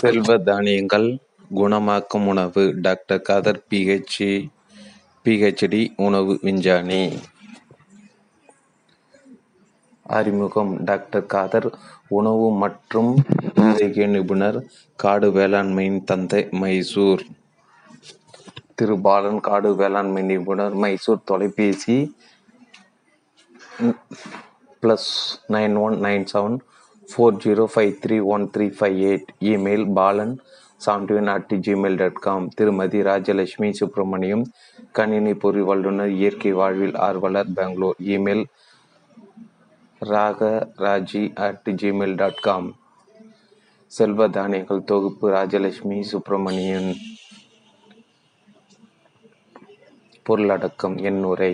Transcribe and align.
செல்வ 0.00 0.34
தானியங்கள் 0.38 1.06
குணமாக்கும் 1.58 2.26
உணவு 2.32 2.62
டாக்டர் 2.84 3.22
காதர் 3.28 3.58
பிஹெச்சி 3.70 4.28
பிஹெச்டி 5.24 5.80
உணவு 5.96 6.32
விஞ்ஞானி. 6.42 7.00
அறிமுகம் 10.16 10.72
டாக்டர் 10.84 11.26
காதர் 11.34 11.68
உணவு 12.18 12.46
மற்றும் 12.62 13.10
ஆரோக்கிய 13.66 14.06
நிபுணர் 14.06 14.58
காடு 14.96 15.30
வேளாண்மையின் 15.38 16.00
தந்தை 16.04 16.42
மைசூர். 16.62 17.24
திரு 18.74 18.96
பாலன் 19.08 19.40
காடு 19.48 19.72
வேளாண்மை 19.82 20.22
நிபுணர் 20.22 20.76
மைசூர் 20.84 21.26
தொலைபேசி 21.32 21.98
plus 24.82 25.12
nine 25.56 25.76
one 25.84 25.98
nine 26.06 26.26
seven 26.32 26.58
four 27.10 27.36
zero 27.36 27.64
five 27.74 27.92
three 28.04 28.18
one 28.34 28.44
three 28.54 28.66
five 28.68 28.98
eight 29.02 29.30
email 29.42 29.86
Balan 29.92 30.34
seventy 30.80 31.16
at 31.28 31.54
gmail 31.66 31.96
dot 31.96 32.20
com 32.20 32.44
திருமதி 32.54 33.02
ராஜலட்சுமி 33.02 33.70
சுப்பிரமணியம் 33.72 34.44
கணினி 34.92 35.34
பொறி 35.34 35.60
வல்லுநர் 35.60 36.08
இயற்கை 36.08 36.52
வாழ்வில் 36.52 36.96
ஆர்வலர் 36.96 37.50
Bangalore 37.54 37.98
email 38.16 38.44
Ragaraji 40.02 41.24
at 41.46 41.68
gmail 41.82 42.14
dot 42.14 42.40
com 42.40 42.68
செல்வ 43.92 44.28
தானியங்கள் 44.28 44.84
தொகுப்பு 44.84 45.28
ராஜலட்சுமி 45.30 46.00
சுப்பிரமணியன். 46.02 46.90
பொருளடக்கம் 50.26 50.96
என்னுரை 51.02 51.52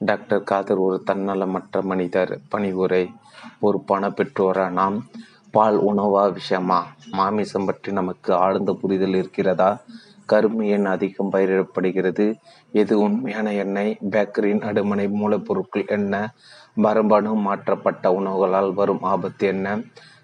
டாக்டர் 0.00 0.42
காதர் 0.42 0.78
ஒரு 0.78 1.02
தன்னலமற்ற 1.06 1.82
மனிதர் 1.82 2.40
பணிவுரை 2.48 3.10
பொறுப்பான 3.60 4.08
பெற்றோரா 4.08 4.70
நாம் 4.70 4.96
பால் 5.50 5.78
உணவா 5.80 6.32
விஷயமா? 6.32 6.86
மாமிசம் 7.10 7.64
பற்றி 7.64 7.92
நமக்கு 7.92 8.34
ஆழ்ந்த 8.34 8.72
புரிதல் 8.72 9.14
இருக்கிறதா? 9.14 9.80
கரும்பு 10.26 10.66
எண் 10.66 10.84
அதிகம் 10.84 11.32
பயிரிடப்படுகிறது. 11.32 12.26
எது 12.72 13.00
உண்மையான 13.00 13.52
எண்ணெய்? 13.52 13.98
பேக்கரியின் 14.10 14.64
அடுமனை 14.64 15.06
மூலப்பொருட்கள் 15.12 15.86
என்ன? 15.86 16.32
மரபணு 16.74 17.34
மாற்றப்பட்ட 17.34 18.12
உணவுகளால் 18.12 18.74
வரும் 18.74 19.02
ஆபத்து 19.02 19.46
என்ன? 19.46 19.80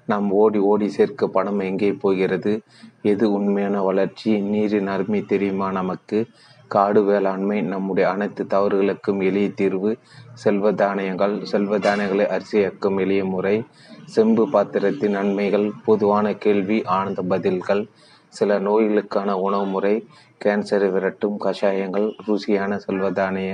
நாம் 0.07 0.31
ஓடி 0.31 0.59
ஓடி 0.59 0.89
சேர்க்க 0.89 1.27
பணம் 1.27 1.59
எங்கே 1.59 1.93
போகிறது? 1.93 2.63
எது 3.03 3.33
உண்மையான 3.33 3.83
வளர்ச்சி? 3.83 4.41
நீரின் 4.41 4.87
அருமை 4.87 5.23
தெரியுமா 5.23 5.71
நமக்கு? 5.71 6.27
காடு 6.69 7.01
வேளாண்மை 7.05 7.63
நம்முடைய 7.63 8.11
அனைத்து 8.11 8.45
தவறுகளுக்கும் 8.45 9.21
எளிய 9.21 9.49
தீர்வு 9.51 9.91
செல்வ 10.35 10.73
தானியங்கள் 10.73 11.35
செல்வ 11.45 11.79
தானியங்களை 11.79 12.27
அரிசியாக்கும் 12.27 12.99
எளிய 13.01 13.25
முறை 13.25 13.57
செம்பு 14.05 14.45
பாத்திரத்தின் 14.51 15.11
நன்மைகள் 15.11 15.67
பொதுவான 15.85 16.35
கேள்வி 16.35 16.79
ஆனந்த 16.85 17.23
பதில்கள் 17.23 17.83
சில 18.29 18.59
நோய்களுக்கான 18.59 19.33
உணவு 19.33 19.67
முறை 19.67 19.95
கேன்சரை 20.45 20.89
விரட்டும் 20.95 21.37
கஷாயங்கள் 21.45 22.09
ருசியான 22.27 22.79
செல்வதானிய 22.87 23.53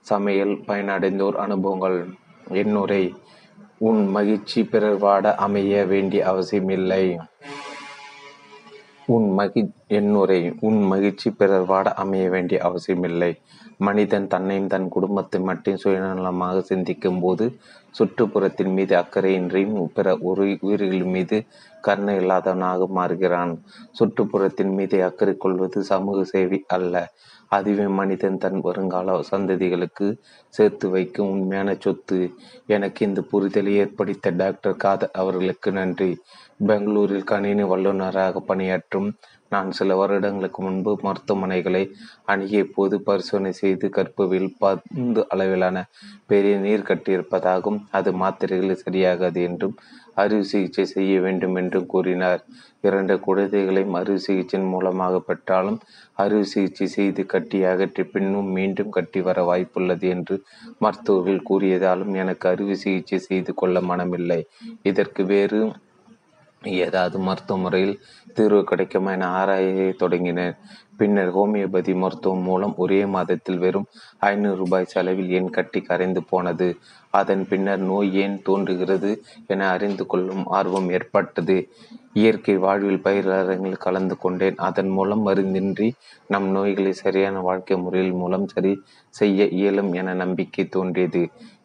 சமையல் 0.00 0.54
பயனடைந்தோர் 0.66 1.36
அனுபவங்கள். 1.44 1.98
என்னுரை 2.52 3.04
உன் 3.78 4.02
மகிழ்ச்சி 4.08 4.60
பிறர் 4.64 5.00
வாட 5.02 5.34
அமைய 5.34 5.84
வேண்டிய 5.84 6.20
அவசியமில்லை. 6.26 7.04
உன் 9.06 9.26
மகி 9.38 9.62
என்னுரை 9.88 10.38
உன் 10.60 10.78
மகிழ்ச்சி 10.82 11.30
பிறர் 11.30 11.66
வாட 11.68 11.86
அமைய 11.94 12.30
வேண்டிய 12.30 12.58
அவசியமில்லை. 12.60 13.30
மனிதன் 13.78 14.26
தன்னையும் 14.26 14.66
தன் 14.66 14.88
குடும்பத்தை 14.88 15.40
மட்டும் 15.40 15.80
சுயநலமாக 15.84 16.60
சிந்திக்கும் 16.60 17.20
போது 17.20 17.46
சுற்றுப்புறத்தின் 17.98 18.72
மீது 18.72 18.94
அக்கறையின்றியும் 18.96 19.90
பிற 19.92 20.16
ஒரு 20.20 20.44
உயிர்கள் 20.60 21.06
மீது 21.16 21.38
கருணை 21.80 22.14
இல்லாதவனாக 22.16 22.86
மாறுகிறான். 22.98 23.52
சுற்றுப்புறத்தின் 23.98 24.72
மீது 24.74 25.04
அக்கறை 25.04 25.36
கொள்வது 25.36 25.82
சமூக 25.84 26.24
சேவை 26.24 26.64
அல்ல. 26.66 26.94
அதுவே 27.56 27.86
மனிதன் 27.98 28.38
தன் 28.38 28.60
வருங்கால 28.60 29.16
சந்ததிகளுக்கு 29.30 30.06
சேர்த்து 30.54 30.86
வைக்கும் 30.88 31.30
உண்மையான 31.30 31.70
சொத்து. 31.80 32.18
எனக்கு 32.68 33.00
இந்த 33.06 33.20
புரிதலை 33.32 33.74
ஏற்படுத்த 33.82 34.32
டாக்டர் 34.40 34.76
காதர் 34.76 35.14
அவர்களுக்கு 35.14 35.70
நன்றி. 35.72 36.10
பெங்களூரில் 36.60 37.28
கணினி 37.32 37.64
வல்லுநராக 37.70 38.42
பணியாற்றும் 38.50 39.08
நான் 39.52 39.70
சில 39.70 39.96
வருடங்களுக்கு 39.96 40.60
முன்பு 40.62 40.92
மருத்துவமனைகளை 41.02 41.82
அணுகிய 42.24 42.62
போது 42.74 42.96
பரிசோதனை 43.00 43.52
செய்து 43.60 43.88
கற்புவில் 43.90 44.48
பந்து 44.58 45.22
அளவிலான 45.28 45.76
பெரிய 46.26 46.54
நீர் 46.58 46.88
கட்டியிருப்பதாகவும் 46.88 47.80
அது 47.90 48.12
மாத்திரைகள் 48.22 48.82
சரியாகாது 48.84 49.42
என்றும் 49.42 49.76
அறுவை 50.14 50.44
சிகிச்சை 50.52 50.84
செய்ய 50.94 51.14
வேண்டும் 51.20 51.56
என்றும் 51.60 51.90
கூறினார். 51.94 52.40
இரண்டு 52.80 53.14
குழந்தைகளையும் 53.26 53.96
அறுவை 54.00 54.20
சிகிச்சையின் 54.26 54.70
மூலமாக 54.72 55.20
பெற்றாலும் 55.28 55.78
அறுவை 56.22 56.44
சிகிச்சை 56.52 56.88
செய்து 56.96 57.22
கட்டி 57.26 57.60
அகற்றி 57.72 58.04
பின்னும் 58.14 58.50
மீண்டும் 58.58 58.94
கட்டி 58.96 59.22
வர 59.28 59.40
வாய்ப்புள்ளது 59.50 60.08
என்று 60.16 60.36
மருத்துவர்கள் 60.78 61.46
கூறியதாலும் 61.50 62.12
எனக்கு 62.24 62.48
அறுவை 62.52 62.76
சிகிச்சை 62.84 63.20
செய்து 63.28 63.54
கொள்ள 63.54 63.80
மனமில்லை. 63.90 64.40
இதற்கு 64.82 65.24
வேறு 65.32 65.60
ஏதாவது 66.82 67.16
மருத்துவ 67.18 67.56
முறையில் 67.62 67.98
தீர்வு 68.36 68.60
கிடைக்குமா 68.64 69.10
என 69.12 69.26
ஆராய 69.38 69.82
தொடங்கினேன். 70.02 70.54
பின்னர் 70.98 71.30
ஹோமியோபதி 71.36 71.92
மருத்துவம் 72.02 72.44
மூலம் 72.48 72.74
ஒரே 72.82 73.00
மாதத்தில் 73.14 73.58
வெறும் 73.58 73.88
ஐநூறு 74.28 74.56
ரூபாய் 74.56 74.92
செலவில் 74.92 75.30
என் 75.38 75.50
கட்டி 75.56 75.80
கரைந்து 75.80 76.20
போனது. 76.30 76.68
அதன் 77.20 77.44
பின்னர் 77.50 77.82
நோய் 77.90 78.10
ஏன் 78.24 78.36
தோன்றுகிறது 78.46 79.10
என 79.46 79.68
அறிந்து 79.74 80.04
கொள்ளும் 80.12 80.44
ஆர்வம் 80.58 80.88
ஏற்பட்டது. 80.96 81.56
இயற்கை 82.20 82.54
வாழ்வில் 82.64 83.04
பயிரங்கள் 83.06 83.82
கலந்து 83.86 84.16
கொண்டேன். 84.18 84.58
அதன் 84.68 84.90
மூலம் 84.96 85.22
மருந்தின்றி 85.28 85.88
நம் 86.32 86.48
நோய்களை 86.56 86.92
சரியான 87.02 87.40
வாழ்க்கை 87.48 87.76
முறையில் 87.84 88.14
மூலம் 88.22 88.46
சரி 88.54 88.72
செய்ய 89.14 89.48
இயலும் 89.58 89.90
என 90.00 90.14
நம்பிக்கை 90.22 90.64
தோன்றியது. 90.76 91.24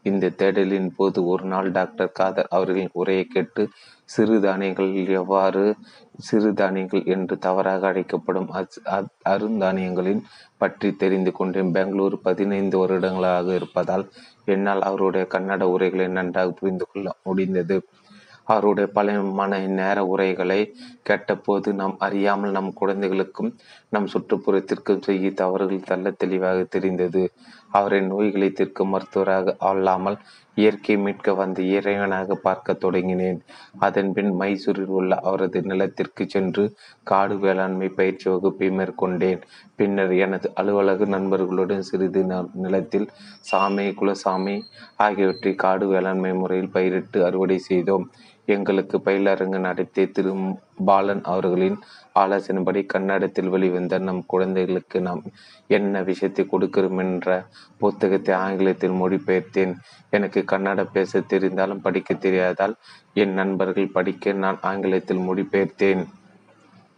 இந்த 0.09 0.33
தேடலின் 0.39 0.89
போது 0.97 1.19
ஒரு 1.31 1.45
நாள் 1.51 1.69
டாக்டர் 1.71 2.15
காதர் 2.19 2.51
அவர்களின் 2.55 2.93
உரையை 3.01 3.25
கேட்டு 3.27 3.63
சிறுதானியங்கள் 4.09 4.91
எவ்வாறு 5.21 5.63
சிறுதானியங்கள் 6.27 7.03
என்று 7.15 7.35
தவறாக 7.45 7.87
அழைக்கப்படும் 7.89 8.47
அருந்தானியங்களின் 9.33 10.21
பற்றி 10.61 10.89
தெரிந்து 11.01 11.31
கொண்டேன். 11.31 11.73
பெங்களூர் 11.75 12.15
பதினைந்து 12.27 12.77
வருடங்களாக 12.81 13.47
இருப்பதால் 13.59 14.05
என்னால் 14.45 14.81
அவருடைய 14.81 15.27
கன்னட 15.31 15.61
உரைகளை 15.63 16.07
நன்றாக 16.07 16.49
புரிந்து 16.49 16.87
கொள்ள 16.91 17.15
முடிந்தது. 17.23 17.77
அவருடைய 18.43 18.89
பல 18.91 19.11
மன 19.11 19.57
நேர 19.59 20.05
உரைகளை 20.05 20.73
கேட்டபோது 21.03 21.73
நாம் 21.73 21.95
அறியாமல் 21.99 22.51
நம் 22.51 22.73
குழந்தைகளுக்கும் 22.73 23.55
நம் 23.89 24.07
சுற்றுப்புறத்திற்கும் 24.07 25.01
செய்ய 25.01 25.31
தவறுகள் 25.31 25.87
தள்ள 25.87 26.11
தெளிவாக 26.11 26.63
தெரிந்தது. 26.63 27.31
அவரை 27.71 28.01
நோய்களை 28.01 28.49
தீர்க்கும் 28.51 28.93
மருத்துவராக 28.93 29.55
அல்லாமல் 29.69 30.17
இயற்கை 30.55 30.95
மீட்க 30.97 31.33
வந்த 31.33 31.59
இறைவனாக 31.75 32.35
பார்க்க 32.45 32.73
தொடங்கினேன். 32.73 33.37
அதன்பின் 33.79 34.31
மைசூரில் 34.41 34.93
உள்ள 34.99 35.15
அவரது 35.15 35.59
நிலத்திற்கு 35.61 36.23
சென்று 36.29 36.63
காடு 37.03 37.35
வேளாண்மை 37.37 37.89
பயிற்சி 37.89 38.27
வகுப்பை 38.29 38.69
மேற்கொண்டேன். 38.69 39.41
பின்னர் 39.75 40.13
எனது 40.25 40.49
அலுவலக 40.53 41.05
நண்பர்களுடன் 41.05 41.81
சிறிது 41.81 42.23
நிலத்தில் 42.65 43.07
சாமை 43.51 43.87
குலசாமி 44.01 44.57
ஆகியவற்றை 44.97 45.53
காடு 45.55 45.87
வேளாண்மை 45.87 46.33
முறையில் 46.33 46.73
பயிரிட்டு 46.77 47.25
அறுவடை 47.25 47.57
செய்தோம். 47.69 48.07
எங்களுக்கு 48.55 48.97
பயிலரங்கு 49.05 49.59
நடத்திய 49.59 50.05
திரு 50.07 50.31
பாலன் 50.85 51.23
அவர்களின் 51.31 51.77
ஆலோசனைப்படி 52.19 52.81
கன்னடத்தில் 52.85 53.49
வெளிவந்த 53.49 53.99
நம் 53.99 54.21
குழந்தைகளுக்கு 54.27 54.99
நாம் 55.01 55.21
என்ன 55.69 56.01
விஷயத்தை 56.01 56.45
கொடுக்கிறோம் 56.51 57.01
என்ற 57.03 57.29
புத்தகத்தை 57.81 58.33
ஆங்கிலத்தில் 58.45 58.99
மொழிபெயர்த்தேன். 59.01 59.73
எனக்கு 60.09 60.41
கன்னட 60.51 60.83
பேச 60.93 61.21
தெரிந்தாலும் 61.33 61.83
படிக்க 61.87 62.13
தெரியாதால் 62.25 62.75
என் 63.23 63.33
நண்பர்கள் 63.33 63.93
படிக்க 63.97 64.33
நான் 64.43 64.59
ஆங்கிலத்தில் 64.71 65.25
மொழிபெயர்த்தேன். 65.27 66.03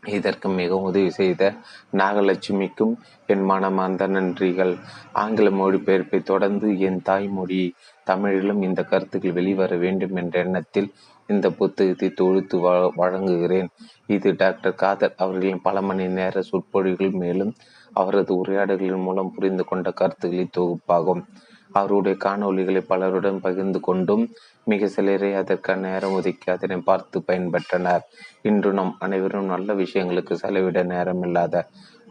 இதற்கு 0.04 0.50
மிகவும் 0.50 0.84
உதவி 0.84 1.10
செய்த 1.10 1.54
நாகலட்சுமிக்கும் 1.94 2.94
என் 3.28 3.44
மனமார்ந்த 3.44 4.08
நன்றிகள். 4.08 4.74
ஆங்கில 5.14 5.50
மொழிபெயர்ப்பை 5.50 6.20
தொடர்ந்து 6.24 6.80
என் 6.80 7.02
தாய்மொழி 7.02 7.62
தமிழிலும் 8.04 8.62
இந்த 8.62 8.84
கருத்துக்கள் 8.84 9.32
வெளிவர 9.32 9.76
வேண்டும் 9.76 10.16
என்ற 10.16 10.40
எண்ணத்தில் 10.40 10.90
இந்த 11.28 11.50
புத்தகத்தை 11.50 12.10
தொழுத்து 12.10 12.58
வழங்குகிறேன். 13.02 13.70
இது 14.08 14.36
டாக்டர் 14.38 14.76
காதர் 14.76 15.14
அவர்களின் 15.18 15.62
பல 15.62 15.82
மணி 15.82 16.08
நேர 16.08 16.42
சொற்பொழிகள் 16.42 17.14
மேலும் 17.24 17.54
அவரது 17.94 18.32
உரையாடல்களின் 18.36 19.06
மூலம் 19.08 19.34
புரிந்து 19.36 19.66
கொண்ட 19.66 19.92
கருத்துக்களின் 19.92 20.56
தொகுப்பாகும். 20.58 21.24
அவருடைய 21.72 22.18
காணொலிகளை 22.24 22.82
பலருடன் 22.90 23.40
பகிர்ந்து 23.40 23.80
கொண்டும் 23.80 24.24
மிக 24.68 24.88
சிலரை 24.88 25.30
அதற்கான 25.34 25.82
நேரம் 25.88 26.16
ஒதுக்கி 26.18 26.48
அதனை 26.56 26.78
பார்த்து 26.90 27.20
பயன்பெற்றனர். 27.28 28.04
இன்று 28.50 28.72
நம் 28.74 28.94
அனைவரும் 29.06 29.52
நல்ல 29.54 29.74
விஷயங்களுக்கு 29.74 30.34
செலவிட 30.44 30.82
நேரமில்லாத 30.94 31.56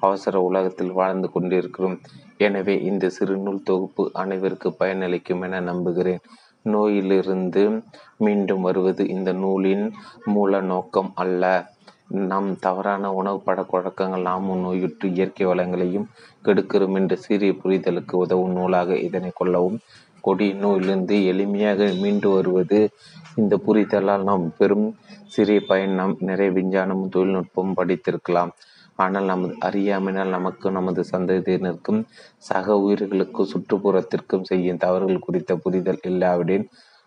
அவசர 0.03 0.35
உலகத்தில் 0.49 0.93
வாழ்ந்து 0.93 1.29
கொண்டிருக்கிறோம். 1.33 1.97
எனவே 2.39 2.75
இந்த 2.91 3.11
சிறு 3.17 3.35
நூல் 3.37 3.67
தொகுப்பு 3.71 4.05
அனைவருக்கு 4.23 4.69
பயனளிக்கும் 4.81 5.43
என 5.47 5.61
நம்புகிறேன். 5.71 6.23
நோயிலிருந்து 6.67 7.63
மீண்டும் 8.19 8.65
வருவது 8.69 9.03
இந்த 9.09 9.31
நூலின் 9.43 9.85
மூல 10.35 10.61
நோக்கம் 10.73 11.13
அல்ல. 11.15 11.45
நம் 12.31 12.49
தவறான 12.65 13.11
உணவு 13.19 13.39
பழக்க 13.47 13.73
வழக்கங்கள் 13.77 14.27
நாமும் 14.29 14.63
நோயுற்று 14.65 15.07
இயற்கை 15.17 15.45
வளங்களையும் 15.51 16.07
கெடுக்கிறோம் 16.45 16.97
என்ற 17.01 17.15
சீரிய 17.25 17.53
புரிதலுக்கு 17.63 18.15
உதவும் 18.25 18.55
நூலாக 18.57 18.97
இதனை 19.07 19.31
கொள்ளவும் 19.35 19.79
கொடிய 20.21 20.55
நோயிலிருந்து 20.55 21.17
எளிமையாக 21.33 21.89
மீண்டு 22.03 22.29
வருவது. 22.31 22.81
இந்த 23.41 23.55
புரிதலால் 23.67 24.29
நாம் 24.31 24.45
பெரும் 24.59 24.89
சிறிய 25.27 25.61
பயன் 25.67 25.95
நாம் 26.01 26.15
நிறைய 26.31 26.51
விஞ்ஞானமும் 26.59 27.13
தொழில்நுட்பமும் 27.17 27.79
படித்திருக்கலாம். 27.81 28.53
ஆனால் 28.97 29.25
நமது 29.25 29.55
அறியாமையினால் 29.67 30.35
நமக்கு 30.37 30.71
நமது 30.71 31.01
சந்ததியினருக்கும் 31.13 32.01
சக 32.49 32.77
உயிர்களுக்கும் 32.79 33.51
சுற்றுப்புறத்திற்கும் 33.53 34.49
செய்யும் 34.51 34.83
தவறுகள் 34.85 35.25
குறித்த 35.27 35.57
புரிதல் 35.57 36.03
இல்லாவிடின் 36.11 36.67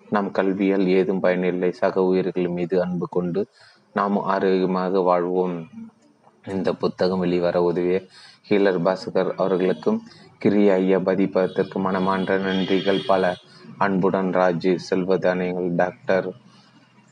நம் 0.09 0.29
கல்வியால் 0.31 0.85
ஏதும் 0.97 1.19
பயனில்லை. 1.19 1.71
சக 1.81 2.03
உயிர்கள் 2.03 2.55
மீது 2.57 2.75
அன்பு 2.85 3.07
கொண்டு 3.09 3.41
நாம் 3.93 4.17
ஆரோக்கியமாக 4.33 5.01
வாழ்வோம். 5.09 5.55
இந்த 6.45 6.69
புத்தகம் 6.73 7.21
வெளிவர 7.23 7.57
உதவிய 7.63 7.97
ஹீலர் 8.47 8.79
பாஸ்கர் 8.85 9.29
அவர்களுக்கும் 9.41 9.99
கிரியா 10.43 10.73
ஐயா 10.73 10.97
பதிப்பதற்கு 10.99 11.77
மனமான்ற 11.79 12.31
நன்றிகள் 12.39 13.05
பல. 13.05 13.25
அன்புடன் 13.77 14.31
ராஜு 14.31 14.71
செல்வதானியங்கள் 14.87 15.69
டாக்டர் 15.75 16.27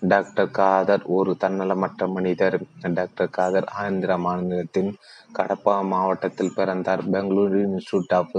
டாக்டர் 0.01 0.49
காதர் 0.51 1.03
ஒரு 1.09 1.31
தன்னலமற்ற 1.43 2.07
மனிதர். 2.07 2.57
டாக்டர் 2.93 3.29
காதர் 3.29 3.67
ஆந்திரா 3.83 4.17
மாநிலத்தின் 4.17 4.91
கடப்பா 5.37 5.75
மாவட்டத்தில் 5.91 6.55
பிறந்தார். 6.55 7.03
Bengaluru 7.13 7.61
institute 7.67 8.15
of 8.19 8.37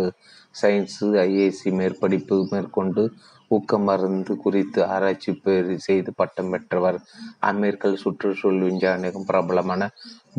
science 0.55 0.99
IISc 1.25 1.73
மேற்படிப்பு 1.81 2.39
மேற்கொண்டு 2.51 3.05
ஊக்க 3.55 3.79
மருந்து 3.79 4.35
குறித்து 4.37 4.81
ஆராய்ச்சி 4.95 5.33
செய்து 5.87 6.11
பட்டம் 6.21 6.51
பெற்றவர் 6.51 6.99
அமெரிக்க 7.51 7.95
சுற்றுச்சூழல் 8.03 8.65
விஞ்ஞானிக்கும் 8.67 9.29
பிரபலமான 9.31 9.91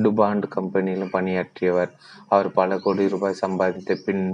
டுபாண்ட் 0.04 0.46
கம்பெனியிலும் 0.56 1.14
பணியாற்றியவர். 1.16 1.92
அவர் 2.30 2.50
பல 2.52 2.78
கோடி 2.80 3.06
ரூபாய் 3.10 3.42
சம்பாதித்த 3.42 3.98
பின் 4.06 4.26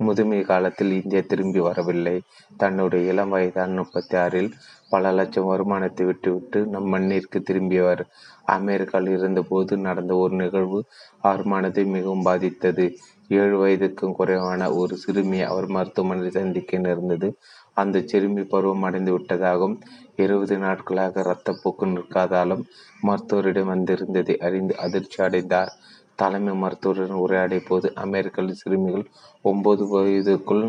முதுமை 0.00 0.38
காலத்தில் 0.42 0.92
இந்தியா 0.92 1.22
திரும்பி 1.26 1.60
வரவில்லை. 1.60 2.16
தன்னுடைய 2.56 3.12
இளம் 3.12 3.28
வயதான 3.28 3.74
முப்பத்தி 3.74 4.16
ஆறில் 4.16 4.50
பல 4.90 5.12
லட்சம் 5.12 5.44
வருமானத்தை 5.44 6.04
விட்டுவிட்டு 6.06 6.58
நம் 6.66 6.88
மண்ணிற்கு 6.94 7.38
திரும்பியவர். 7.40 8.02
அமெரிக்காவில் 8.46 9.14
இருந்தபோது 9.18 9.76
நடந்த 9.78 10.14
ஒரு 10.16 10.34
நிகழ்வு 10.36 10.80
வருமானத்தை 11.22 11.84
மிகவும் 11.84 12.22
பாதித்தது. 12.22 12.86
ஏழு 13.30 13.56
வயதுக்கும் 13.62 14.12
குறைவான 14.12 14.68
ஒரு 14.72 14.96
சிறுமியை 14.96 15.46
அவர் 15.46 15.66
மருத்துவமனையில் 15.66 16.38
சந்திக்க 16.40 16.78
நேர்ந்தது. 16.78 17.28
அந்த 17.74 18.02
சிறுமி 18.06 18.42
பருவம் 18.42 18.82
அடைந்து 18.82 19.12
விட்டதாகவும் 19.18 19.74
இருபது 20.16 20.58
நாட்களாக 20.58 21.22
இரத்தப்போக்கு 21.22 21.86
நிற்காதாலும் 21.94 22.62
மருத்துவரிடம் 23.02 23.70
வந்திருந்ததை 23.72 24.36
அறிந்து 24.38 24.74
அதிர்ச்சி 24.78 25.18
அடைந்தார். 25.22 25.72
தலைமை 26.16 26.52
மருத்துவருடன் 26.62 27.22
உரையாடிய 27.24 27.60
போது 27.68 27.86
அமெரிக்காவில் 28.04 28.60
சிறுமிகள் 28.60 29.06
ஒன்பது 29.42 29.84
வயதுக்குள் 29.94 30.64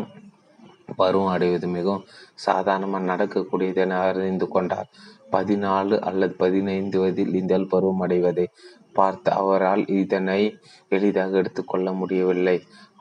பருவம் 0.96 1.32
அடைவது 1.34 1.66
மிகவும் 1.68 2.04
சாதாரணமாக 2.46 3.08
நடக்கக்கூடியது 3.12 3.80
என 3.84 3.98
அறிந்து 4.08 4.46
கொண்டார். 4.48 4.88
பதினாலு 5.32 5.94
அல்லது 6.08 6.34
பதினைந்து 6.34 6.96
வயதில் 7.00 7.34
இந்தியால் 7.34 7.70
பருவம் 7.70 8.00
அடைவதை 8.00 8.46
பார்த்து 8.92 9.30
அவரால் 9.40 9.82
இதனை 10.00 10.40
எளிதாக 10.88 11.36
எடுத்துக்கொள்ள 11.36 11.88
முடியவில்லை. 11.92 12.56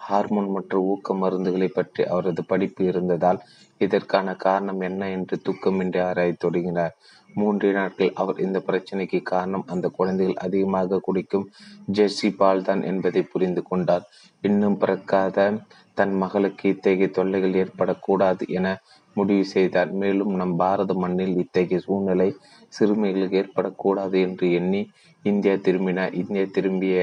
ஹார்மோன் 0.08 0.50
மற்றும் 0.50 0.88
ஊக்க 0.92 1.14
மருந்துகளை 1.14 1.70
பற்றி 1.70 2.02
அவரது 2.14 2.42
படிப்பு 2.46 2.82
இருந்ததால் 2.86 3.40
இதற்கான 3.78 4.36
காரணம் 4.36 4.82
என்ன 4.82 5.10
என்று 5.10 5.36
தூக்கமின்றி 5.46 6.00
ஆராயத் 6.02 6.42
தொடங்கினார். 6.44 6.94
மூன்று 7.34 7.72
நாட்கள் 7.72 8.12
அவர் 8.14 8.38
இந்த 8.40 8.60
பிரச்சனைக்கு 8.68 9.20
காரணம் 9.22 9.66
அந்த 9.68 9.88
குழந்தைகள் 9.88 10.42
அதிகமாக 10.46 11.00
குடிக்கும் 11.00 11.50
ஜெர்சி 11.94 12.30
பால் 12.36 12.64
தான் 12.64 12.82
என்பதை 12.84 13.22
புரிந்து 13.24 13.64
கொண்டார். 13.64 14.06
இன்னும் 14.42 14.78
பிறக்காத 14.78 15.52
தன் 15.94 16.14
மகளுக்கு 16.14 16.66
இத்தகைய 16.70 17.10
தொல்லைகள் 17.10 17.60
ஏற்படக்கூடாது 17.64 18.44
என 18.48 18.68
முடிவு 19.14 19.46
செய்தார். 19.46 19.92
மேலும் 19.92 20.34
நம் 20.36 20.56
பாரத 20.56 20.94
மண்ணில் 20.94 21.36
இத்தகைய 21.38 21.80
சூழ்நிலை 21.80 22.30
சிறுமிகளுக்கு 22.70 23.38
ஏற்படக்கூடாது 23.44 24.18
என்று 24.28 24.52
எண்ணி 24.52 24.82
இந்தியா 25.24 25.56
திரும்பினார். 25.56 26.14
இந்தியா 26.14 26.46
திரும்பிய 26.52 26.98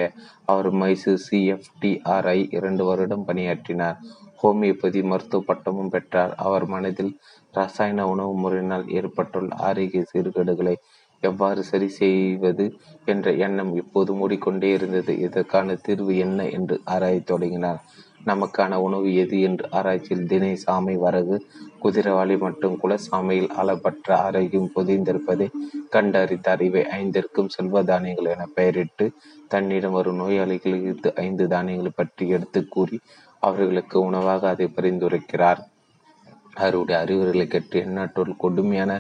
அவர் 0.45 0.71
மைசூர் 0.71 1.25
சிஎஃப்டிஆர்ஐ 1.31 2.39
இரண்டு 2.51 2.85
வருடம் 2.85 3.25
பணியாற்றினார். 3.25 3.99
ஹோமியோபதி 4.39 5.01
மருத்துவ 5.05 5.43
பட்டமும் 5.43 5.93
பெற்றார். 5.95 6.33
அவர் 6.47 6.67
மனதில் 6.67 7.13
ரசாயன 7.55 8.07
உணவு 8.13 8.35
முறையினால் 8.35 8.87
ஏற்பட்டுள்ள 8.99 9.51
ஆரோக்கிய 9.69 10.05
சீர்கேடுகளை 10.13 10.75
எவ்வாறு 11.23 11.61
சரி 11.65 11.89
செய்வது 11.99 12.65
என்ற 13.05 13.27
எண்ணம் 13.45 13.71
இப்போது 13.77 14.13
மூடிக்கொண்டே 14.15 14.71
இருந்தது. 14.79 15.13
இதற்கான 15.27 15.77
தீர்வு 15.87 16.15
என்ன 16.17 16.43
என்று 16.57 16.77
ஆராயத் 16.95 17.31
தொடங்கினார். 17.31 17.81
நமக்கான 18.27 18.75
உணவு 18.85 19.09
எது 19.15 19.37
என்று 19.41 19.65
ஆராய்ச்சியில் 19.71 20.29
தினை 20.29 20.53
சாமை 20.63 20.95
வரகு 20.97 21.37
குதிரைவாளி 21.83 22.37
மற்றும் 22.37 22.77
குலசாமையில் 22.83 23.51
அளப்பற்ற 23.61 24.09
ஆரோக்கியம் 24.27 24.71
புதைந்திருப்பதை 24.77 25.49
கண்டறிந்தார் 25.95 26.63
இவை 26.69 26.83
ஐந்திற்கும் 26.99 27.53
செல்வ 27.57 27.83
தானியங்கள் 27.83 28.31
என 28.35 28.47
பெயரிட்டு 28.55 29.07
தன்னிடம் 29.49 29.97
வரும் 29.99 30.21
நோயாளிகளுக்கு 30.23 31.11
ஐந்து 31.27 31.47
தானியங்களை 31.47 31.93
பற்றி 31.97 32.27
எடுத்து 32.29 32.63
கூறி 32.69 32.99
அவர்களுக்கு 33.47 33.97
உணவாக 34.01 34.49
அதை 34.49 34.67
பரிந்துரைக்கிறார். 34.77 35.61
அவருடைய 36.55 36.97
அறிவுரைகளை 37.03 37.47
கேட்டு 37.47 37.77
எண்ணற்றோர் 37.85 38.33
கொடுமையான 38.37 38.93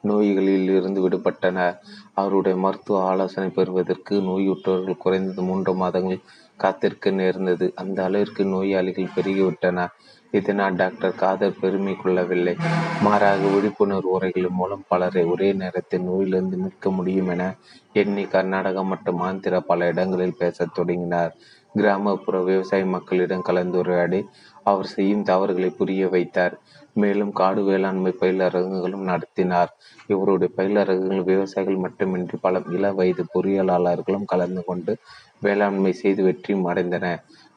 நோய்களில் 0.00 0.68
இருந்து 0.78 1.00
விடுபட்டனர். 1.04 1.76
அவருடைய 2.14 2.56
மருத்துவ 2.64 2.98
ஆலோசனை 3.10 3.48
பெறுவதற்கு 3.50 4.14
நோயுற்றவர்கள் 4.28 5.02
குறைந்தது 5.04 5.42
மூன்று 5.42 5.72
மாதங்கள் 5.74 6.26
காத்திருக்க 6.56 7.10
நேர்ந்தது. 7.20 7.66
அந்த 7.74 7.98
அளவிற்கு 8.04 8.44
நோயாளிகள் 8.54 9.14
பெருகிவிட்டன. 9.16 9.86
இதனால் 10.32 10.74
டாக்டர் 10.74 11.14
காதர் 11.14 11.60
பெருமை 11.60 11.96
கொள்ளவில்லை. 11.96 12.54
மாறாக 13.02 13.42
விழிப்புணர்வு 13.54 14.10
உரைகளின் 14.16 14.58
மூலம் 14.60 14.84
பலரை 14.88 15.22
ஒரே 15.24 15.48
நேரத்தில் 15.52 16.02
நோயிலிருந்து 16.02 16.56
மீட்க 16.56 16.90
முடியும் 16.90 17.28
என 17.28 17.44
எண்ணி 17.92 18.24
கர்நாடகம் 18.34 18.90
மற்றும் 18.92 19.22
ஆந்திரா 19.22 19.60
பல 19.70 19.86
இடங்களில் 19.86 20.38
பேசத் 20.38 20.74
தொடங்கினார். 20.74 21.32
கிராமப்புற 21.74 22.36
விவசாய 22.42 22.84
மக்களிடம் 22.86 23.46
கலந்துரையாடி 23.48 24.20
அவர் 24.62 24.86
செய்யும் 24.86 25.22
தவறுகளை 25.22 25.70
புரிய 25.70 26.08
வைத்தார். 26.08 26.54
மேலும் 26.92 27.32
காடு 27.32 27.60
வேளாண்மை 27.62 28.12
பயிலரங்குகளும் 28.20 29.04
நடத்தினார். 29.10 29.70
இவருடைய 30.06 30.50
பயிலரங்குகள் 30.56 31.28
விவசாயிகள் 31.32 31.82
மட்டுமின்றி 31.84 32.36
பல 32.40 32.62
இள 32.70 32.92
வயது 32.92 33.24
பொறியியலாளர்களும் 33.34 34.26
கலந்து 34.26 34.62
கொண்டு 34.64 34.92
வேளாண்மை 35.40 35.92
செய்து 35.92 36.22
வெற்றியும் 36.22 36.68
அடைந்தன. 36.68 37.06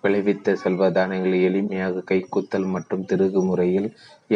விளைவித்த 0.04 0.54
செல்வ 0.56 0.90
தானியங்களை 0.92 1.40
எளிமையாக 1.50 2.04
கைக்குத்தல் 2.12 2.68
மற்றும் 2.68 3.06
திருகு 3.06 3.42
முறையில் 3.44 3.90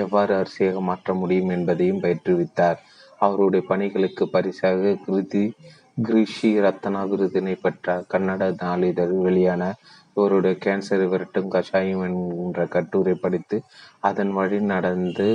எவ்வாறு 0.03 0.33
அரிசியாக 0.35 0.79
மாற்ற 0.89 1.13
முடியும் 1.13 1.49
என்பதையும் 1.49 2.03
பயிற்றுவித்தார். 2.03 2.79
அவருடைய 3.17 3.61
பணிகளுக்கு 3.67 4.23
பரிசாக 4.29 4.95
கிருதி 5.05 5.43
கிரிஷி 5.97 6.49
ரத்னா 6.59 7.01
விருதினை 7.03 7.53
பெற்றார் 7.61 8.07
கன்னட 8.13 8.47
நாளிதழில் 8.63 9.21
வெளியான 9.21 9.63
இவருடைய 10.13 10.55
கேன்சரை 10.65 11.05
விரட்டும் 11.11 11.51
கஷாயம் 11.53 12.03
என்ற 12.07 12.65
கட்டுரை 12.65 13.13
படித்து 13.15 13.57
அதன் 13.99 14.33
வழி 14.33 14.59
நடந்து 14.73 15.27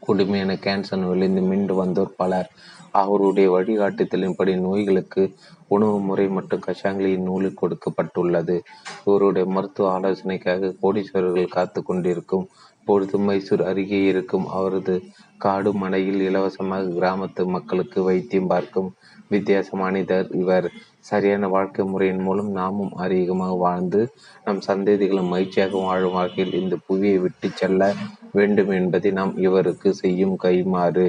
கொடுமையான 0.00 0.52
கேன்சர் 0.66 1.08
விளைந்து 1.10 1.42
மீண்டு 1.42 1.74
வந்தோர் 1.74 2.16
பலர். 2.16 2.48
அவருடைய 2.92 3.46
வழிகாட்டுதலின்படி 3.50 4.52
நோய்களுக்கு 4.66 5.22
உணவு 5.68 5.96
முறை 6.00 6.26
மற்றும் 6.28 6.64
கஷாயங்கள் 6.66 7.14
இந்நூலில் 7.16 7.58
கொடுக்கப்பட்டுள்ளது. 7.60 8.56
இவருடைய 9.04 9.46
மருத்துவ 9.46 9.88
ஆலோசனைக்காக 9.96 10.72
கோடீஸ்வரர்கள் 10.82 11.54
காத்து 11.56 11.82
கொண்டிருக்கும் 11.82 12.46
பொழுது 12.86 13.18
மைசூர் 13.18 13.62
அருகே 13.62 14.00
இருக்கும் 14.04 14.46
அவரது 14.50 14.94
காடு 15.38 15.70
மனையில் 15.74 16.20
இலவசமாக 16.20 16.92
கிராமத்து 16.98 17.42
மக்களுக்கு 17.46 18.00
வைத்தியம் 18.02 18.46
பார்க்கும் 18.46 18.90
வித்தியாச 19.30 19.68
மனிதர் 19.76 20.26
இவர் 20.34 20.66
சரியான 21.00 21.48
வாழ்க்கை 21.48 21.84
முறையின் 21.84 22.22
மூலம் 22.22 22.50
நாமும் 22.50 22.92
ஆரோக்கியமாக 22.96 23.54
வாழ்ந்து 23.56 24.00
நம் 24.44 24.60
சந்ததிகளும் 24.66 25.30
மகிழ்ச்சியாக 25.30 25.80
வாழும் 25.82 26.16
வகையில் 26.16 26.52
இந்த 26.54 26.74
புவியை 26.86 27.16
விட்டு 27.18 27.48
செல்ல 27.54 27.92
வேண்டும் 28.32 28.72
என்பதை 28.72 29.12
நாம் 29.12 29.32
இவருக்கு 29.38 29.90
செய்யும் 29.94 30.36
கைமாறு 30.36 31.08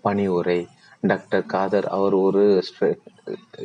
பணி 0.00 0.26
உரை 0.30 0.60
டாக்டர் 1.02 1.46
காதர் 1.46 1.88
அவர் 1.92 2.16
ஒரு 2.18 2.44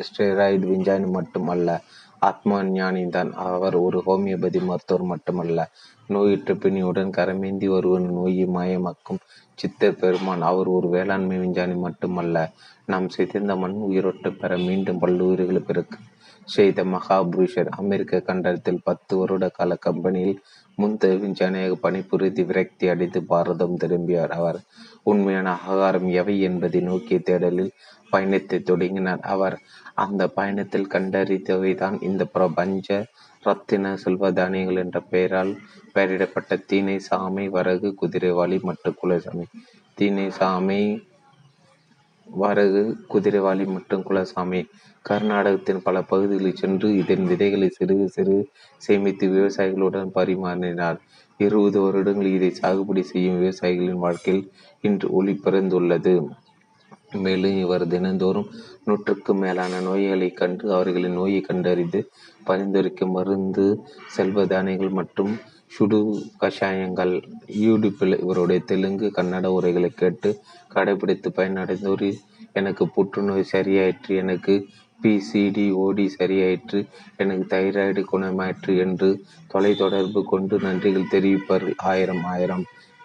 ஸ்டெராய்டு 0.08 0.66
விஞ்ஞானி 0.66 1.10
மட்டுமல்ல 1.12 1.78
ஆத்மா 2.22 2.58
ஞானி 2.72 3.02
தான் 3.10 3.32
அவர் 3.46 3.76
ஒரு 3.78 3.98
ஹோமியோபதி 4.06 4.60
மருத்துவர் 4.64 5.10
மட்டுமல்ல 5.10 5.60
நோயுற்ற 6.08 6.54
பிணியுடன் 6.54 7.12
கரமேந்தி 7.18 7.70
ஒருவன் 7.70 8.08
நோயை 8.14 8.46
மாயமாக்கும் 8.48 9.24
சித்தர் 9.56 9.96
பெருமான். 9.96 10.42
அவர் 10.42 10.68
ஒரு 10.68 10.90
வேளாண்மை 10.90 11.38
விஞ்ஞானி 11.38 11.74
மட்டுமல்ல 11.74 12.52
நாம் 12.86 13.10
சிதைந்த 13.10 13.56
மண் 13.56 13.78
உயிரோட்டு 13.90 14.38
பெற 14.38 14.58
மீண்டும் 14.58 15.02
பல்லுயிர்கள் 15.02 15.68
பிறகு 15.68 15.98
செய்த 16.46 16.84
மகாபுருஷர் 16.84 17.70
அமெரிக்க 17.70 18.20
கண்டத்தில் 18.20 18.82
பத்து 18.84 19.18
வருட 19.18 19.50
கால 19.50 19.76
கம்பெனியில் 19.76 20.42
முந்தைய 20.76 21.16
விஞ்ஞானியாக 21.18 21.76
பணிபுரிந்து 21.76 22.44
விரக்தி 22.46 22.88
அடைந்து 22.88 23.24
பாரதம் 23.24 23.78
திரும்பியார் 23.78 24.34
அவர். 24.40 24.60
உண்மையான 25.04 25.60
ஆகாரம் 25.68 26.10
எவை 26.10 26.42
என்பதை 26.42 26.82
நோக்கிய 26.82 27.20
தேடலில் 27.24 27.72
பயணத்தை 28.10 28.60
தொடங்கினார் 28.60 29.20
அவர். 29.20 29.60
அந்த 29.94 30.28
பயணத்தில் 30.28 30.92
கண்டறிந்தவைதான் 30.94 32.04
இந்த 32.04 32.26
பிரபஞ்ச 32.26 33.06
ரத்தின 33.46 33.96
செல்வ 33.96 34.32
தானியங்கள் 34.32 34.82
என்ற 34.84 35.00
பெயரால் 35.12 35.52
பெயரிடப்பட்ட 35.96 36.58
தீனை 36.66 36.98
சாமை 37.10 37.46
வரகு 37.50 37.90
குதிரைவாளி 38.02 38.58
மற்றும் 38.62 38.98
குலசாமி. 39.02 39.46
தீனை 39.98 40.28
சாமை 40.40 40.82
வரகு 42.28 42.84
குதிரைவாளி 43.08 43.66
மற்றும் 43.66 44.06
குலசாமி. 44.10 44.62
கர்நாடகத்தின் 45.06 45.82
பல 45.82 45.98
பகுதிகளில் 46.02 46.60
சென்று 46.62 46.90
இதன் 47.02 47.26
விதைகளை 47.26 47.70
சிறு 47.70 47.96
சிறு 48.08 48.38
சேமித்து 48.82 49.26
விவசாயிகளுடன் 49.28 50.14
பரிமாறினார். 50.18 51.00
இருபது 51.40 51.78
வருடங்கள் 51.82 52.36
இதை 52.38 52.52
சாகுபடி 52.62 53.04
செய்யும் 53.04 53.40
விவசாயிகளின் 53.40 54.04
வாழ்க்கையில் 54.06 54.46
இன்று 54.84 55.08
ஒளி 55.12 55.34
பிறந்துள்ளது. 55.46 56.16
மேலும் 57.22 57.58
இவர் 57.58 57.86
தினந்தோறும் 57.88 58.50
நூற்றுக்கும் 58.84 59.42
மேலான 59.44 59.80
நோய்களை 59.80 60.30
கண்டு 60.32 60.66
அவர்களின் 60.74 61.14
நோயை 61.14 61.42
கண்டறிந்து 61.42 62.00
பரிந்துரைக்கும் 62.48 63.14
மருந்து 63.18 63.66
செல்வ 64.16 64.46
தானியங்கள் 64.46 64.98
மற்றும் 65.00 65.34
சுடு 65.72 66.00
கஷாயங்கள் 66.42 67.14
யூடியூப்பில் 67.62 68.20
இவருடைய 68.20 68.62
தெலுங்கு 68.66 69.08
கன்னட 69.18 69.48
உரைகளை 69.58 69.92
கேட்டு 69.96 70.30
கடைபிடித்து 70.76 71.30
பயனடைந்தோர். 71.38 72.08
எனக்கு 72.54 72.84
புற்றுநோய் 72.88 73.52
சரியாயிற்று 73.54 74.12
எனக்கு 74.16 74.54
பிசிடிஓடி 75.00 76.06
சரியாயிற்று 76.20 76.80
எனக்கு 77.18 77.46
தைராய்டு 77.56 78.02
குணமாயிற்று 78.12 78.74
என்று 78.78 79.10
தொலைத்தொடர்பு 79.54 80.22
கொண்டு 80.24 80.56
நன்றிகள் 80.60 81.12
தெரிவிப்பார்கள் 81.12 81.78
ஆயிரம் 81.92 82.24
ஆயிரம். 82.34 82.64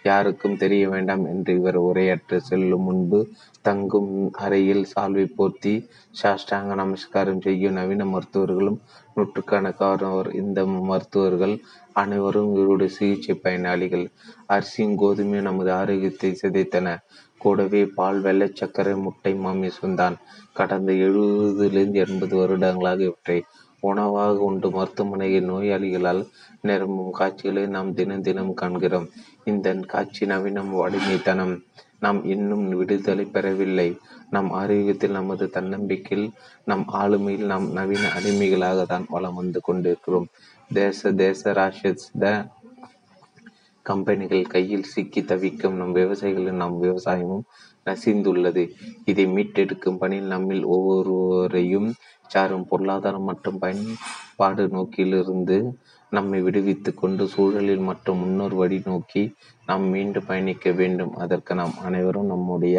யாருக்கும் 0.09 0.61
தெரிய 0.63 0.85
வேண்டாம் 0.89 1.25
என்று 1.27 1.53
இவர் 1.59 1.79
உரையாற்ற 1.89 2.39
செல்லும் 2.49 2.87
முன்பு 2.89 3.21
தங்கும் 3.63 4.13
அறையில் 4.45 4.85
சால்வை 4.93 5.27
போர்த்தி 5.39 5.75
சாஷ்டாங்க 6.15 6.75
நமஸ்காரம் 6.75 7.43
செய்யும் 7.47 7.77
நவீன 7.79 8.07
மருத்துவர்களும் 8.13 8.79
நூற்றுக்கணக்கானவர் 9.17 10.31
இந்த 10.35 10.59
மருத்துவர்கள் 10.91 11.55
அனைவரும் 11.97 12.51
இவருடைய 12.57 12.91
சிகிச்சை 12.97 13.35
பயனாளிகள். 13.45 14.05
அரிசியும் 14.47 14.99
கோதுமையும் 15.01 15.49
நமது 15.51 15.71
ஆரோக்கியத்தை 15.73 16.31
சிதைத்தன. 16.43 16.89
கூடவே 17.41 17.81
பால் 17.99 18.21
வெள்ளை 18.21 18.47
சர்க்கரை 18.61 18.95
முட்டை 19.05 19.33
மாமிசம் 19.45 19.99
தான். 20.01 20.17
கடந்த 20.53 20.91
எழுபதுலேருந்து 21.07 22.03
எண்பது 22.07 22.35
வருடங்களாக 22.41 23.03
இவற்றை 23.09 23.39
உணவாக 23.83 24.37
உண்டு. 24.47 24.69
மருத்துவமனையில் 24.71 25.49
நோயாளிகளால் 25.51 26.23
நிரம்பும் 26.63 27.13
காட்சிகளை 27.13 27.65
நாம் 27.75 27.91
தினம் 27.99 28.25
தினம் 28.29 28.55
காண்கிறோம். 28.55 29.07
இந்த 29.53 29.69
காட்சி 29.93 30.25
நவீனம் 30.27 30.73
அடிமைத்தனம் 30.87 31.55
நாம் 32.05 32.21
இன்னும் 32.25 32.65
விடுதலை 32.79 33.25
பெறவில்லை. 33.35 33.89
நம் 34.35 34.51
ஆரோக்கியத்தில் 34.61 35.17
நமது 35.19 35.45
தன்னம்பிக்கையில் 35.57 36.27
நம் 36.65 36.85
ஆளுமையில் 37.01 37.51
நாம் 37.53 37.67
நவீன 37.79 38.05
அடிமைகளாக 38.19 38.85
தான் 38.85 39.07
வளம் 39.15 39.39
வந்து 39.41 39.61
கொண்டிருக்கிறோம். 39.61 40.29
தேச 40.71 41.13
தேச 41.23 41.53
ராஷ்டிர 41.59 42.25
கம்பெனிகள் 43.87 44.53
கையில் 44.55 44.91
சிக்கி 44.93 45.21
தவிக்கும் 45.25 45.79
நம் 45.81 45.95
விவசாயிகளின் 45.95 46.63
நம் 46.63 46.77
விவசாயமும் 46.83 47.45
நசிந்துள்ளது. 47.87 48.63
இதை 49.05 49.25
மீட்டெடுக்கும் 49.27 50.01
பணியில் 50.03 50.33
நம்மில் 50.35 50.65
ஒவ்வொருவரையும் 50.75 51.89
சாரும் 52.31 52.67
பொருளாதாரம் 52.71 53.29
மற்றும் 53.31 53.59
பயன்பாடு 53.59 54.65
நோக்கிலிருந்து 54.69 55.59
நம்மை 56.13 56.39
விடுவித்துக் 56.43 57.01
கொண்டு 57.01 57.25
சூழலில் 57.29 57.87
மற்றும் 57.89 58.21
முன்னோர் 58.21 58.55
வழி 58.55 58.79
நோக்கி 58.85 59.23
நாம் 59.69 59.85
மீண்டும் 59.89 60.27
பயணிக்க 60.27 60.71
வேண்டும். 60.73 61.13
அதற்கு 61.17 61.53
நாம் 61.55 61.75
அனைவரும் 61.87 62.31
நம்முடைய 62.33 62.77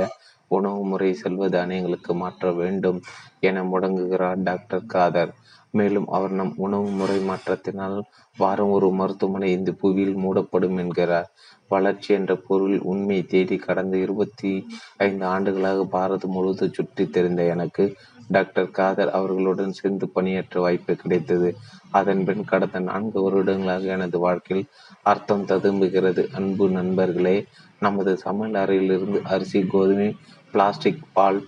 உணவு 0.52 0.82
முறை 0.92 1.10
செல்வ 1.14 1.50
தானியங்களுக்கு 1.50 2.12
மாற்ற 2.14 2.52
வேண்டும் 2.54 3.00
என 3.40 3.64
முடங்குகிறார் 3.64 4.42
டாக்டர் 4.44 4.90
காதர். 4.94 5.34
மேலும் 5.74 6.08
அவர் 6.10 6.32
நம் 6.32 6.54
உணவு 6.58 6.88
முறை 6.92 7.18
மாற்றத்தினால் 7.28 7.98
வாரம் 8.38 8.72
ஒரு 8.78 8.88
மருத்துவமனை 8.92 9.50
இந்த 9.52 9.72
புவியில் 9.82 10.18
மூடப்படும் 10.18 10.80
என்கிறார். 10.84 11.28
வளர்ச்சி 11.72 12.10
என்ற 12.14 12.34
பொருள் 12.48 12.76
உண்மை 12.92 13.18
தேடி 13.34 13.58
கடந்த 13.58 13.96
இருபத்தி 13.98 14.52
ஐந்து 14.98 15.26
ஆண்டுகளாக 15.26 15.84
பாரதம் 15.96 16.34
முழுவதும் 16.36 16.76
சுற்றி 16.78 17.04
தெரிந்த 17.10 17.42
எனக்கு 17.56 17.84
டாக்டர் 18.36 18.76
காதர் 18.78 19.12
அவர்களுடன் 19.20 19.78
சேர்ந்து 19.80 20.06
பணியாற்ற 20.16 20.62
வாய்ப்பு 20.66 20.94
கிடைத்தது. 20.96 21.50
அதன் 22.00 22.24
பின் 22.24 22.44
கடந்த 22.52 22.80
நான்கு 22.90 23.20
வருடங்களாக 23.26 23.88
எனது 23.96 24.18
வாழ்க்கையில் 24.26 24.68
அர்த்தம் 25.12 25.48
ததும்புகிறது. 25.52 26.24
அன்பு 26.32 26.66
நண்பர்களே 26.70 27.38
நமது 27.80 28.12
சமையல் 28.18 28.60
அறையிலிருந்து 28.64 29.22
அரிசி 29.34 29.62
கோதுமை 29.74 30.10
பிளாஸ்டிக் 30.54 31.04
பால் 31.14 31.40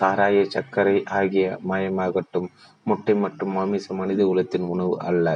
சாராய 0.00 0.38
சர்க்கரை 0.54 0.96
ஆகிய 1.18 1.44
மயமாகட்டும் 1.68 2.48
முட்டை 2.88 3.14
மற்றும் 3.14 3.54
மாமிசம் 3.56 3.96
மனித 3.96 4.22
குலத்தின் 4.24 4.66
உணவு 4.74 4.94
அல்ல. 5.08 5.26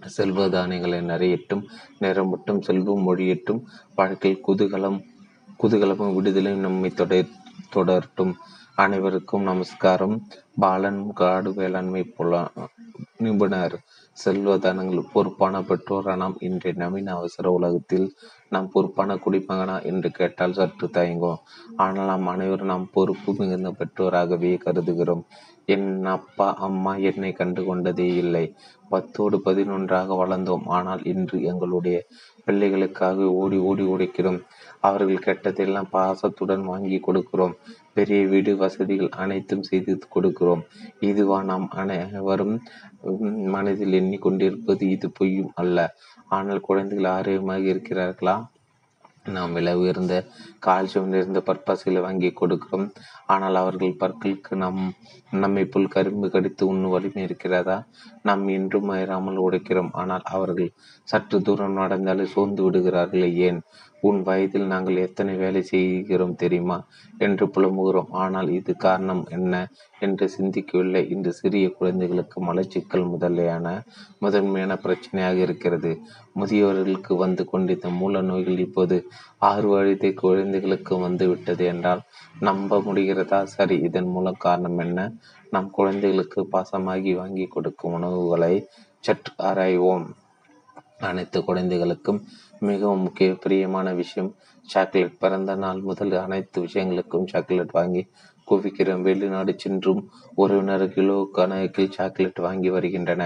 செல்வ 0.00 0.46
தானியங்களை 0.48 0.98
நிறையட்டும் 1.12 1.62
நிறமட்டும் 2.00 2.60
செல்வம் 2.60 3.04
மொழியட்டும் 3.08 3.60
வாழ்க்கையில் 3.94 4.44
குதூகலம் 4.48 4.98
குதூகலமும் 5.62 6.14
விடுதலையும் 6.16 6.66
நம்மை 6.66 6.90
தொடர் 7.00 7.30
தொடரட்டும். 7.74 8.32
அனைவருக்கும் 8.82 9.48
நமஸ்காரம். 9.48 10.14
பாலன் 10.62 11.00
காடு 11.18 11.50
வேளாண்மை 11.58 12.02
புல 12.16 12.40
நிபுணர் 13.24 13.74
செல்வதனங்கள் 14.16 15.10
பொறுப்பான 15.12 15.60
பெற்றோரா 15.68 16.12
நாம் 16.22 16.36
இன்றைய 16.48 16.72
நவீன 16.82 17.12
அவசர 17.18 17.52
உலகத்தில் 17.58 18.06
நாம் 18.54 18.70
பொறுப்பான 18.74 19.16
குடிமகனா 19.24 19.76
என்று 19.90 20.08
கேட்டால் 20.18 20.56
சற்று 20.58 20.88
தயங்கும். 20.96 21.42
ஆனால் 21.84 22.10
நாம் 22.12 22.26
அனைவரும் 22.34 22.72
நாம் 22.72 22.86
பொறுப்பு 22.96 23.32
மிகுந்த 23.40 23.72
பெற்றோராகவே 23.80 24.52
கருதுகிறோம். 24.64 25.24
என் 25.68 25.90
அப்பா 26.16 26.48
அம்மா 26.66 26.92
என்னை 27.10 27.32
கண்டு 27.32 27.62
கொண்டதே 27.64 28.08
இல்லை. 28.22 28.44
பத்தோடு 28.88 29.36
பதினொன்றாக 29.44 30.16
வளர்ந்தோம். 30.22 30.66
ஆனால் 30.78 31.02
இன்று 31.12 31.36
எங்களுடைய 31.50 31.98
பிள்ளைகளுக்காக 32.46 33.28
ஓடி 33.42 33.58
ஓடி 33.68 33.84
உடைக்கிறோம் 33.94 34.40
அவர்கள் 34.80 35.24
கெட்டதெல்லாம் 35.26 35.92
பாசத்துடன் 35.96 36.64
வாங்கி 36.70 36.98
கொடுக்கிறோம். 37.06 37.54
பெரிய 37.96 38.20
வீடு 38.32 38.52
வசதிகள் 38.62 39.10
அனைத்தும் 39.22 39.66
செய்து 39.70 39.92
கொடுக்கிறோம். 40.14 40.62
இதுவா 41.10 41.38
நாம் 41.50 41.66
அனைவரும் 41.82 42.56
மனதில் 43.54 43.98
எண்ணிக்கொண்டிருப்பது 44.00 44.86
இது 44.96 45.10
பொய்யும் 45.10 45.52
அல்ல. 45.54 45.78
ஆனால் 46.38 46.66
குழந்தைகள் 46.68 47.14
ஆரோக்கியமாக 47.16 47.70
இருக்கிறார்களா? 47.74 48.36
நாம் 49.34 49.52
விலை 49.56 49.72
உயர்ந்த 49.80 50.14
கால்சியம் 50.66 51.10
நிறைந்த 51.12 51.40
பற்பசைகளை 51.48 52.00
வாங்கி 52.06 52.30
கொடுக்கிறோம். 52.40 52.86
ஆனால் 53.26 53.56
அவர்கள் 53.60 53.98
பற்களுக்கு 54.00 54.54
நம் 54.62 54.80
நம்மை 55.42 55.64
போல் 55.64 55.92
கரும்பு 55.94 56.28
கடித்து 56.30 56.62
உண்ணு 56.72 56.88
வலிமை 56.94 57.22
இருக்கிறதா? 57.22 57.76
நாம் 58.28 58.42
இன்றும் 58.48 58.88
மயராமல் 58.90 59.42
உடைக்கிறோம். 59.46 59.92
ஆனால் 59.92 60.24
அவர்கள் 60.36 60.70
சற்று 61.08 61.40
தூரம் 61.42 61.78
நடந்தாலே 61.80 62.26
சோர்ந்து 62.34 62.62
விடுகிறார்களே 62.66 63.30
ஏன்? 63.48 63.60
உன் 64.02 64.22
வயதில் 64.22 64.66
நாங்கள் 64.66 64.96
எத்தனை 64.96 65.34
வேலை 65.34 65.62
செய்கிறோம் 65.62 66.34
தெரியுமா? 66.34 66.78
என்று 67.18 67.44
புலம்புகிறோம். 67.46 68.10
ஆனால் 68.10 68.48
இது 68.48 68.72
காரணம் 68.76 69.22
என்ன 69.28 69.52
என்று 69.98 70.26
சிந்திக்கவில்லை. 70.38 71.02
இன்று 71.10 71.32
சிறிய 71.32 71.66
குழந்தைகளுக்கு 71.68 72.38
மலச்சிக்கல் 72.44 73.06
முதலையான 73.12 73.66
முதன்மையான 74.18 74.76
பிரச்சனையாக 74.84 75.36
இருக்கிறது. 75.36 75.92
முதியவர்களுக்கு 76.40 77.16
வந்து 77.16 77.44
கொண்டிருந்த 77.44 77.88
மூல 78.00 78.22
நோய்கள் 78.22 78.58
இப்போது 78.58 78.98
ஆறு 79.38 79.68
வயதை 79.68 80.14
குழந்தைகளுக்கு 80.14 80.98
வந்து 80.98 81.28
விட்டது 81.28 81.64
என்றால் 81.64 82.02
நம்ப 82.40 82.80
முடிகிறதா? 82.80 83.42
சரி 83.56 83.78
இதன் 83.80 84.06
மூலம் 84.06 84.42
காரணம் 84.46 84.78
என்ன? 84.78 85.00
நம் 85.50 85.70
குழந்தைகளுக்கு 85.70 86.40
பாசமாகி 86.52 87.12
வாங்கி 87.14 87.46
கொடுக்கும் 87.46 87.92
உணவுகளை 87.92 88.54
சற்று 89.04 89.32
ஆராய்வோம். 89.48 90.06
அனைத்து 91.00 91.38
குழந்தைகளுக்கும் 91.44 92.20
மிகவும் 92.70 93.04
முக்கிய 93.06 93.30
பிரியமான 93.44 93.88
விஷயம். 94.00 94.30
சாக்லேட் 94.68 95.20
பிறந்த 95.22 95.52
நாள் 95.54 95.80
முதல் 95.80 96.12
அனைத்து 96.24 96.58
விஷயங்களுக்கும் 96.66 97.26
சாக்லேட் 97.32 97.76
வாங்கி 97.78 98.02
குவிக்கிறோம். 98.48 99.04
வெளிநாடு 99.08 99.52
சென்றும் 99.62 100.02
உறவினர் 100.34 100.86
கிலோ 100.94 101.18
கணக்கில் 101.38 101.94
சாக்லேட் 101.96 102.40
வாங்கி 102.46 102.70
வருகின்றன. 102.70 103.22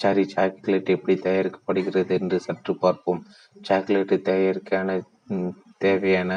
சரி 0.00 0.24
சாக்லேட் 0.34 0.94
எப்படி 0.96 1.14
தயாரிக்கப்படுகிறது 1.26 2.14
என்று 2.20 2.38
சற்று 2.40 2.74
பார்ப்போம். 2.84 3.20
சாக்லேட் 3.62 4.14
தயாரிக்கான 4.30 4.98
தேவையான 5.84 6.32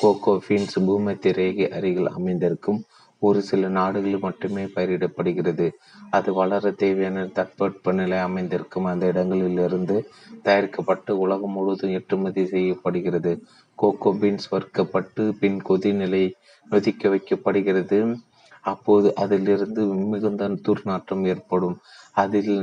கோகோ 0.00 0.32
பீன்ஸ் 0.46 0.76
பூமத்திய 0.86 1.32
ரேகை 1.38 1.66
அருகில் 1.76 2.10
அமைந்திருக்கும் 2.16 2.80
ஒரு 3.22 3.40
சில 3.42 3.68
நாடுகளில் 3.68 4.18
மட்டுமே 4.18 4.64
பயிரிடப்படுகிறது. 4.74 5.66
அது 6.10 6.30
வளர 6.34 6.70
தேவையான 6.72 7.24
தட்பவெப்பநிலை 7.36 8.18
அமைந்திருக்கும் 8.20 8.84
அந்த 8.84 9.04
இடங்களிலிருந்து 9.06 9.96
தயாரிக்கப்பட்டு 10.44 11.12
உலகம் 11.18 11.50
முழுவதும் 11.50 11.90
ஏற்றுமதி 11.90 12.44
செய்யப்படுகிறது. 12.46 13.32
கோகோ 13.78 14.10
பீன்ஸ் 14.20 14.50
வறுக்கப்பட்டு 14.50 15.22
பின் 15.40 15.58
கொதிநிலை 15.68 16.24
நொதிக்க 16.66 17.08
வைக்கப்படுகிறது. 17.08 17.98
அப்போது 18.64 19.08
அதிலிருந்து 19.14 19.82
மிகுந்த 20.12 20.48
துர்நாற்றம் 20.66 21.24
ஏற்படும். 21.26 21.76
அதில் 22.14 22.54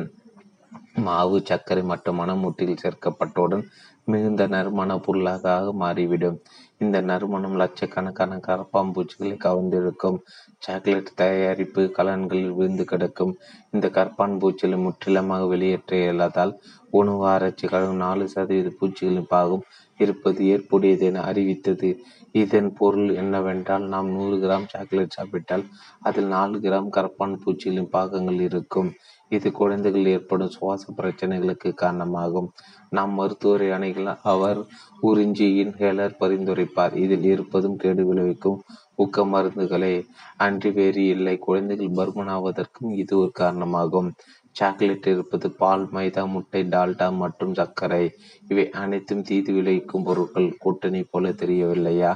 மாவு 1.00 1.38
சர்க்கரை 1.42 1.84
மற்றும் 1.84 2.20
மணமூட்டியில் 2.20 2.82
சேர்க்கப்பட்டவுடன் 2.84 3.64
மிகுந்த 4.08 4.44
நறுமண 4.48 4.92
பொருளாக 4.98 5.46
மாறிவிடும். 5.82 6.38
இந்த 6.84 6.98
நறுமணம் 7.02 7.58
லட்சக்கணக்கான 7.62 8.38
கரப்பாம்பூச்சிகளை 8.48 9.36
கவர்ந்திருக்கும். 9.46 10.18
சாக்லேட் 10.58 11.12
தயாரிப்பு 11.22 11.82
கலன்களில் 11.98 12.56
விழுந்து 12.58 12.84
கிடக்கும். 12.86 13.34
இந்த 13.72 13.88
கரப்பான் 13.98 14.38
பூச்சிகளை 14.42 14.80
முற்றிலுமாக 14.86 15.46
வெளியேற்ற 15.46 15.92
இயலாதால் 16.04 16.54
உணவு 17.00 17.24
ஆராய்ச்சி 17.34 17.66
கழகம் 17.68 18.02
நாலு 18.06 18.26
சதவீத 18.30 18.72
பூச்சிகளின் 18.80 19.32
பாகம். 19.34 19.64
இருப்பது 20.00 20.42
ஏற்புடையது 20.54 21.06
என 21.10 21.24
அறிவித்தது. 21.32 21.90
இதன் 22.36 22.70
பொருள் 22.74 23.10
என்னவென்றால் 23.22 23.86
நாம் 23.94 24.10
நூறு 24.10 24.36
கிராம் 24.44 24.68
சாக்லேட் 24.74 25.16
சாப்பிட்டால் 25.18 25.66
அதில் 26.02 26.30
நாலு 26.36 26.58
கிராம் 26.58 26.90
கரப்பான் 26.98 27.36
பூச்சிகளின் 27.46 27.94
பாகங்கள் 27.96 28.40
இருக்கும். 28.50 28.90
இது 29.32 29.52
குழந்தைகள் 29.52 30.06
ஏற்படும் 30.06 30.50
சுவாச 30.50 30.94
பிரச்சனைகளுக்கு 30.98 31.70
காரணமாகும். 31.74 32.50
நாம் 32.90 33.14
மருத்துவரை 33.14 33.68
அணைகள் 33.70 34.10
அவர் 34.34 34.60
உறிஞ்சியின் 35.04 35.74
ஹேலர் 35.80 36.20
பரிந்துரைப்பார். 36.20 36.96
இதில் 36.96 37.28
இருப்பதும் 37.34 37.78
கேடு 37.78 38.06
விளைவிக்கும் 38.06 38.60
ஊக்க 38.96 39.26
மருந்துகளே. 39.26 39.96
அன்றி 40.38 40.72
வேறு 40.72 41.04
இல்லை. 41.08 41.38
குழந்தைகள் 41.38 41.98
பருமனாவதற்கும் 42.00 42.92
இது 42.96 43.14
ஒரு 43.18 43.32
காரணமாகும். 43.34 44.10
சாக்லேட் 44.56 45.08
இருப்பது 45.08 45.48
பால் 45.52 45.86
மைதா 45.94 46.24
முட்டை 46.28 46.62
டால்டா 46.74 47.08
மற்றும் 47.16 47.54
சர்க்கரை. 47.54 48.04
இவை 48.48 48.66
அனைத்தும் 48.82 49.22
தீது 49.22 49.54
விளைவிக்கும் 49.54 50.04
பொருட்கள். 50.04 50.50
கூட்டணி 50.60 51.02
போல 51.12 51.32
தெரியவில்லையா? 51.42 52.12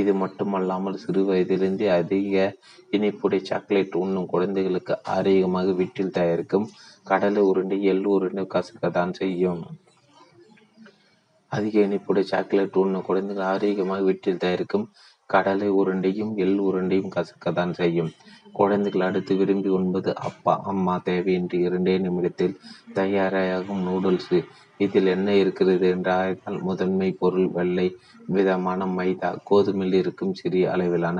இது 0.00 0.12
மட்டுமல்லாமல் 0.14 1.00
சிறு 1.02 1.20
வயதிலிருந்தே 1.28 1.86
அதிக 1.98 2.34
இனிப்புடைய 2.96 3.42
சாக்லேட் 3.50 3.94
உண்ணும் 4.02 4.30
குழந்தைகளுக்கு 4.32 4.94
ஆரோக்கியமாக 5.14 5.72
வீட்டில் 5.80 6.14
தயாரிக்கும் 6.18 6.66
கடலை 7.10 7.42
உருண்டை 7.50 7.78
எள் 7.92 8.04
உருண்டை 8.14 8.44
கசக்கத்தான் 8.54 9.12
செய்யும். 9.20 9.62
அதிக 11.52 11.74
இனிப்புடைய 11.86 12.26
சாக்லேட் 12.32 12.80
உண்ணும் 12.82 13.06
குழந்தைகள் 13.08 13.50
ஆரோக்கியமாக 13.52 14.06
வீட்டில் 14.08 14.42
தயாரிக்கும் 14.44 14.86
கடலை 15.30 15.68
உருண்டையும் 15.80 16.32
எள் 16.44 16.58
உருண்டையும் 16.68 17.14
கசக்கத்தான் 17.16 17.72
செய்யும். 17.80 18.10
குழந்தைகள் 18.58 19.06
அடுத்து 19.08 19.32
விரும்பி 19.40 19.70
உண்பது 19.78 20.10
அப்பா 20.28 20.54
அம்மா 20.72 20.94
தேவையின்றி 21.08 21.58
இரண்டே 21.66 21.94
நிமிடத்தில் 22.04 22.54
தயாராகும் 22.98 23.82
நூடுல்ஸ். 23.88 24.38
இதில் 24.80 25.08
என்ன 25.16 25.28
இருக்கிறது 25.42 25.86
என்று 25.94 26.10
ஆய்ந்தால் 26.20 26.58
முதன்மை 26.68 27.10
பொருள் 27.20 27.48
வெள்ளை 27.56 27.86
விதமான 28.36 28.86
மைதா 28.96 29.30
கோதுமையில் 29.50 29.98
இருக்கும் 30.02 30.34
சிறிய 30.40 30.64
அளவிலான 30.74 31.18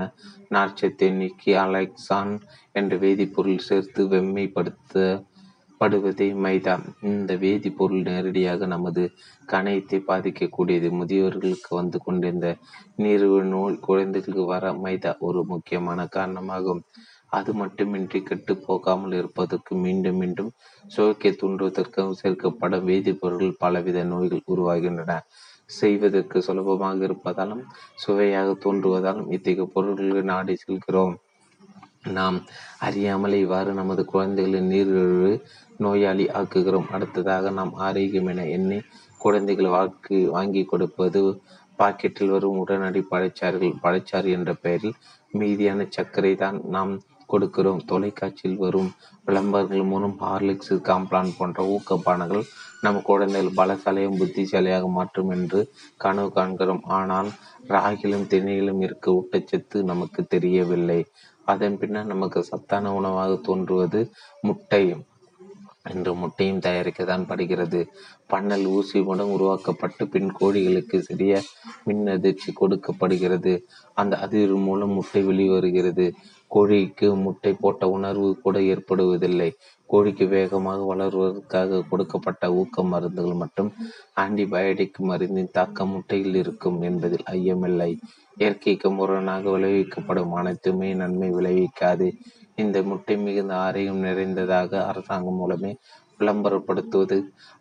நார்ச்சத்தை 0.54 1.08
நீக்கி 1.20 1.52
அலெக்சான் 1.64 2.34
என்ற 2.80 2.96
வேதிப்பொருள் 3.04 3.64
சேர்த்து 3.68 4.02
வெம்மைப்படுத்த 4.12 5.04
படுவதே 5.80 6.28
மைதா. 6.44 6.74
இந்த 7.10 7.32
வேதிப்பொருள் 7.42 8.06
நேரடியாக 8.10 8.66
நமது 8.74 9.02
கணையத்தை 9.52 9.98
பாதிக்கக்கூடியது. 10.10 10.88
முதியவர்களுக்கு 11.00 11.70
வந்து 11.80 11.98
கொண்டிருந்த 12.06 12.48
நீர்வு 13.04 13.40
நோய் 13.54 13.82
குழந்தைகளுக்கு 13.88 14.46
வர 14.54 14.72
மைதா 14.84 15.12
ஒரு 15.28 15.42
முக்கியமான 15.52 16.06
காரணமாகும். 16.16 16.82
அது 17.38 17.50
மட்டுமின்றி 17.54 18.18
கெட்டு 18.22 18.52
போகாமல் 18.66 19.14
இருப்பதற்கு 19.20 19.72
மீண்டும் 19.84 20.18
மீண்டும் 20.20 20.50
சுவைக்கை 20.84 21.32
தூண்டுவதற்கு 21.40 22.02
சேர்க்கப்படும் 22.20 22.86
வேதிப்பொருட்கள் 22.90 23.60
பலவித 23.62 24.04
நோய்கள் 24.12 24.48
உருவாகின்றன. 24.52 25.14
செய்வதற்கு 25.70 26.38
சுலபமாக 26.46 27.06
இருப்பதாலும் 27.08 27.62
சுவையாக 28.02 28.50
தோன்றுவதாலும் 28.64 29.30
இத்தகைய 29.36 29.66
பொருட்களை 29.74 30.22
நாடி 30.32 30.54
செல்கிறோம். 30.56 31.14
நாம் 32.16 32.36
அறியாமல் 32.78 33.34
இவ்வாறு 33.44 33.70
நமது 33.72 34.02
குழந்தைகளின் 34.04 34.70
நீரிழிவு 34.72 35.32
நோயாளி 35.78 36.26
ஆக்குகிறோம். 36.40 36.88
அடுத்ததாக 36.96 37.50
நாம் 37.58 37.72
ஆரோக்கியம் 37.86 38.30
என 38.32 38.44
எண்ணி 38.56 38.78
குழந்தைகள் 39.20 39.74
வாக்கு 39.74 40.18
வாங்கி 40.36 40.62
கொடுப்பது 40.64 41.22
பாக்கெட்டில் 41.78 42.32
வரும் 42.34 42.60
உடனடி 42.62 43.00
பழச்சாறுகள் 43.10 43.80
பழச்சாறு 43.84 44.28
என்ற 44.36 44.50
பெயரில் 44.64 44.96
மீதியான 45.34 45.86
சர்க்கரை 45.96 46.32
தான் 46.44 46.58
நாம் 46.74 46.92
கொடுக்கிறோம். 47.32 47.80
தொலைக்காட்சியில் 47.86 48.62
வரும் 48.64 48.90
விளம்பரங்கள் 49.24 49.90
மூலம் 49.92 50.16
ஹார்லிக்ஸ் 50.20 50.74
காம்ப்ளான் 50.88 51.36
போன்ற 51.38 51.62
ஊக்கப்பானங்கள் 51.74 52.44
நம் 52.80 53.00
குழந்தைகள் 53.02 53.56
பலசாலையும் 53.56 54.18
புத்திசாலியாக 54.18 54.88
மாற்றும் 54.88 55.30
என்று 55.30 55.60
கனவு 56.04 56.30
காண்கிறோம். 56.32 56.82
ஆனால் 56.98 57.30
ராகிலும் 57.68 58.28
திணையிலும் 58.32 58.82
இருக்க 58.86 59.16
ஊட்டச்சத்து 59.18 59.80
நமக்கு 59.82 60.22
தெரியவில்லை. 60.34 61.00
அதன் 61.44 61.78
பின்னர் 61.78 62.12
நமக்கு 62.12 62.40
சத்தான 62.42 62.92
உணவாக 62.94 63.32
தோன்றுவது 63.48 64.00
முட்டை 64.40 64.84
என்று 65.90 66.12
முட்டையும் 66.14 66.62
தயாரிக்கத்தான் 66.66 67.26
படுகிறது. 67.26 67.80
பண்ணல் 68.32 68.64
ஊசி 68.66 68.98
மூலம் 69.02 69.32
உருவாக்கப்பட்டு 69.32 70.04
பின் 70.08 70.30
கோழிகளுக்கு 70.38 70.96
சிறிய 70.98 71.42
மின் 71.84 72.06
அதிர்ச்சி 72.06 72.52
கொடுக்கப்படுகிறது. 72.52 73.52
அந்த 73.94 74.16
அதிர்வு 74.26 74.58
மூலம் 74.68 74.96
முட்டை 74.98 75.22
வெளிவருகிறது. 75.24 76.06
கோழிக்கு 76.56 77.08
முட்டை 77.22 77.52
போட்ட 77.52 77.88
உணர்வு 77.88 78.28
கூட 78.42 78.58
ஏற்படுவதில்லை. 78.72 79.48
கோழிக்கு 79.90 80.28
வேகமாக 80.28 80.86
வளர்வதற்காக 80.92 81.82
கொடுக்கப்பட்ட 81.88 82.52
ஊக்க 82.52 82.82
மருந்துகள் 82.82 83.40
மற்றும் 83.42 83.70
ஆன்டிபயோட்டிக் 84.20 85.00
மருந்தின் 85.10 85.52
தாக்கம் 85.52 85.88
முட்டையில் 85.88 86.34
இருக்கும் 86.34 86.78
என்பதில் 86.82 87.26
ஐயமில்லை. 87.30 87.90
இயற்கைக்கு 88.36 88.90
முரணாக 88.90 89.44
விளைவிக்கப்படும் 89.50 90.32
அனைத்துமே 90.32 90.94
நன்மை 90.94 91.30
விளைவிக்காது. 91.30 92.08
இந்த 92.56 92.82
முட்டை 92.82 93.16
மிகுந்த 93.16 93.54
ஆரோக்கியம் 93.56 94.04
நிறைந்ததாக 94.08 94.86
அரசாங்கம் 94.86 95.34
மூலமே 95.34 95.72
விளம்பரப்படுத்துவது 96.20 97.16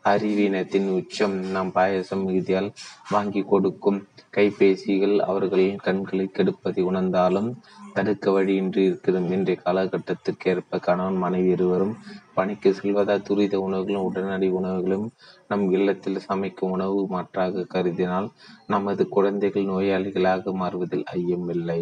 அறிவீனத்தின் 0.06 0.88
உச்சம். 0.98 1.36
நாம் 1.56 1.72
பாயசம் 1.72 2.24
மிகுதியால் 2.28 2.70
வாங்கி 3.10 3.42
கொடுக்கும் 3.42 4.00
கைபேசிகள் 4.38 5.18
அவர்களின் 5.32 5.82
கண்களை 5.88 6.30
கெடுப்பதை 6.34 6.82
உணர்ந்தாலும் 6.82 7.50
தடுக்க 7.96 8.32
வழியின்றி 8.32 8.82
இருக்கிறோம். 8.88 9.28
இன்றைய 9.36 9.58
காலகட்டத்திற்கு 9.62 10.50
ஏற்ப 10.52 10.80
கணவன் 10.88 11.20
மனைவி 11.24 11.50
இருவரும் 11.56 11.94
பணிக்கு 12.36 12.70
செல்வதால் 12.74 13.26
துரித 13.28 13.56
உணவுகளும் 13.68 14.08
உடனடி 14.08 14.48
உணவுகளும் 14.60 15.06
நம் 15.48 15.66
இல்லத்தில் 15.72 16.26
சமைக்கும் 16.28 16.74
உணவு 16.76 17.00
மாற்றாக 17.14 17.66
கருதினால் 17.74 18.28
நமது 18.68 19.04
குழந்தைகள் 19.08 19.70
நோயாளிகளாக 19.72 20.54
மாறுவதில் 20.62 21.06
ஐயமில்லை 21.16 21.82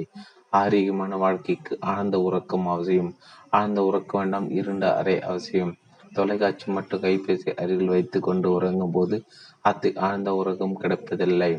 ஆரோக்கியமான 0.53 1.15
வாழ்க்கைக்கு 1.15 1.73
ஆழ்ந்த 1.93 2.15
உறக்கம் 2.19 2.67
அவசியம். 2.67 3.11
ஆழ்ந்த 3.51 3.79
உறக்க 3.81 4.11
வேண்டாம் 4.17 4.47
இருண்ட 4.49 4.85
அறை 4.99 5.15
அவசியம். 5.21 5.71
தொலைக்காட்சி 6.13 6.67
மற்றும் 6.71 7.01
கைபேசி 7.01 7.49
அருகில் 7.61 7.93
வைத்து 7.93 8.17
கொண்டு 8.19 8.47
உறங்கும் 8.51 8.91
போது 8.91 9.15
அது 9.61 9.89
ஆழ்ந்த 10.07 10.29
உறக்கம் 10.41 10.75
கிடைப்பதில்லை. 10.75 11.51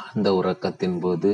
ஆழ்ந்த 0.00 0.28
உறக்கத்தின் 0.40 0.98
போது 1.00 1.30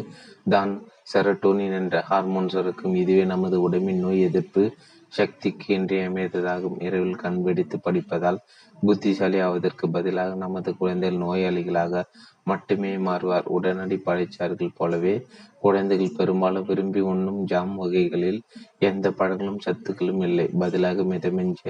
தான் 0.49 0.73
செரட்டோனின் 1.07 1.77
என்ற 1.81 1.97
ஹார்மோன் 2.09 2.51
சுரக்கும் 2.55 2.97
இதுவே 3.03 3.25
நமது 3.25 3.57
உடம்பின் 3.61 4.03
நோய் 4.05 4.27
எதிர்ப்பு 4.29 4.65
சக்திக்கு 5.13 5.67
இன்றியமையாததாகும். 5.79 6.77
இரவில் 6.87 7.23
கண் 7.23 7.41
வெடித்து 7.43 7.77
படிப்பதால் 7.81 8.39
புத்திசாலி 8.83 9.39
ஆவதற்கு 9.47 9.87
பதிலாக 9.91 10.35
நமது 10.35 10.71
குழந்தைகள் 10.77 11.23
நோயாளிகளாக 11.25 12.03
மட்டுமே 12.51 12.93
மாறுவார். 13.07 13.47
உடனடி 13.57 13.97
பழைச்சார்கள் 14.07 14.77
போலவே 14.79 15.15
குழந்தைகள் 15.61 16.17
பெரும்பாலும் 16.17 16.67
விரும்பி 16.71 17.01
உண்ணும் 17.11 17.41
ஜாம் 17.45 17.75
வகைகளில் 17.77 18.41
எந்த 18.89 19.07
பழங்களும் 19.11 19.61
சத்துக்களும் 19.67 20.23
இல்லை. 20.29 20.47
பதிலாக 20.59 21.05
மிதமிஞ்ச 21.13 21.61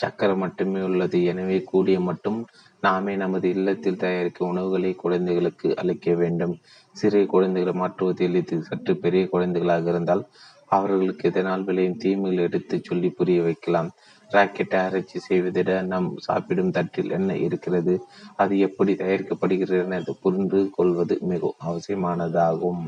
சக்கரை 0.00 0.36
மட்டுமே 0.44 0.80
உள்ளது. 0.88 1.20
எனவே 1.32 1.58
கூடிய 1.72 1.98
மட்டும் 2.00 2.40
நாமே 2.80 3.16
நமது 3.16 3.48
இல்லத்தில் 3.48 3.96
தயாரிக்கும் 3.96 4.48
உணவுகளை 4.48 4.94
குழந்தைகளுக்கு 4.94 5.76
அளிக்க 5.76 6.14
வேண்டும். 6.14 6.54
சிறிய 6.96 7.26
குழந்தைகளை 7.26 7.80
மாற்றுவது 7.80 8.24
எளிது 8.24 8.62
சற்று 8.62 8.96
பெரிய 8.96 9.28
குழந்தைகளாக 9.28 9.88
இருந்தால் 9.88 10.24
அவர்களுக்கு 10.66 11.28
எதனால் 11.28 11.64
விளையும் 11.64 11.96
தீமைகள் 11.96 12.44
எடுத்து 12.44 12.80
சொல்லி 12.82 13.10
புரிய 13.10 13.42
வைக்கலாம். 13.42 13.90
ராக்கெட்டை 14.30 14.78
அரைச்சி 14.86 15.18
செய்வதிட 15.28 15.82
நம் 15.82 16.08
சாப்பிடும் 16.16 16.70
தட்டில் 16.70 17.10
என்ன 17.10 17.36
இருக்கிறது? 17.36 17.94
அது 18.36 18.58
எப்படி 18.58 18.92
தயாரிக்கப்படுகிறது 18.92 19.82
என 19.84 20.00
புரிந்து 20.20 20.70
கொள்வது 20.70 21.18
மிகவும் 21.22 21.60
அவசியமானதாகும். 21.64 22.84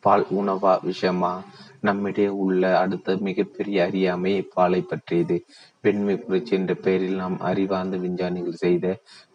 பால் 0.00 0.26
உணவா 0.30 0.72
விஷமா 0.82 1.32
நம்மிடையே 1.80 2.30
உள்ள 2.44 2.62
அடுத்த 2.78 3.16
மிகப்பெரிய 3.20 3.76
அறியாமை 3.84 4.32
இப்பாலை 4.38 4.80
பற்றியது. 4.86 5.36
பெண்மை 5.80 6.16
புரட்சி 6.16 6.54
என்ற 6.56 6.72
பெயரில் 6.84 7.16
நாம் 7.16 7.38
அறிவார்ந்த 7.40 7.96
விஞ்ஞானிகள் 7.96 8.62
செய்த 8.64 8.86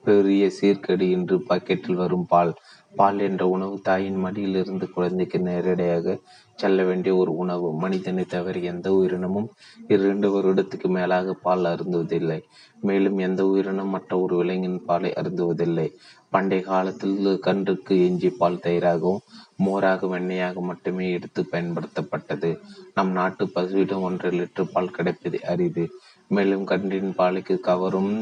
பெரிய 0.05 0.45
சீர்கேடு 0.59 1.05
என்று 1.11 1.35
பாக்கெட்டில் 1.49 2.01
வரும் 2.03 2.25
பால். 2.25 2.53
பால் 2.93 3.19
என்ற 3.19 3.43
உணவு 3.47 3.75
தாயின் 3.81 4.19
மடியிலிருந்து 4.25 4.87
குழந்தைக்கு 4.89 5.39
நேரடியாக 5.39 6.15
செல்ல 6.55 6.83
வேண்டிய 6.83 7.15
ஒரு 7.15 7.31
உணவு. 7.35 7.67
மனிதனை 7.73 8.23
தவிர 8.25 8.59
எந்த 8.71 8.87
உயிரினமும் 8.93 9.47
இரண்டு 9.87 10.27
வருடத்துக்கு 10.35 10.87
மேலாக 10.87 11.33
பால் 11.45 11.63
அருந்துவதில்லை. 11.63 12.39
மேலும் 12.81 13.17
எந்த 13.17 13.41
உயிரினம் 13.45 13.93
மற்ற 13.95 14.19
ஒரு 14.19 14.35
விலங்கின் 14.35 14.79
பாலை 14.85 15.11
அருந்துவதில்லை. 15.21 15.87
பண்டைய 16.29 16.61
காலத்தில் 16.63 17.17
கன்றுக்கு 17.47 17.93
எஞ்சி 18.05 18.29
பால் 18.29 18.63
தயிராகவும் 18.63 19.23
மோராக 19.55 20.07
வெண்ணையாக 20.07 20.61
மட்டுமே 20.61 21.05
எடுத்து 21.11 21.41
பயன்படுத்தப்பட்டது. 21.51 22.49
நம் 22.93 23.11
நாட்டு 23.11 23.45
பசுவிடம் 23.55 24.05
ஒன்றரை 24.07 24.39
லிட்டர் 24.39 24.73
பால் 24.73 24.91
கிடைப்பது 24.91 25.39
அரிது. 25.43 25.85
மேலும் 26.27 26.65
கன்றின் 26.65 27.11
பாலுக்கு 27.17 27.55
கவரும் 27.59 28.13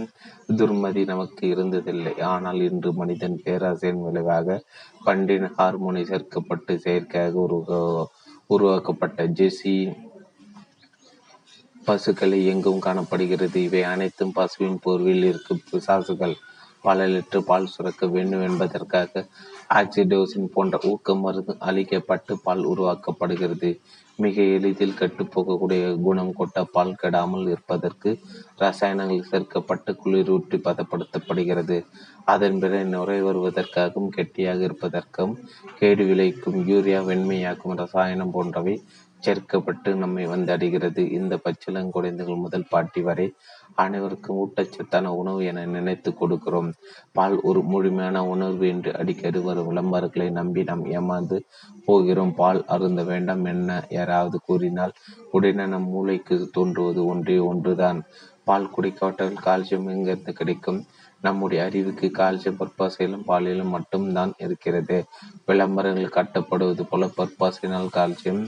துர்மதி 0.59 1.01
நமக்கு 1.05 1.43
இருந்ததில்லை. 1.53 2.13
ஆனால் 2.31 2.59
இன்று 2.61 2.93
மனிதன் 2.93 3.37
பேராசையின் 3.45 4.01
விளைவாக 4.01 4.57
பண்டின் 5.05 5.47
ஹார்மோனை 5.57 6.03
சேர்க்கப்பட்டு 6.11 6.75
செயற்கையாக 6.75 7.33
ஒரு 7.39 7.59
உருவாக்கப்பட்ட 8.53 9.27
ஜெசி 9.39 9.75
பசுக்களை 11.85 12.39
எங்கும் 12.45 12.83
காணப்படுகிறது. 12.85 13.57
இவை 13.67 13.83
அனைத்தும் 13.93 14.35
பசுவின் 14.37 14.79
போர்வில் 14.83 15.25
இருக்கும் 15.29 15.63
பிசாசுகள் 15.69 16.35
பல 16.85 17.07
லிட்டர் 17.07 17.47
பால் 17.49 17.71
சுரக்க 17.73 18.07
வேண்டும் 18.07 18.45
என்பதற்காக 18.49 19.23
ஆக்சிடோசின் 19.79 20.53
போன்ற 20.53 20.79
ஊக்க 20.83 21.15
மருந்து 21.15 21.53
அளிக்கப்பட்டு 21.59 22.33
பால் 22.45 22.63
உருவாக்கப்படுகிறது. 22.71 23.69
மிக 24.23 24.37
எளிதில் 24.55 24.97
கட்டுப்போகக்கூடிய 24.99 25.81
குணம் 26.05 26.31
கொண்ட 26.33 26.63
பால் 26.73 26.99
கெடாமல் 27.01 27.45
இருப்பதற்கு 27.53 28.09
ரசாயனங்கள் 28.61 29.29
சேர்க்கப்பட்டு 29.31 29.91
குளிரூற்றி 30.03 30.57
பதப்படுத்தப்படுகிறது. 30.67 31.77
அதன் 32.25 32.59
பிறகு 32.59 32.89
நுரை 32.93 33.19
வருவதற்காகவும் 33.21 34.13
கெட்டியாக 34.17 34.59
இருப்பதற்கும் 34.67 35.33
கேடு 35.79 36.03
விளைக்கும் 36.09 36.59
யூரியா 36.69 36.99
வெண்மையாக்கும் 37.09 37.77
ரசாயனம் 37.83 38.33
போன்றவை 38.35 38.75
சேர்க்கப்பட்டு 39.25 39.89
நம்மை 39.95 40.23
வந்தடைகிறது 40.27 41.01
இந்த 41.11 41.33
பச்சிளங்குழந்தைகள் 41.45 42.43
முதல் 42.45 42.69
பாட்டி 42.69 43.01
வரை 43.01 43.27
அனைவருக்கும் 43.75 44.39
ஊட்டச்சத்தான 44.43 45.11
உணவு 45.19 45.41
என 45.45 45.65
நினைத்து 45.65 46.09
கொடுக்கிறோம். 46.11 46.69
பால் 47.11 47.35
ஒரு 47.41 47.61
முழுமையான 47.61 48.23
உணர்வு 48.25 48.65
என்று 48.67 48.91
அடிக்கடி 48.97 49.39
வரும் 49.39 49.69
விளம்பரங்களை 49.69 50.27
நம்பி 50.31 50.63
நாம் 50.63 50.83
ஏமாந்து 50.85 51.37
போகிறோம். 51.85 52.33
பால் 52.33 52.61
அருந்த 52.65 53.03
வேண்டாம் 53.03 53.45
என்ன 53.45 53.85
யாராவது 53.89 54.39
கூறினால் 54.45 54.93
உடனே 55.31 55.65
நம் 55.65 55.89
மூளைக்கு 55.89 56.37
தோன்றுவது 56.51 57.05
ஒன்றே 57.05 57.37
ஒன்றுதான். 57.51 58.01
பால் 58.43 58.71
குடிக்காட்டல் 58.77 59.35
கால்சியம் 59.45 59.87
எங்கிருந்து 59.93 60.33
கிடைக்கும்? 60.33 60.81
நம்முடைய 61.21 61.63
அறிவுக்கு 61.63 62.07
கால்சியம் 62.13 62.59
பற்பாசையிலும் 62.59 63.27
பாலிலும் 63.27 63.73
மட்டும்தான் 63.75 64.31
இருக்கிறது. 64.37 64.97
விளம்பரங்கள் 65.45 66.15
காட்டப்படுவது 66.15 66.83
போல 66.89 67.09
பற்பாசையினால் 67.17 67.95
கால்சியம் 67.97 68.43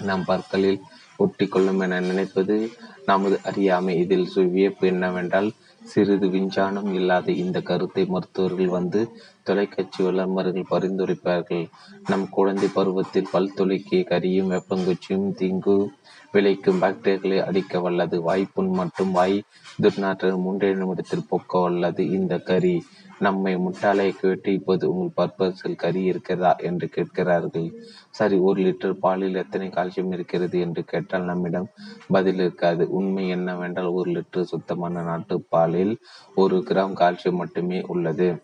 நம் 0.00 0.24
பற்களில் 0.24 0.80
ஒட்டி 1.16 1.46
கொள்ளும் 1.46 1.80
என 1.80 2.00
நினைப்பது 2.00 2.70
நமது 3.06 3.40
அறியாமை. 3.42 3.98
இதில் 3.98 4.28
வியப்பு 4.50 4.86
என்னவென்றால் 4.86 5.50
சிறிது 5.82 6.28
விஞ்ஞானம் 6.28 6.94
இல்லாத 6.94 7.32
இந்த 7.32 7.60
கருத்தை 7.60 8.04
மருத்துவர்கள் 8.04 8.66
வந்து 8.66 9.00
தொலைக்காட்சி 9.42 10.02
விளம்பரங்கள் 10.02 10.70
பரிந்துரைப்பார்கள். 10.70 11.64
நம் 12.06 12.26
குழந்தை 12.30 12.68
பருவத்தில் 12.74 13.30
பல் 13.32 13.54
துளைக்கிய 13.56 14.02
கரியும் 14.10 14.52
வெப்பங்குச்சியும் 14.54 15.28
தீங்கு 15.34 15.90
விளைக்கும் 16.32 16.80
பாக்டீரியாக்களை 16.82 17.38
அடிக்க 17.44 17.80
வல்லது. 17.80 18.22
வாய்ப்புண் 18.22 18.70
மற்றும் 18.70 19.10
வாய் 19.10 19.36
துர்நாற்ற 19.82 20.30
மூன்றே 20.36 20.74
நிமிடத்தில் 20.74 21.28
போக்க 21.28 21.58
வல்லது. 21.58 22.10
இந்த 22.10 22.38
கறி 22.38 22.82
நம்மை 23.20 23.56
முட்டாளை 23.56 24.16
கேட்டு 24.20 24.52
இப்போது 24.52 24.90
உங்கள் 24.92 25.16
பர்பஸில் 25.16 25.76
கறி 25.76 26.02
இருக்கிறதா 26.02 26.56
என்று 26.56 26.88
கேட்கிறார்கள். 26.88 27.72
சரி 28.10 28.36
ஒரு 28.36 28.62
லிட்டர் 28.62 28.92
பாலில் 28.92 29.34
எத்தனை 29.34 29.68
கால்சியம் 29.68 30.12
இருக்கிறது 30.12 30.60
என்று 30.60 30.84
கேட்டால் 30.84 31.22
நம்மிடம் 31.22 31.68
பதில் 32.08 32.34
இருக்காது. 32.34 32.90
உண்மை 32.90 33.28
என்னவென்றால் 33.28 33.86
ஒரு 33.86 34.10
லிட்டர் 34.10 34.42
சுத்தமான 34.42 35.02
நாட்டு 35.02 35.40
பாலில் 35.48 35.98
ஒரு 36.34 36.64
கிராம் 36.68 36.98
கால்சியம் 37.00 37.40
மட்டுமே 37.42 37.80
உள்ளது. 37.86 38.42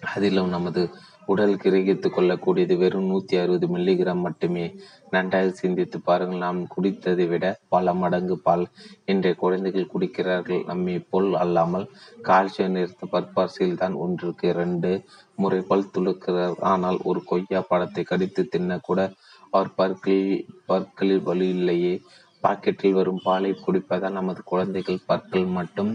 அதிலும் 0.00 0.48
நமது 0.48 0.90
உடல் 1.26 1.54
கிரகித்து 1.62 2.08
கொள்ளக்கூடியது 2.08 2.74
வெறும் 2.78 3.08
நூத்தி 3.10 3.34
அறுபது 3.42 3.66
மில்லிகிராம் 3.74 4.24
மட்டுமே. 4.26 4.64
நன்றாக 5.10 5.48
சிந்தித்து 5.60 5.98
பாருங்கள் 6.00 6.42
நாம் 6.44 6.60
குடித்ததை 6.74 7.26
விட 7.28 7.44
பல 7.68 7.94
மடங்கு 7.94 8.36
பால் 8.38 8.64
இன்றைய 9.12 9.34
குழந்தைகள் 9.42 9.90
குடிக்கிறார்கள். 9.92 10.62
நம்மை 10.70 10.96
போல் 11.10 11.30
அல்லாமல் 11.34 11.86
கால்சியம் 12.28 12.74
நிறுத்த 12.76 13.06
பற்பாசியில் 13.06 13.80
தான் 13.82 13.94
ஒன்றுக்கு 14.04 14.48
இரண்டு 14.48 14.90
முறை 15.34 15.60
பல் 15.70 15.92
துளுக்கிறார். 15.96 16.56
ஆனால் 16.72 16.98
ஒரு 17.04 17.22
கொய்யா 17.24 17.62
பழத்தை 17.70 18.04
கடித்து 18.04 18.44
தின்ன 18.54 18.78
கூட 18.78 19.00
அவர் 19.50 19.70
பற்களில் 19.74 20.44
பற்களில் 20.66 21.24
வலி 21.28 21.48
இல்லையே. 21.48 21.94
பாக்கெட்டில் 22.42 22.96
வரும் 22.98 23.20
பாலை 23.24 23.50
குடிப்பதால் 23.64 24.16
நமது 24.18 24.40
குழந்தைகள் 24.44 25.04
பற்கள் 25.06 25.44
மட்டும் 25.58 25.90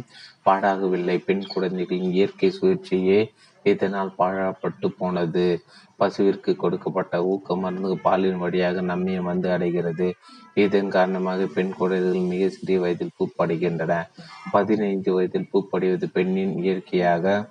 பாடாகவில்லை. 0.46 1.16
பெண் 1.26 1.44
குழந்தைகளின் 1.54 2.14
இயற்கை 2.18 2.50
சுழற்சியே 2.58 3.20
இதனால் 3.64 4.14
பாழப்பட்டு 4.18 4.88
போனது? 4.98 5.64
பசுவிற்கு 6.00 6.56
கொடுக்கப்பட்ட 6.56 7.26
ஊக்க 7.26 7.56
மருந்து 7.56 7.98
பாலின் 7.98 8.38
வழியாக 8.38 8.82
நம்மியம் 8.82 9.24
வந்து 9.24 9.50
அடைகிறது. 9.52 10.14
இதன் 10.54 10.90
காரணமாக 10.90 11.46
பெண் 11.46 11.74
குழந்தைகள் 11.74 12.22
மிக 12.22 12.50
சிறிய 12.50 12.80
வயதில் 12.80 13.16
பூப்படைகின்றன. 13.20 14.08
பதினைந்து 14.52 15.14
வயதில் 15.14 15.50
பூப்படைவது 15.54 16.06
பெண்ணின் 16.14 16.58
இயற்கையாக 16.58 17.50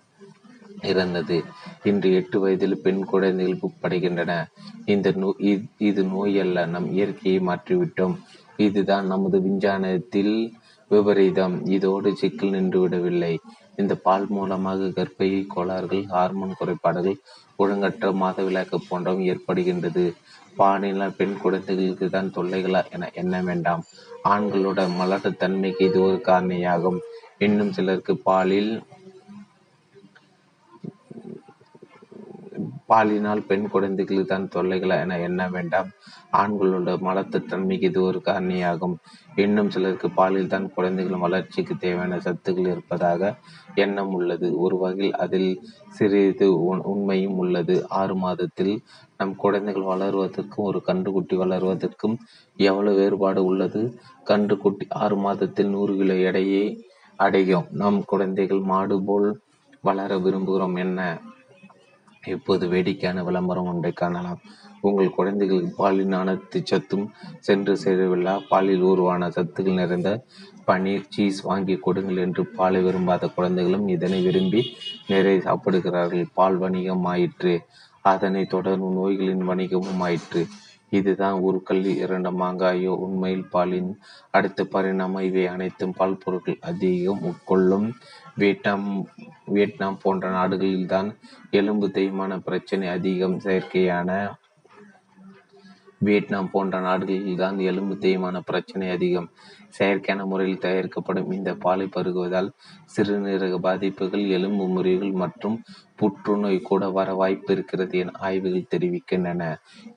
இருந்தது. 0.83 1.45
இன்று 1.83 2.15
எட்டு 2.15 2.41
வயதில் 2.41 2.81
பெண் 2.81 3.05
குழந்தைகள் 3.05 3.61
பூப்படைகின்றன. 3.63 4.45
இந்த 4.85 5.13
நோய் 5.17 5.67
இது 5.79 6.05
நோய் 6.05 6.41
அல்ல 6.41 6.67
நம் 6.67 6.93
இயற்கையை 6.93 7.41
மாற்றிவிட்டோம். 7.41 8.17
இதுதான் 8.57 9.07
நமது 9.07 9.41
விஞ்ஞானத்தில் 9.41 10.53
விபரீதம். 10.89 11.67
இதோடு 11.67 12.17
சிக்கல் 12.17 12.51
நின்றுவிடவில்லை 12.51 13.39
இந்த 13.77 13.95
பால் 14.07 14.27
மூலமாக 14.29 14.91
கர்ப்பை 14.97 15.29
கோளாறுகள் 15.55 16.05
ஹார்மோன் 16.15 16.59
குறைபாடுகள் 16.59 17.19
ஒழுங்கற்ற 17.59 18.11
மாதவிலக்கு 18.23 18.77
போன்றவை 18.89 19.23
ஏற்படுகின்றது. 19.33 20.05
பாலினால் 20.57 21.17
பெண் 21.17 21.37
குழந்தைகளுக்கு 21.43 22.07
தான் 22.11 22.33
தொல்லைகளா 22.37 22.81
என 22.91 23.09
எண்ண 23.13 23.43
வேண்டாம். 23.43 23.83
ஆண்களோட 24.33 24.81
மலட்டுத்தன்மைக்கு 25.01 25.83
இது 25.89 25.99
ஒரு 26.03 26.19
காரணியாகும். 26.29 26.99
இன்னும் 27.39 27.73
சிலருக்கு 27.73 28.17
பாலில் 28.29 28.71
பாலினால் 32.89 33.47
பெண் 33.47 33.67
குழந்தைகளுக்கு 33.69 34.33
தான் 34.33 34.49
தொல்லைகள் 34.49 34.95
என 35.03 35.19
எண்ண 35.19 35.43
வேண்டாம். 35.49 35.89
ஆண்களோட 36.33 36.91
மலத்துத்தன்மைக்கு 37.07 37.89
இது 37.91 38.01
ஒரு 38.03 38.19
காரணியாகும். 38.29 38.97
இன்னும் 39.37 39.71
சிலருக்கு 39.71 40.09
பாலில் 40.11 40.53
தான் 40.55 40.67
குழந்தைகள் 40.75 41.25
வளர்ச்சிக்கு 41.25 41.75
தேவையான 41.77 42.19
சத்துக்கள் 42.27 42.71
இருப்பதாக 42.71 43.33
எண்ணம் 43.75 44.13
உள்ளது. 44.13 44.49
ஒரு 44.59 44.77
வகையில் 44.79 45.19
அதில் 45.25 45.51
சிறிது 45.89 46.49
உண்மையும் 46.93 47.39
உள்ளது. 47.39 47.77
ஆறு 48.01 48.15
மாதத்தில் 48.17 48.75
நம் 49.17 49.35
குழந்தைகள் 49.37 49.91
வளருவதற்கும் 49.93 50.67
ஒரு 50.71 50.81
கன்றுக்குட்டி 50.89 51.37
வளருவதற்கும் 51.43 52.17
எவ்வளவு 52.57 52.99
வேறுபாடு 53.01 53.43
உள்ளது? 53.45 53.83
கன்றுக்குட்டி 54.27 54.87
ஆறு 55.03 55.17
மாதத்தில் 55.17 55.69
நூறு 55.69 55.95
கிலோ 55.97 56.17
எடையை 56.31 56.65
அடையும். 57.19 57.67
நம் 57.83 58.01
குழந்தைகள் 58.05 58.63
மாடு 58.73 58.97
போல் 59.05 59.29
வளர 59.85 60.13
விரும்புகிறோம். 60.19 60.77
என்ன? 60.85 61.01
இப்போது 62.27 62.69
வேடிக்கையான 62.69 63.23
விளம்பரம் 63.23 63.67
ஒன்றை 63.67 63.93
காணலாம். 63.93 64.41
உங்கள் 64.81 65.11
குழந்தைகளுக்கு 65.11 65.71
பாலின் 65.77 66.15
சத்தும் 66.65 67.13
சென்று 67.39 67.75
சேரவில்லா. 67.85 68.35
பாலில் 68.49 68.81
உருவான 68.81 69.29
சத்துக்கள் 69.29 69.81
நிறைந்த 69.81 70.25
பனீர் 70.67 71.09
சீஸ் 71.09 71.41
வாங்கி 71.41 71.77
கொடுங்கள் 71.77 72.17
என்று 72.17 72.47
பாலை 72.47 72.83
விரும்பாத 72.83 73.29
குழந்தைகளும் 73.29 73.89
இதனை 73.89 74.23
விரும்பி 74.23 74.63
நிறைய 75.07 75.41
சாப்பிடுகிறார்கள். 75.41 76.27
பால் 76.35 76.57
வணிகம் 76.57 77.05
ஆயிற்று. 77.05 77.55
அதனை 78.03 78.45
தொடர்ந்து 78.45 78.89
நோய்களின் 79.01 79.45
வணிகமும் 79.49 80.01
ஆயிற்று. 80.01 80.47
இதுதான் 80.91 81.41
ஊருக்கள் 81.41 81.85
இரண்டு 81.85 82.31
மாங்காயோ. 82.31 82.93
உண்மையில் 83.07 83.49
பாலின் 83.51 83.99
அடுத்த 84.31 84.65
பரிணாமம். 84.65 85.23
இவை 85.23 85.47
அனைத்தும் 85.47 85.95
பால் 85.97 86.21
பொருட்கள் 86.25 86.59
அதிகம் 86.61 87.23
உட்கொள்ளும் 87.23 87.93
வியட்நாம் 88.41 88.89
வியட்நாம் 89.55 90.01
போன்ற 90.03 90.25
நாடுகளில்தான் 90.31 91.09
எலும்பு 91.61 91.87
தேய்மான 91.97 92.39
பிரச்சனை 92.49 92.87
அதிகம் 92.97 93.37
செயற்கையான. 93.45 94.11
வியட்நாம் 96.07 96.51
போன்ற 96.55 96.81
நாடுகளில் 96.87 97.41
தான் 97.43 97.59
எலும்பு 97.69 97.95
தேய்மான 98.03 98.41
பிரச்சனை 98.49 98.87
அதிகம் 98.97 99.29
செயற்கையான 99.79 100.25
முறையில் 100.31 100.65
தயாரிக்கப்படும். 100.65 101.31
இந்த 101.37 101.51
பாலை 101.65 101.87
பருகுவதால் 101.95 102.51
சிறுநீரக 102.95 103.55
பாதிப்புகள் 103.67 104.25
எலும்பு 104.37 104.67
முறிவுகள் 104.75 105.15
மற்றும் 105.23 105.57
புற்றுநோய் 106.01 106.61
கூட 106.63 106.89
வர 106.99 107.09
வாய்ப்பு 107.21 107.51
இருக்கிறது 107.55 107.97
என 107.99 108.15
ஆய்வுகள் 108.29 108.71
தெரிவிக்கின்றன. 108.75 109.43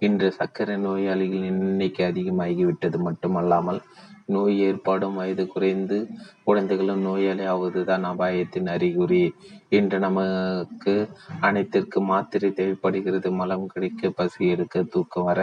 இன்று 0.08 0.30
சர்க்கரை 0.40 0.78
நோயாளிகளின் 0.86 1.60
எண்ணிக்கை 1.66 2.06
அதிகமாகிவிட்டது 2.12 3.00
மட்டுமல்லாமல் 3.08 3.82
நோய் 4.30 4.56
ஏற்படும் 4.60 5.16
வயது 5.16 5.44
குறைந்து 5.48 5.98
குழந்தைகளும் 6.44 7.02
நோயாளி 7.02 7.46
ஆவதுதான் 7.46 8.06
அபாயத்தின் 8.12 8.70
அறிகுறி. 8.70 9.24
இன்று 9.70 10.00
நமக்கு 10.00 10.94
அனைத்திற்கு 11.42 12.02
மாத்திரை 12.12 12.50
தேவைப்படுகிறது. 12.52 13.32
மலம் 13.32 13.68
கிடைக்க 13.68 14.12
பசி 14.12 14.50
எடுக்க 14.50 14.84
தூக்கம் 14.94 15.28
வர 15.30 15.40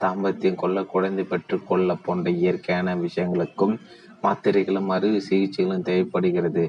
தாம்பத்தியம் 0.00 0.60
கொள்ள 0.64 0.78
குழந்தை 0.84 1.24
பெற்று 1.24 1.58
கொள்ள 1.64 1.96
போன்ற 2.06 2.30
இயற்கையான 2.40 2.96
விஷயங்களுக்கும் 2.96 3.74
மாத்திரைகளும் 4.22 4.88
அறுவை 4.88 5.18
சிகிச்சைகளும் 5.28 5.86
தேவைப்படுகிறது. 5.88 6.64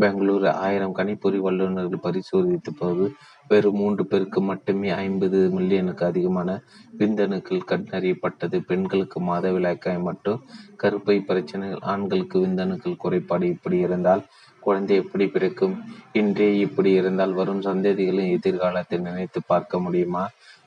பெங்களூரு 0.00 0.48
ஆயிரம் 0.64 0.96
கணிப்பொறி 0.96 1.38
வல்லுநர்கள் 1.46 2.04
பரிசோதித்த 2.06 2.70
போது 2.78 3.04
வெறும் 3.52 3.78
மூன்று 3.80 4.02
பேருக்கு 4.06 4.40
மட்டுமே 4.40 4.90
ஐம்பது 5.04 5.38
மில்லியனுக்கு 5.56 6.04
அதிகமான 6.04 6.50
விந்தணுக்கள் 6.98 7.68
கண்டறியப்பட்டது. 7.70 8.58
பெண்களுக்கு 8.68 9.20
மாதவிலக்காய் 9.20 10.00
மற்றும் 10.02 10.42
கருப்பை 10.76 11.16
பிரச்சனைகள் 11.20 11.84
ஆண்களுக்கு 11.92 12.38
விந்தணுக்கள் 12.46 13.00
குறைபாடு 13.04 13.46
இப்படி 13.46 13.78
இருந்தால் 13.78 14.22
குழந்தை 14.58 14.96
எப்படி 14.96 15.24
பிறக்கும்? 15.28 15.74
இன்றே 16.12 16.48
இப்படி 16.58 16.90
இருந்தால் 16.92 17.32
வரும் 17.32 17.62
சந்ததிகளின் 17.62 18.34
எதிர்காலத்தை 18.36 18.98
நினைத்து 18.98 19.40
பார்க்க 19.46 19.80
முடியுமா? 19.80 20.24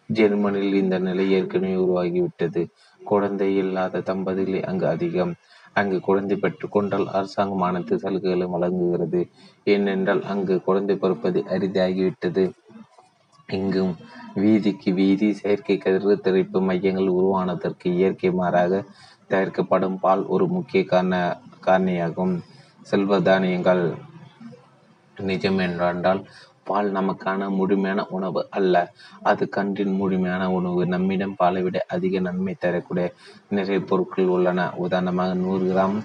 ஜெர்மனியில் 0.09 0.79
இந்த 0.81 0.95
நிலை 0.99 1.25
ஏற்கனவே 1.31 1.77
உருவாகிவிட்டது. 1.83 2.63
குழந்தை 3.01 3.49
இல்லாத 3.55 4.03
தம்பதிகளே 4.09 4.61
அங்கு 4.69 4.87
அதிகம். 4.87 5.33
அங்கு 5.73 5.97
குழந்தை 5.99 6.35
பெற்றுக்கொண்டால் 6.37 7.07
அரசாங்கம் 7.17 7.65
அனைத்து 7.69 7.95
சலுகைகளும் 7.97 8.53
வழங்குகிறது. 8.55 9.21
ஏனென்றால் 9.67 10.21
அங்கு 10.33 10.55
குழந்தை 10.61 10.95
பிறப்பது 10.95 11.39
அரிதாகிவிட்டது. 11.55 12.43
இங்கும் 13.49 13.91
வீதிக்கு 14.35 14.89
வீதி 14.93 15.27
செயற்கை 15.33 15.75
கதிர் 15.77 16.23
திரைப்பு 16.25 16.59
மையங்கள் 16.67 17.09
உருவானதற்கு 17.17 17.87
இயற்கை 17.97 18.29
மாறாக 18.31 18.79
தயாரிக்கப்படும் 19.29 19.99
பால் 19.99 20.23
ஒரு 20.25 20.45
முக்கிய 20.47 20.81
காரண 20.85 21.15
காரணியாகும். 21.67 22.33
செல்வ 22.81 23.19
தானியங்கள் 23.27 23.83
நிஜம் 25.17 25.61
என்றால் 25.67 26.21
பால் 26.63 26.89
நமக்கான 26.91 27.47
முழுமையான 27.57 28.03
உணவு 28.09 28.41
அல்ல. 28.49 28.75
அது 29.21 29.43
கன்றின் 29.49 29.93
முழுமையான 29.99 30.43
உணவு. 30.51 30.81
நம்மிடம் 30.87 31.35
பாலை 31.35 31.61
விட 31.63 31.77
அதிக 31.95 32.19
நன்மை 32.19 32.53
தரக்கூடிய 32.59 33.07
நிறைய 33.49 33.79
பொருட்கள் 33.91 34.33
உள்ளன. 34.35 34.69
உதாரணமாக 34.85 35.33
நூறு 35.43 35.65
கிராம் 35.71 35.97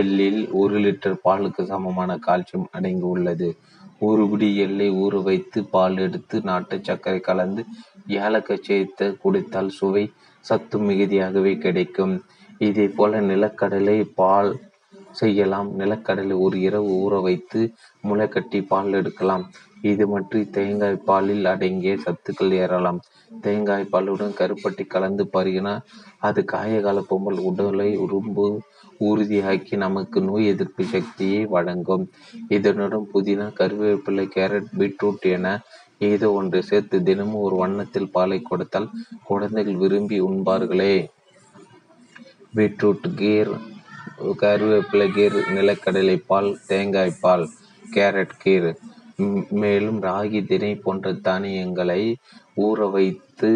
எள்ளில் 0.00 0.40
ஒரு 0.52 0.78
லிட்டர் 0.78 1.22
பாலுக்கு 1.24 1.64
சமமான 1.72 2.18
கால்சியம் 2.26 2.70
அடங்கி 2.70 3.06
உள்ளது. 3.14 3.48
ஒரு 4.00 4.22
பிடி 4.30 4.48
எள்ளை 4.64 4.86
ஊற 5.02 5.22
வைத்து 5.22 5.58
பால் 5.74 5.96
எடுத்து 6.04 6.36
நாட்டு 6.48 6.76
சர்க்கரை 6.86 7.20
கலந்து 7.28 7.62
ஏலக்காய் 8.20 8.64
சேர்த்து 8.68 9.06
குடித்தால் 9.22 9.70
சுவை 9.78 10.04
சத்து 10.44 10.78
மிகுதியாகவே 10.78 11.52
கிடைக்கும். 11.64 12.14
இதே 12.60 12.86
போல 12.96 13.20
நிலக்கடலை 13.30 13.96
பால் 14.20 14.50
செய்யலாம். 15.20 15.68
நிலக்கடலை 15.80 16.36
ஒரு 16.46 16.56
இரவு 16.66 16.90
ஊற 17.04 17.20
வைத்து 17.26 17.60
முளைக்கட்டி 18.08 18.60
பால் 18.72 18.92
எடுக்கலாம். 19.00 19.44
இது 19.90 20.04
மற்றும் 20.08 20.50
தேங்காய் 20.56 21.04
பாலில் 21.08 21.46
அடங்கிய 21.52 21.94
சத்துக்கள் 22.04 22.52
ஏறலாம். 22.62 23.00
தேங்காய் 23.44 23.90
பாலுடன் 23.92 24.38
கருப்பட்டி 24.40 24.84
கலந்து 24.94 25.24
பருகினால் 25.34 25.82
அது 26.28 26.40
காயகால 26.52 26.98
பொம்பல் 27.10 27.40
உடலை 27.50 27.90
உரும்பு 28.04 28.46
உறுதியாக்கி 29.00 29.76
நமக்கு 29.76 30.20
நோய் 30.20 30.46
எதிர்ப்பு 30.46 30.84
சக்தியை 30.84 31.40
வழங்கும். 31.54 32.04
இதனுடன் 32.48 33.06
புதினா 33.14 33.46
கருவேப்பிலை 33.60 34.26
கேரட் 34.36 34.70
பீட்ரூட் 34.78 35.26
என 35.36 35.46
ஏதோ 35.98 36.28
ஒன்று 36.32 36.62
சேர்த்து 36.62 36.96
தினமும் 37.02 37.44
ஒரு 37.46 37.56
வண்ணத்தில் 37.56 38.10
பாலை 38.10 38.38
கொடுத்தால் 38.42 38.88
குழந்தைகள் 39.24 39.80
விரும்பி 39.82 40.16
உண்பார்களே. 40.20 40.94
பீட்ரூட் 42.56 43.06
கீர் 43.20 43.52
கருவேப்பிலை 44.42 45.06
கீர் 45.16 45.38
நிலக்கடலை 45.56 46.16
பால் 46.26 46.50
தேங்காய் 46.66 47.20
பால் 47.20 47.46
கேரட் 47.94 48.36
கீர். 48.44 48.70
மேலும் 49.62 50.02
ராகி 50.02 50.40
தினை 50.46 50.70
போன்ற 50.84 51.12
தானியங்களை 51.26 52.02
ஊற 52.56 52.90
வைத்து 52.90 53.50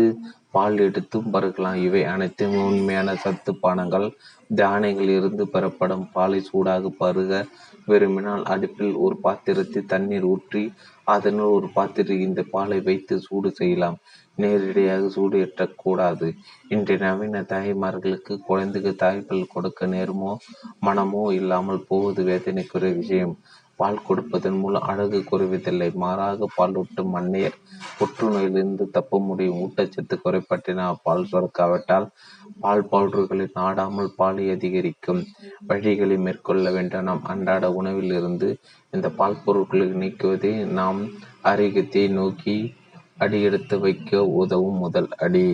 பால் 0.59 0.79
எடுத்தும் 0.89 1.31
பருகலாம் 1.35 1.81
இவை 1.87 2.03
அனைத்தும் 2.15 2.59
உண்மையான 2.69 3.15
சத்து 3.25 3.53
பானங்கள். 3.65 4.07
தானியங்களில் 4.61 5.17
இருந்து 5.19 5.45
பெறப்படும் 5.55 6.05
பாலை 6.15 6.39
சூடாக 6.47 6.91
பருக 7.01 7.33
விரும்பினால் 7.91 8.45
அடுப்பில் 8.53 8.95
ஒரு 9.05 9.17
பாத்திரத்தில் 9.27 9.91
தண்ணீர் 9.93 10.27
ஊற்றி 10.33 10.63
அதனுள் 11.07 11.55
ஒரு 11.57 11.69
பாத்திரத்தில் 11.77 12.25
இந்த 12.29 12.41
பாலை 12.55 12.79
வைத்து 12.89 13.15
சூடு 13.27 13.51
செய்யலாம். 13.61 13.99
நேரடியாக 14.39 15.09
சூடு 15.15 15.37
ஏற்றக்கூடாது 15.45 16.27
இன்றைய 16.75 16.99
நவீன 17.05 17.41
தாய்மார்களுக்கு 17.53 18.35
குழந்தைக்கு 18.49 18.93
தாய்ப்பால் 19.03 19.53
கொடுக்க 19.55 19.87
நேரமோ 19.95 20.33
மனமோ 20.87 21.25
இல்லாமல் 21.41 21.87
போவது 21.91 22.23
வேதனைக்குரிய 22.31 22.93
விஷயம். 23.03 23.35
பால் 23.81 24.05
கொடுப்பதன் 24.07 24.59
மூலம் 24.63 24.87
அழகு 24.91 25.19
குறைவதில்லை. 25.31 25.89
மாறாக 26.03 26.49
பாலூட்டும் 26.57 27.13
மண்ணையர் 27.15 27.59
புற்றுநோயிலிருந்து 27.99 28.85
தப்ப 28.97 29.21
முடியும். 29.29 29.59
ஊட்டச்சத்து 29.65 30.17
குறைப்பட்டினால் 30.25 31.01
பால் 31.07 31.29
சுரக்காவிட்டால் 31.31 32.07
பால் 32.65 32.85
பவுடர்களை 32.93 33.47
நாடாமல் 33.59 34.11
பாலை 34.17 34.45
அதிகரிக்கும் 34.57 35.23
வழிகளை 35.71 36.17
மேற்கொள்ள 36.27 36.71
வேண்டும். 36.77 37.07
நாம் 37.11 37.23
அன்றாட 37.35 37.71
உணவில் 37.81 38.15
இருந்து 38.19 38.51
இந்த 38.97 39.09
பால் 39.21 39.43
பொருட்களை 39.45 39.89
நீக்குவதே 40.03 40.55
நாம் 40.81 41.01
ஆரோக்கியத்தை 41.51 42.05
நோக்கி 42.21 42.57
அடியெடுத்து 43.25 43.77
வைக்க 43.85 44.19
உதவும் 44.41 44.83
முதல் 44.85 45.09
அடி. 45.27 45.47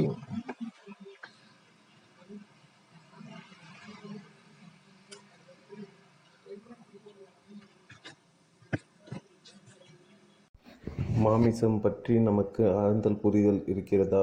மாமிசம் 11.24 11.76
பற்றி 11.80 12.14
நமக்கு 12.28 12.62
ஆழ்ந்த 12.80 13.08
புரிதல் 13.22 13.60
இருக்கிறதா? 13.72 14.22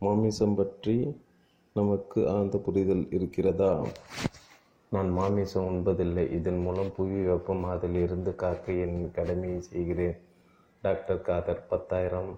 மாமிசம் 0.00 0.56
பற்றி 0.58 0.96
நமக்கு 1.76 2.20
ஆழ்ந்த 2.32 2.56
புரிதல் 2.58 3.04
இருக்கிறதா? 3.16 3.70
நான் 4.92 5.10
மாமிசம் 5.18 5.68
உண்பதில்லை. 5.70 6.24
இதன் 6.38 6.60
மூலம் 6.66 6.90
புவி 6.96 7.18
வெப்பமாதலில் 7.28 8.04
இருந்து 8.06 8.34
காக்க 8.42 8.74
என் 8.84 8.98
கடமையை 9.10 9.60
செய்கிறேன். 9.70 10.18
டாக்டர் 10.82 11.24
காதர் 11.28 11.64
பத்தாயிரம் 11.72 12.30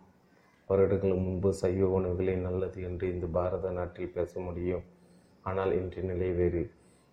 வருடங்கள் 0.68 1.24
முன்பு 1.24 1.52
சைவ 1.62 1.90
உணவுகளே 1.98 2.36
நல்லது 2.46 2.80
என்று 2.90 3.06
இந்த 3.14 3.26
பாரத 3.38 3.70
நாட்டில் 3.70 4.14
பேச 4.16 4.40
முடியும். 4.40 4.84
ஆனால் 5.42 5.74
இன்றைய 5.80 6.06
நிலை 6.12 6.30
வேறு. 6.40 6.64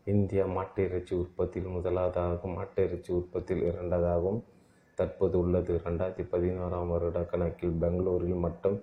இந்தியா 0.08 0.46
மாட்டு 0.58 0.82
இறைச்சி 0.90 1.16
உற்பத்தியில் 1.16 1.76
முதலாவதாகவும் 1.78 2.58
மாட்டு 2.60 2.82
இறைச்சி 2.88 3.12
உற்பத்தியில் 3.20 3.68
இரண்டாவதாகவும் 3.72 4.42
தற்போது 4.96 5.36
உள்ளது. 5.40 5.74
ரெண்டாயிரத்தி 5.86 6.26
பதினாறாம் 6.30 6.90
வருட 6.90 7.20
கணக்கில் 7.24 7.80
பெங்களூரில் 7.80 8.44
மட்டும் 8.46 8.78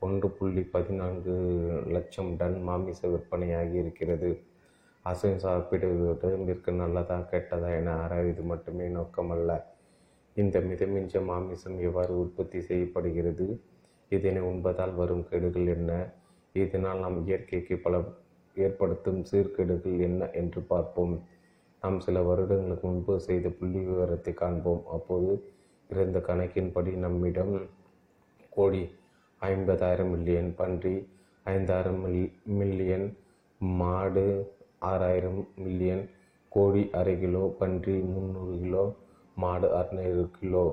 ஒன்று 0.00 0.28
புள்ளி 0.30 0.62
பதினான்கு 0.74 1.34
லட்சம் 1.86 2.30
டன் 2.36 2.62
மாமிச 2.62 3.00
விற்பனையாகி 3.08 3.76
இருக்கிறது 3.82 4.30
அசைவம் 5.04 5.42
சாப்பிடுவது 5.44 6.04
உடம்பிற்கு 6.14 6.70
நல்லதா 6.72 7.16
கெட்டதா 7.30 7.68
என 7.80 7.92
ஆராய்வது 7.94 8.42
மட்டுமே 8.42 8.86
நோக்கமல்ல. 8.88 9.50
இந்த 10.36 10.56
மிதமிஞ்ச 10.60 11.22
மாமிசம் 11.24 11.76
எவ்வாறு 11.80 12.12
உற்பத்தி 12.18 12.60
செய்யப்படுகிறது? 12.60 13.46
இதனை 14.08 14.42
உண்பதால் 14.42 14.94
வரும் 14.94 15.24
கேடுகள் 15.30 15.66
என்ன? 15.66 15.92
இதனால் 16.54 16.98
நாம் 16.98 17.26
இயற்கைக்கு 17.26 17.76
பல 17.76 17.96
ஏற்படுத்தும் 18.56 19.20
சீர்கேடுகள் 19.30 19.98
என்ன 20.00 20.30
என்று 20.30 20.60
பார்ப்போம். 20.62 21.14
நாம் 21.82 21.98
சில 22.00 22.22
வருடங்களுக்கு 22.22 22.86
முன்பு 22.88 23.14
செய்த 23.26 23.48
புள்ளி 23.58 23.80
விவரத்தை 23.88 24.32
காண்போம். 24.34 24.82
அப்போது 24.96 25.30
இருந்த 25.90 26.18
கணக்கின்படி 26.28 26.90
நம்மிடம் 27.04 27.54
கோடி 28.52 28.82
ஐம்பதாயிரம் 29.42 30.10
மில்லியன் 30.14 30.50
பன்றி 30.54 30.94
ஐந்தாயிரம் 31.46 32.00
மில் 32.04 32.18
மில்லியன் 32.58 33.06
மாடு 33.60 34.26
ஆறாயிரம் 34.90 35.40
மில்லியன் 35.64 36.04
கோழி 36.52 36.82
அரை 37.00 37.14
கிலோ 37.18 37.42
பன்றி 37.60 37.94
முந்நூறு 38.12 38.54
கிலோ 38.64 38.84
மாடு 39.36 39.68
அறுநூறு 39.78 40.24
கிலோ 40.38 40.64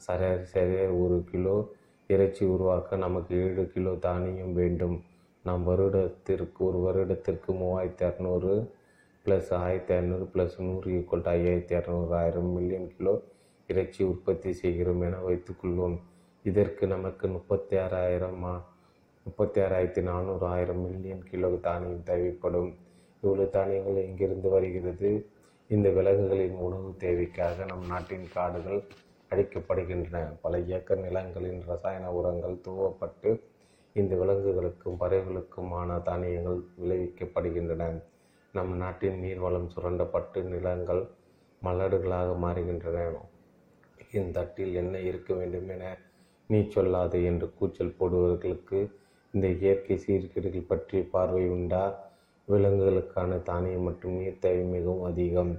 சராசரி 0.00 0.46
சரியாக 0.54 0.94
ஒரு 1.02 1.18
கிலோ 1.30 1.56
இறைச்சி 2.10 2.42
உருவாக்க 2.54 2.96
நமக்கு 3.04 3.34
ஏழு 3.44 3.62
கிலோ 3.74 3.92
தானியம் 4.06 4.54
வேண்டும். 4.60 4.96
நாம் 5.44 5.62
வருடத்திற்கு 5.64 6.60
ஒரு 6.68 6.78
வருடத்திற்கு 6.86 7.50
மூவாயிரத்தி 7.60 8.04
அறநூறு 8.08 8.52
ப்ளஸ் 9.26 9.50
ஆயிரத்தி 9.54 9.94
ஐநூறு 9.94 10.24
ப்ளஸ் 10.32 10.56
நூறு 10.60 10.90
ஈக்குவல் 10.96 11.22
டு 11.22 11.30
ஐயாயிரத்தி 11.30 11.74
இரநூறு 11.76 12.12
ஆயிரம் 12.14 12.50
மில்லியன் 12.52 12.96
கிலோ 12.96 13.12
இறைச்சி 13.66 14.04
உற்பத்தி 14.04 14.52
செய்கிறோம் 14.52 15.00
என 15.00 15.20
வைத்துக்கொள்வோம் 15.26 15.96
இதற்கு 16.42 16.86
நமக்கு 16.86 17.28
முப்பத்தி 17.28 17.76
ஆறாயிரம் 17.76 18.42
முப்பத்தி 19.26 19.60
ஆறாயிரத்தி 19.60 20.02
நானூறு 20.02 20.46
ஆயிரம் 20.46 20.80
மில்லியன் 20.80 21.24
கிலோ 21.30 21.50
தானியம் 21.56 22.02
தேவைப்படும். 22.02 22.70
இவ்வளவு 23.22 23.50
தானியங்கள் 23.50 24.04
எங்கிருந்து 24.04 24.48
வருகிறது? 24.48 25.26
இந்த 25.70 25.88
விலங்குகளின் 25.88 26.56
உணவு 26.56 26.94
தேவைக்காக 26.98 27.64
நம் 27.64 27.86
நாட்டின் 27.86 28.26
காடுகள் 28.34 28.80
அழிக்கப்படுகின்றன. 29.30 30.24
பல 30.40 30.58
ஏக்கர் 30.58 31.04
நிலங்களின் 31.08 31.62
ரசாயன 31.66 32.12
உரங்கள் 32.12 32.62
தூவப்பட்டு 32.66 33.30
இந்த 33.92 34.16
விலங்குகளுக்கும் 34.16 35.00
பறவைகளுக்குமான 35.00 36.02
தானியங்கள் 36.02 36.60
விளைவிக்கப்படுகின்றன. 36.82 37.94
நம் 38.54 38.76
நாட்டின் 38.76 39.22
நீர்வளம் 39.22 39.70
சுரண்டப்பட்டு 39.74 40.42
நிலங்கள் 40.42 41.08
மலடுகளாக 41.62 42.28
மாறுகின்றன. 42.44 42.98
இந்தட்டில் 44.12 44.72
என்ன 44.72 44.98
இருக்க 45.00 45.34
வேண்டும் 45.34 45.68
என 45.68 45.98
நீ 46.46 46.60
சொல்லாது 46.60 47.24
என்று 47.24 47.54
கூச்சல் 47.58 47.96
போடுபவர்களுக்கு 47.98 48.90
இந்த 49.32 49.48
இயற்கை 49.48 50.00
சீர்கேடுகள் 50.06 50.66
பற்றிய 50.66 51.08
பார்வை 51.10 51.48
உண்டா? 51.48 52.12
விலங்குகளுக்கான 52.48 53.38
தானியம் 53.42 53.82
மற்றும் 53.82 54.12
நீர் 54.12 54.38
தேவை 54.38 54.64
மிகவும் 54.64 55.02
அதிகம். 55.02 55.52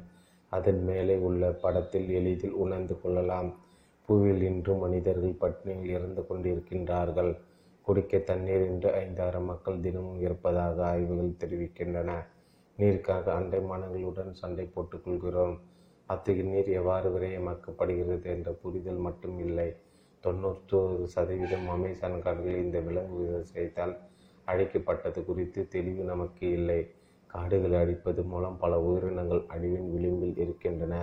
அதன் 0.50 0.84
மேலே 0.84 1.18
உள்ள 1.18 1.52
படத்தில் 1.52 2.10
எளிதில் 2.10 2.52
உணர்ந்து 2.52 3.02
கொள்ளலாம். 3.02 3.50
புவியில் 4.06 4.42
இன்று 4.42 4.74
மனிதர்கள் 4.74 5.42
பட்டினியில் 5.42 5.90
இறந்து 5.90 6.26
கொண்டிருக்கின்றார்கள். 6.30 7.38
குடிக்க 7.82 8.18
தண்ணீர் 8.18 8.66
என்று 8.66 8.94
ஐந்தாயிரம் 8.94 9.46
மக்கள் 9.46 9.80
தினமும் 9.80 10.20
இருப்பதாக 10.20 10.86
ஆய்வுகள் 10.86 11.40
தெரிவிக்கின்றன. 11.40 12.12
நீருக்காக 12.78 13.26
அண்டை 13.40 13.60
மானங்களுடன் 13.70 14.32
சண்டை 14.42 14.66
போட்டுக் 14.74 15.04
கொள்கிறோம் 15.06 15.56
அத்தகைய 16.10 16.48
நீர் 16.50 16.70
எவ்வாறு 16.80 17.08
விரயமாக்கப்படுகிறது 17.14 18.28
என்ற 18.34 18.50
புரிதல் 18.62 19.00
மட்டும் 19.06 19.38
இல்லை. 19.46 19.70
தொண்ணூற்றோரு 20.24 21.06
சதவீதம் 21.14 21.68
அமேசான் 21.76 22.24
காடுகளில் 22.26 22.64
இந்த 22.66 22.80
விலங்கு 22.80 23.18
விவசாயத்தால் 23.24 23.94
அழைக்கப்பட்டது 24.48 25.20
குறித்து 25.26 25.62
தெளிவு 25.68 26.04
நமக்கு 26.04 26.46
இல்லை. 26.60 26.80
காடுகளை 27.30 27.78
அடிப்பது 27.84 28.22
மூலம் 28.24 28.58
பல 28.58 28.74
உயிரினங்கள் 28.80 29.44
அழிவின் 29.56 29.90
விளிம்பில் 29.94 30.38
இருக்கின்றன. 30.44 30.96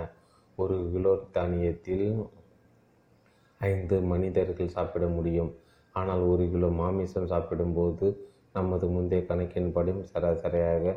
ஒரு 0.57 0.75
கிலோ 0.93 1.13
தானியத்தில் 1.35 2.07
ஐந்து 3.61 3.97
மனிதர்கள் 4.11 4.75
சாப்பிட 4.77 5.05
முடியும். 5.17 5.51
ஆனால் 5.95 6.23
ஒரு 6.31 6.45
கிலோ 6.53 6.69
மாமிசம் 6.81 7.31
சாப்பிடும்போது 7.33 8.07
நமது 8.53 8.85
முந்தைய 8.87 9.21
கணக்கின்படி 9.29 9.91
சராசரியாக 10.11 10.95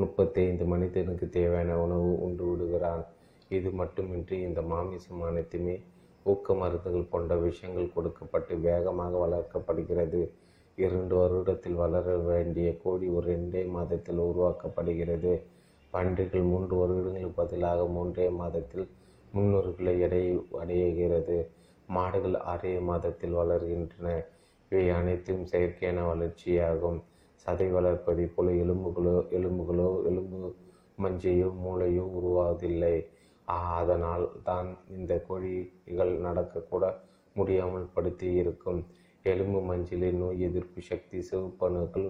முப்பத்தைந்து 0.00 0.64
மனிதனுக்கு 0.64 1.26
தேவையான 1.28 1.76
உணவு 1.84 2.10
உண்டு 2.24 2.44
விடுகிறான். 2.48 3.04
இது 3.56 3.70
மட்டுமின்றி 3.70 4.36
இந்த 4.40 4.60
மாமிசம் 4.62 5.22
அனைத்துமே 5.28 5.74
ஊக்க 6.26 6.54
மருந்துகள் 6.54 7.10
போன்ற 7.12 7.34
விஷயங்கள் 7.36 7.94
கொடுக்கப்பட்டு 7.94 8.54
வேகமாக 8.58 9.12
வளர்க்கப்படுகிறது. 9.24 10.20
இரண்டு 10.78 11.14
வருடத்தில் 11.20 11.78
வளர 11.84 12.16
வேண்டிய 12.30 12.68
கோழி 12.82 13.06
ஒரு 13.08 13.26
ரெண்டே 13.34 13.62
மாதத்தில் 13.76 14.20
உருவாக்கப்படுகிறது. 14.30 15.32
பன்றிகள் 15.92 16.44
மூன்று 16.52 16.74
வருடங்களுக்கு 16.76 17.38
பதிலாக 17.42 17.86
மூன்றே 17.88 18.26
மாதத்தில் 18.40 18.86
முன்னூறு 19.32 19.70
கிலோ 19.74 19.92
எடை 20.06 20.22
அடைகிறது. 20.60 21.38
மாடுகள் 21.88 22.36
ஆறே 22.52 22.72
மாதத்தில் 22.90 23.38
வளர்கின்றன. 23.40 24.08
இவை 24.72 24.86
அனைத்தும் 24.90 25.44
செயற்கையான 25.52 26.00
வளர்ச்சியாகும். 26.12 26.98
சதை 27.48 27.66
வளர்ப்பதைப் 27.74 28.32
போல 28.34 28.48
எலும்புகளோ 28.62 29.12
எலும்புகளோ 29.36 29.86
எலும்பு 30.08 30.38
மஞ்சையோ 30.98 31.48
மூளையோ 31.64 32.04
உருவாவதில்லை. 32.18 32.96
அதனால் 33.76 34.26
தான் 34.48 34.68
இந்த 34.96 35.12
கோழிகள் 35.28 36.12
நடக்கக்கூட 36.26 36.84
முடியாமல் 37.36 37.86
படுத்தி 37.94 38.28
இருக்கும் 38.42 38.80
எலும்பு 39.24 39.60
மஞ்சளில் 39.70 40.18
நோய் 40.22 40.44
எதிர்ப்பு 40.48 40.80
சக்தி 40.90 41.18
சிவப்பணுக்கள் 41.30 42.08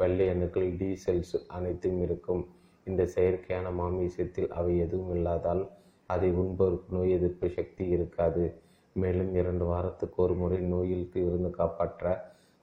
வெள்ளை 0.00 0.26
அணுக்கள் 0.34 0.68
டி 0.80 0.90
செல்ஸ் 1.04 1.36
அனைத்தும் 1.56 1.98
இருக்கும். 2.06 2.42
இந்த 2.86 3.02
செயற்கையான 3.14 3.70
மாமிசத்தில் 3.80 4.50
அவை 4.58 4.74
எதுவும் 4.84 5.12
இல்லாதால் 5.16 5.62
அதை 6.10 6.28
உண்பவருக்கு 6.42 6.90
நோய் 6.96 7.14
எதிர்ப்பு 7.18 7.48
சக்தி 7.58 7.84
இருக்காது. 7.96 8.44
மேலும் 8.96 9.32
இரண்டு 9.40 9.64
வாரத்துக்கு 9.72 10.18
ஒரு 10.26 10.34
முறை 10.42 10.60
நோயிலுக்கு 10.72 11.18
இருந்து 11.28 11.50
காப்பாற்ற 11.58 12.04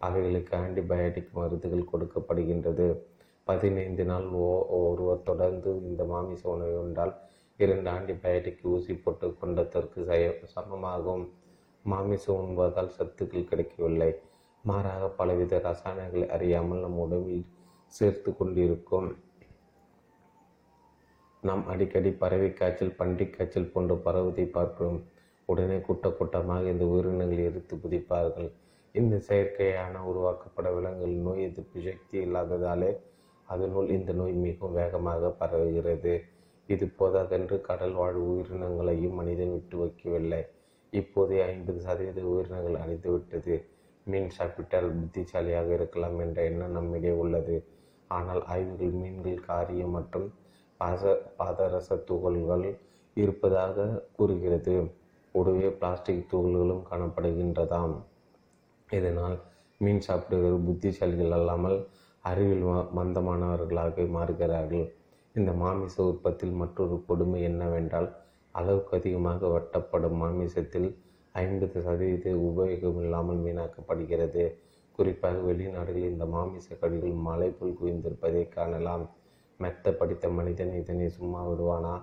அவைகளுக்கு 0.01 0.53
ஆன்டிபயோட்டிக் 0.57 1.35
மருந்துகள் 1.37 1.89
கொடுக்கப்படுகின்றது. 1.91 2.87
பதினைந்து 3.47 4.03
நாள் 4.05 4.27
ஓ 4.45 4.47
ஒருவர் 4.77 5.27
தொடர்ந்து 5.29 5.71
இந்த 5.89 6.03
மாமிச 6.03 6.43
உணவை 6.49 6.77
உண்டால் 6.83 7.13
இரண்டு 7.59 7.89
ஆன்டிபயோட்டிக் 7.91 8.63
ஊசி 8.73 8.93
போட்டு 8.93 9.27
கொண்டதற்கு 9.41 9.99
சமமாகும். 10.55 11.25
மாமிசம் 11.85 12.39
உண்பதால் 12.43 12.95
சத்துக்கள் 12.97 13.49
கிடைக்கவில்லை. 13.49 14.11
மாறாக 14.63 15.09
பலவித 15.09 15.59
ரசாயனங்களை 15.67 16.27
அறியாமல் 16.29 16.83
நம் 16.85 17.01
உடம்பில் 17.05 17.45
சேர்த்து 17.93 18.29
கொண்டிருக்கும். 18.37 19.09
நாம் 21.43 21.63
அடிக்கடி 21.67 22.11
பறவை 22.11 22.53
காய்ச்சல் 22.53 22.97
பன்றி 22.99 23.25
காய்ச்சல் 23.29 23.71
போன்ற 23.73 23.93
பரவதை 24.05 24.45
பார்க்கிறோம் 24.45 24.99
உடனே 25.45 25.77
கூட்ட 25.79 26.09
கூட்டமாக 26.09 26.71
இந்த 26.73 26.85
உயிரினங்கள் 26.85 27.43
எரித்து 27.47 27.75
குதிப்பார்கள் 27.75 28.49
இந்த 28.99 29.15
செயற்கையான 29.27 30.01
உருவாக்கப்பட 30.09 30.67
விலங்குகள் 30.75 31.15
நோய் 31.25 31.45
எதிர்ப்பு 31.47 31.79
சக்தி 31.87 32.15
இல்லாததாலே 32.25 32.91
அதனுள் 33.47 33.89
இந்த 33.95 34.11
நோய் 34.19 34.35
மிகவும் 34.45 34.77
வேகமாக 34.79 35.31
பரவுகிறது. 35.39 36.13
இது 36.69 36.85
போதாதென்று 36.99 37.55
கடல் 37.67 37.95
வாழ் 37.99 38.19
உயிரினங்களையும் 38.27 39.17
மனிதன் 39.19 39.53
விட்டு 39.55 39.75
வைக்கவில்லை. 39.81 40.41
இப்போதே 40.93 41.37
ஐம்பது 41.49 41.79
சதவீத 41.87 42.21
உயிரினங்கள் 42.31 42.77
அழிந்துவிட்டது 42.83 43.55
மீன் 44.07 44.31
சாப்பிட்டால் 44.37 44.89
புத்திசாலியாக 45.01 45.69
இருக்கலாம் 45.77 46.17
என்ற 46.25 46.39
எண்ணம் 46.49 46.75
நம்மிடையே 46.77 47.13
உள்ளது. 47.23 47.55
ஆனால் 48.11 48.41
ஆய்வுகள் 48.53 48.97
மீன்கள் 49.01 49.45
காரியம் 49.49 49.95
மற்றும் 49.97 50.27
பாச 50.81 51.03
பாதரச 51.39 51.97
துகள்கள் 52.09 52.67
இருப்பதாக 53.17 53.85
கூறுகிறது. 54.17 54.75
கூடவே 55.35 55.69
பிளாஸ்டிக் 55.79 56.27
துகள்களும் 56.31 56.83
காணப்படுகின்றதாம். 56.89 57.95
இதனால் 58.89 59.37
மீன் 59.81 60.05
சாப்பிடுகிற 60.07 60.51
புத்திசாலிகள் 60.67 61.35
அல்லாமல் 61.37 61.77
அறிவில் 62.23 62.65
மந்தமானவர்களாக 62.97 64.05
மாறுகிறார்கள். 64.17 64.85
இந்த 65.35 65.51
மாமிச 65.53 65.95
உற்பத்தியில் 66.09 66.59
மற்றொரு 66.61 66.95
கொடுமை 67.07 67.39
என்னவென்றால் 67.43 68.09
அளவுக்கு 68.55 68.93
அதிகமாக 68.99 69.47
வெட்டப்படும் 69.53 70.19
மாமிசத்தில் 70.21 70.89
ஐம்பது 71.35 71.77
சதவீத 71.85 72.29
உபயோகம் 72.47 72.99
இல்லாமல் 73.05 73.41
வீணாக்கப்படுகிறது 73.45 74.43
குறிப்பாக 74.99 75.39
வெளிநாடுகளில் 75.47 76.11
இந்த 76.11 76.25
மாமிச 76.25 76.67
கடிகள் 76.81 77.15
மலை 77.27 77.49
போல் 77.49 77.77
குவிந்திருப்பதை 77.79 78.43
காணலாம். 78.49 79.03
மெத்த 79.59 79.91
படித்த 79.91 80.29
மனிதன் 80.29 80.73
இதனை 80.81 81.07
சும்மா 81.09 81.41
விடுவானா? 81.49 81.93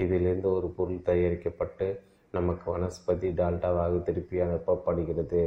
இதிலிருந்து 0.00 0.48
ஒரு 0.52 0.68
பொருள் 0.76 1.06
தயாரிக்கப்பட்டு 1.08 1.86
நமக்கு 2.34 2.66
வனஸ்பதி 2.74 3.28
டால்டாவாக 3.40 4.02
திருப்பி 4.02 4.36
அனுப்பப்படுகிறது. 4.46 5.42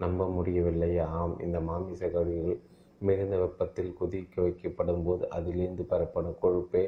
நம்ப 0.00 0.26
முடியவில்லை. 0.28 0.90
ஆம் 1.18 1.34
இந்த 1.46 1.58
மாமிச 1.60 2.02
கழிவுகள் 2.08 2.60
மிகுந்த 3.00 3.34
வெப்பத்தில் 3.38 3.96
கொதிக்க 3.98 4.34
வைக்கப்படும் 4.42 5.04
போது 5.04 5.24
அதிலிருந்து 5.30 5.84
பெறப்படும் 5.84 6.40
கொழுப்பே 6.42 6.82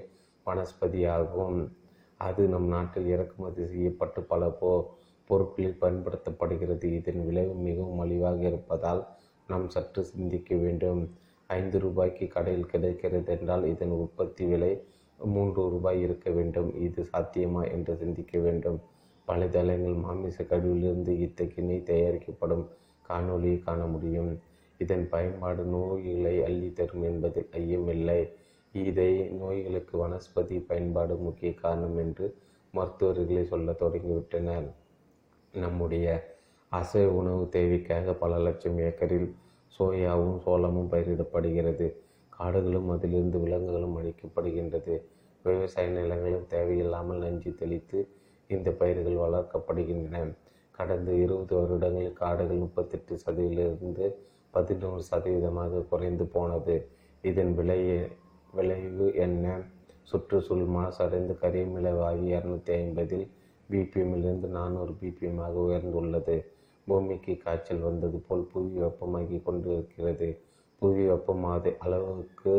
வனஸ்பதியாகும். 0.46 1.58
அது 2.20 2.42
நம் 2.48 2.68
நாட்டில் 2.68 3.08
இறக்குமதி 3.14 3.62
செய்யப்பட்டு 3.66 4.20
பல 4.22 4.48
போ 4.60 4.70
பொருட்களில் 5.30 5.80
பயன்படுத்தப்படுகிறது. 5.80 6.86
இதன் 6.98 7.20
விளைவு 7.26 7.54
மிகவும் 7.66 7.98
மலிவாக 8.00 8.40
இருப்பதால் 8.50 9.02
நாம் 9.48 9.66
சற்று 9.68 10.02
சிந்திக்க 10.04 10.50
வேண்டும். 10.56 11.02
ஐந்து 11.50 11.76
ரூபாய்க்கு 11.78 12.26
கடையில் 12.26 12.70
கிடைக்கிறது 12.72 13.30
என்றால் 13.36 13.64
இதன் 13.64 13.94
உற்பத்தி 14.02 14.44
விலை 14.46 14.72
மூன்று 15.18 15.62
ரூபாய் 15.74 16.00
இருக்க 16.00 16.28
வேண்டும். 16.30 16.70
இது 16.86 17.00
சாத்தியமா 17.12 17.62
என்று 17.72 17.92
சிந்திக்க 17.96 18.38
வேண்டும். 18.38 18.78
பல 19.28 19.46
தளங்கள் 19.46 19.98
மாமிச 20.04 20.38
கழிவிலிருந்து 20.42 21.12
இத்தகைய 21.26 21.66
நெய் 21.68 21.88
தயாரிக்கப்படும் 21.90 22.64
காணொளியை 23.12 23.58
காண 23.64 23.84
முடியும். 23.84 24.40
இதன் 24.78 25.08
பயன்பாடு 25.08 25.64
நோய்களை 25.64 26.44
அள்ளி 26.44 26.72
தரும் 26.72 27.02
என்பதில் 27.02 27.50
ஐயமில்லை. 27.52 28.20
இதை 28.74 29.10
நோய்களுக்கு 29.40 29.94
வனஸ்பதி 30.06 30.58
பயன்பாடு 30.66 31.16
முக்கிய 31.16 31.54
காரணம் 31.54 31.98
என்று 31.98 32.26
மருத்துவர்களே 32.74 33.42
சொல்ல 33.42 33.72
தொடங்கிவிட்டனர். 33.72 34.68
நம்முடைய 35.54 36.06
அசைவ 36.72 37.08
உணவு 37.12 37.48
தேவைக்காக 37.48 38.14
பல 38.14 38.38
லட்சம் 38.38 38.78
ஏக்கரில் 38.78 39.28
சோயாவும் 39.78 40.38
சோளமும் 40.38 40.92
பயிரிடப்படுகிறது. 40.92 41.86
காடுகளும் 42.30 42.88
அதிலிருந்து 42.88 43.38
விலங்குகளும் 43.38 43.96
அழிக்கப்படுகின்றது. 43.98 44.94
விவசாய 45.42 45.88
நிலங்களும் 45.88 46.46
தேவையில்லாமல் 46.46 47.18
நஞ்சு 47.18 47.54
தெளித்து 47.54 48.08
இந்த 48.46 48.70
பயிர்கள் 48.70 49.22
வளர்க்கப்படுகின்றன. 49.24 50.34
கடந்த 50.76 51.12
இருபது 51.12 51.54
வருடங்களில் 51.56 52.12
காடுகள் 52.12 52.62
முப்பத்தெட்டு 52.64 53.18
சதவீதத்திலிருந்து 53.26 54.06
பதினோரு 54.50 55.02
சதவீதமாக 55.10 55.82
குறைந்து 55.88 56.24
போனது. 56.26 56.88
இதன் 57.22 57.54
விலை 57.54 57.80
விளைவு 58.52 59.06
என்ன? 59.14 59.44
சுற்றுச்சூழல் 60.02 60.72
மாசடைந்து 60.78 61.34
கரியமில 61.42 61.96
வாயு 61.96 62.38
இரநூத்தி 62.38 62.72
ஐம்பதில் 62.78 63.26
பிபிஎம்மிலிருந்து 63.70 64.48
நானூறு 64.56 64.92
பிபிஎம்மாக 64.92 65.54
உயர்ந்துள்ளது. 65.66 66.36
பூமிக்கு 66.86 67.36
காய்ச்சல் 67.36 67.78
வந்தது 67.78 68.18
போல் 68.18 68.48
புவி 68.52 68.80
வெப்பமாகி 68.82 69.42
கொண்டிருக்கிறது. 69.42 70.28
புவி 70.78 71.04
வெப்பமாத 71.08 71.76
அளவுக்கு 71.78 72.54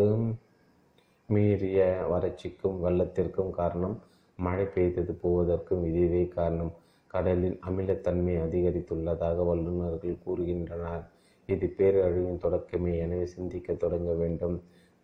மீறிய 1.30 1.80
வறட்சிக்கும் 2.12 2.80
வெள்ளத்திற்கும் 2.86 3.50
காரணம். 3.50 3.98
மழை 4.36 4.66
பெய்தது 4.66 5.14
போவதற்கும் 5.14 5.84
இதுவே 5.86 6.28
காரணம். 6.28 6.74
கடலில் 7.14 7.58
அமிலத்தன்மை 7.70 8.36
அதிகரித்துள்ளதாக 8.46 9.46
வல்லுநர்கள் 9.50 10.22
கூறுகின்றனர். 10.26 11.04
இது 11.50 11.66
பேரழிவின் 11.78 12.44
தொடக்கமே. 12.46 12.94
எனவே 13.06 13.26
சிந்திக்க 13.36 13.74
தொடங்க 13.74 14.12
வேண்டும். 14.22 14.56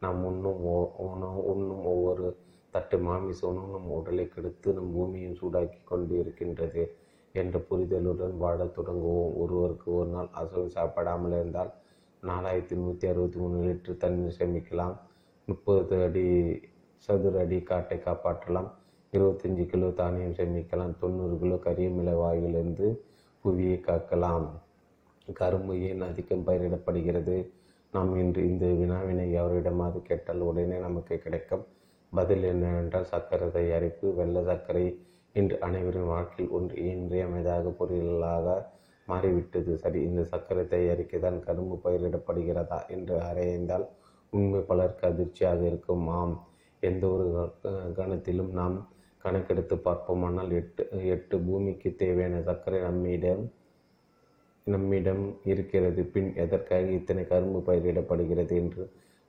நாம் 0.01 0.22
உண்ணும் 0.30 0.62
உணவு 1.07 1.41
உண்ணும் 1.53 1.84
ஒவ்வொரு 1.93 2.28
தட்டு 2.74 2.97
மாமிச 2.97 3.41
உணவும் 3.47 3.74
நம் 3.76 3.93
உடலை 3.97 4.26
கெடுத்து 4.28 4.74
நம் 4.74 4.91
பூமியும் 4.95 5.38
சூடாக்கி 5.39 5.80
கொண்டு 5.84 6.14
இருக்கின்றது 6.20 6.84
என்ற 7.36 7.55
புரிதலுடன் 7.70 8.36
வாழத் 8.43 8.76
தொடங்குவோம். 8.76 9.34
ஒருவருக்கு 9.41 9.88
ஒரு 9.99 10.10
நாள் 10.10 10.30
அசைவம் 10.41 10.76
சாப்பிடாமல் 10.78 11.36
இருந்தால் 11.39 11.72
நாலாயிரத்தி 12.24 12.76
நூற்றி 12.82 13.05
அறுபத்தி 13.12 13.38
மூணு 13.39 13.57
லிட்டர் 13.68 14.01
தண்ணீர் 14.03 14.38
சேமிக்கலாம். 14.39 14.95
முப்பது 15.47 15.97
அடி 16.07 16.26
சதுர 17.07 17.39
அடி 17.45 17.60
காட்டை 17.70 17.97
காப்பாற்றலாம். 18.07 18.70
இருபத்தஞ்சி 19.14 19.64
கிலோ 19.70 19.88
தானியம் 19.99 20.36
சேமிக்கலாம் 20.38 20.91
தொண்ணூறு 21.01 21.36
கிலோ 21.41 21.55
கரியமில 21.64 22.10
வாயிலிருந்து 22.20 22.88
புவியை 23.45 23.78
காக்கலாம். 23.88 24.45
கரும்பு 25.39 25.74
ஏன் 25.88 26.03
அதிகம் 26.07 26.43
பயிரிடப்படுகிறது? 26.47 27.38
நாம் 27.93 28.12
இன்று 28.24 28.41
இந்த 28.49 28.66
வினாவினை 28.82 29.26
எவரிடமாவது 29.39 29.99
கேட்டால் 30.10 30.43
உடனே 30.49 30.78
நமக்கு 30.86 31.16
கிடைக்கும் 31.24 31.64
பதில் 32.14 32.45
என்னவென்றால் 32.51 33.10
சர்க்கரை 33.14 33.47
தயாரிப்பு 33.57 34.07
வெள்ளை 34.20 34.43
சர்க்கரை 34.49 34.86
இன்று 35.36 35.57
அனைவரின் 35.68 36.12
வாழ்க்கையில் 36.14 36.53
ஒன்று 36.57 36.76
இன்றியமைதாக 36.91 37.74
பொருளாக 37.80 38.47
மாறிவிட்டது. 39.07 39.72
சரி 39.84 39.99
இந்த 40.10 40.22
சர்க்கரை 40.32 40.64
தயாரிக்க 40.76 41.24
தான் 41.26 41.39
கரும்பு 41.47 41.76
பயிரிடப்படுகிறதா 41.86 42.80
என்று 42.95 43.16
அறைந்தால் 43.30 43.88
உண்மை 44.34 44.62
பலருக்கு 44.70 45.05
அதிர்ச்சியாக 45.12 45.62
இருக்கும். 45.72 46.05
ஆம் 46.20 46.38
எந்த 46.84 47.03
ஒரு 47.16 47.28
கணத்திலும் 47.99 48.51
நாம் 48.60 48.78
கணக்கெடுத்து 49.24 49.76
பார்ப்போமானால் 49.88 50.51
எட்டு 50.59 50.84
எட்டு 51.13 51.36
பூமிக்கு 51.47 51.89
தேவையான 51.95 52.41
சர்க்கரை 52.41 52.80
நம்மிடம் 52.82 53.43
நம்மிடம் 54.67 55.24
இருக்கிறது. 55.51 56.01
பின் 56.13 56.30
எதற்காக 56.36 56.88
இத்தனை 56.97 57.24
கரும்பு 57.28 57.59
பயிரிடப்படுகிறது 57.67 58.55
என்று 58.61 58.84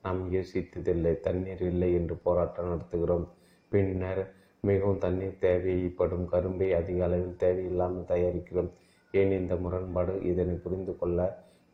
நாம் 0.05 0.21
யோசித்ததில்லை. 0.35 1.13
தண்ணீர் 1.27 1.65
இல்லை 1.71 1.91
என்று 1.95 2.15
போராட்டம் 2.27 2.71
நடத்துகிறோம். 2.71 3.27
பின்னர் 3.73 4.23
மிகவும் 4.65 5.03
தண்ணீர் 5.05 5.43
தேவைப்படும் 5.45 6.27
கரும்பை 6.33 6.69
அதிக 6.79 7.05
அளவில் 7.05 7.41
தேவையில்லாமல் 7.45 8.11
தயாரிக்கிறோம். 8.13 8.71
ஏன் 9.15 9.33
இந்த 9.41 9.55
முரண்பாடு? 9.57 10.15
இதனை 10.31 10.55
புரிந்து 10.65 10.95
கொள்ள 10.99 11.19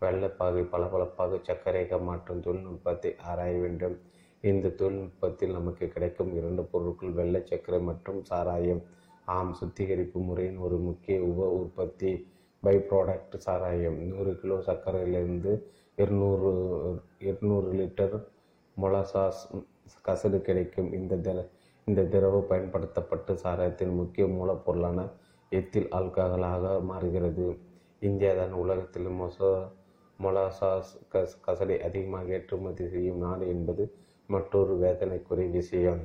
வெள்ளப்பாகை 0.03 0.63
பளபளப்பாக 0.73 1.39
சர்க்கரையாக 1.49 1.99
மாற்றும் 2.09 2.45
தொழில்நுட்பத்தை 2.47 3.11
ஆராய 3.31 3.53
வேண்டும். 3.65 3.97
இந்த 4.45 4.73
தொழில்நுட்பத்தில் 4.79 5.57
நமக்கு 5.59 5.85
கிடைக்கும் 5.95 6.33
இரண்டு 6.39 6.63
பொருட்கள் 6.73 7.17
வெள்ளை 7.19 7.41
சர்க்கரை 7.51 7.81
மற்றும் 7.89 8.21
சாராயம். 8.31 8.83
ஆம் 9.37 9.53
சுத்திகரிப்பு 9.61 10.19
முறையின் 10.29 10.59
ஒரு 10.67 10.77
முக்கிய 10.89 11.17
உப 11.31 11.49
உற்பத்தி 11.61 12.11
பை 12.63 12.77
ப்ராடக்ட் 12.91 13.37
சாராயம். 13.47 13.99
நூறு 14.11 14.33
கிலோ 14.41 14.57
சர்க்கரையிலிருந்து 14.69 15.53
இருநூறு 15.99 16.51
இருநூறு 17.31 17.71
லிட்டர் 17.81 18.17
மொலசாஸ் 18.77 19.43
கசடு 20.09 20.39
கிடைக்கும். 20.49 20.91
இந்த 20.99 21.15
திர 21.27 21.39
இந்த 21.87 22.03
திரவ 22.13 22.37
பயன்படுத்தப்பட்டு 22.51 23.33
சாராயத்தின் 23.43 23.99
முக்கிய 24.01 24.25
மூலப்பொருளான 24.37 25.01
எத்தில் 25.53 25.89
ஆல்கஹாலாக 25.99 26.65
மாறுகிறது. 26.91 27.47
இந்தியா 28.03 28.33
தான் 28.41 28.55
உலகத்தில் 28.63 29.11
மொசோ 29.21 29.51
மொலாசாஸ் 30.19 30.91
கஸ் 31.13 31.37
கசடை 31.47 31.77
அதிகமாக 31.89 32.35
ஏற்றுமதி 32.37 32.85
செய்யும் 32.95 33.23
நாடு 33.25 33.45
என்பது 33.55 33.85
மற்றொரு 34.29 34.75
வேதனைக்குரிய 34.83 35.49
விஷயம். 35.51 36.03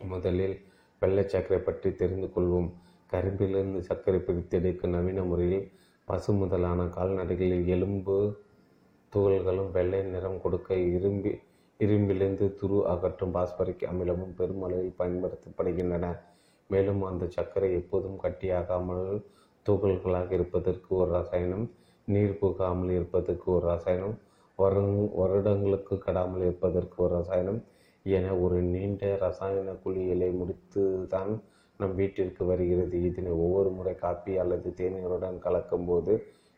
முதலில் 0.00 0.56
வெள்ளை 1.02 1.24
சர்க்கரை 1.28 1.60
பற்றி 1.64 1.90
தெரிந்து 1.94 2.28
கொள்வோம். 2.34 2.68
கரும்பிலிருந்து 3.12 3.80
சர்க்கரை 3.88 4.20
பிரித்தெடுக்கும் 4.20 4.94
நவீன 4.94 5.20
முறையில் 5.22 5.66
பசு 6.08 6.32
முதலான 6.32 6.80
கால்நடைகளில் 6.96 7.66
எலும்பு 7.66 8.16
துகள்களும் 9.12 9.70
வெள்ளை 9.70 10.00
நிறம் 10.04 10.40
கொடுக்க 10.40 10.74
இரும்பி 10.96 11.32
இரும்பிலிருந்து 11.80 12.46
துரு 12.60 12.78
அகற்றும் 12.92 13.34
பாஸ்பரிக் 13.34 13.84
அமிலமும் 13.90 14.36
பெருமளவில் 14.38 14.98
பயன்படுத்தப்படுகின்றன. 14.98 16.06
மேலும் 16.70 17.02
அந்த 17.02 17.24
சர்க்கரை 17.28 17.68
எப்போதும் 17.72 18.20
கட்டியாகாமல் 18.22 19.08
துகள்களாக 19.66 20.32
இருப்பதற்கு 20.32 20.88
ஒரு 20.96 21.10
ரசாயனம் 21.10 21.66
நீர் 22.08 22.38
புகாமல் 22.38 22.90
இருப்பதற்கு 22.90 23.46
ஒரு 23.52 23.66
ரசாயனம் 23.66 24.16
வருங் 24.58 24.94
வருடங்களுக்கு 25.20 25.94
கடாமல் 26.06 26.44
இருப்பதற்கு 26.46 26.96
ஒரு 27.04 27.12
ரசாயனம். 27.18 27.60
என 28.06 28.26
ஒரு 28.44 28.58
நீண்ட 28.74 29.02
ரசாயன 29.24 29.74
குளியலை 29.84 30.28
முடித்து 30.40 30.82
தான் 31.14 31.32
நம் 31.80 31.94
வீட்டிற்கு 31.94 32.42
வருகிறது. 32.44 32.96
இதனை 33.08 33.32
ஒவ்வொரு 33.44 33.70
முறை 33.70 33.94
காப்பி 33.94 34.34
அல்லது 34.42 34.68
தேநீருடன் 34.80 35.38
கலக்கும்போது 35.44 36.12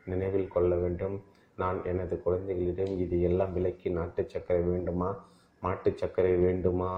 நினைவில் 0.06 0.52
கொள்ள 0.54 0.72
வேண்டும். 0.76 1.16
நான் 1.58 1.78
எனது 1.84 2.14
குழந்தைகளிடம் 2.22 2.92
இது 3.04 3.16
எல்லாம் 3.28 3.52
விலக்கி 3.52 3.88
நாட்டு 3.90 4.22
சர்க்கரை 4.28 4.62
வேண்டுமா? 4.62 5.08
மாட்டு 5.62 5.90
சர்க்கரை 5.96 6.34
வேண்டுமா? 6.46 6.92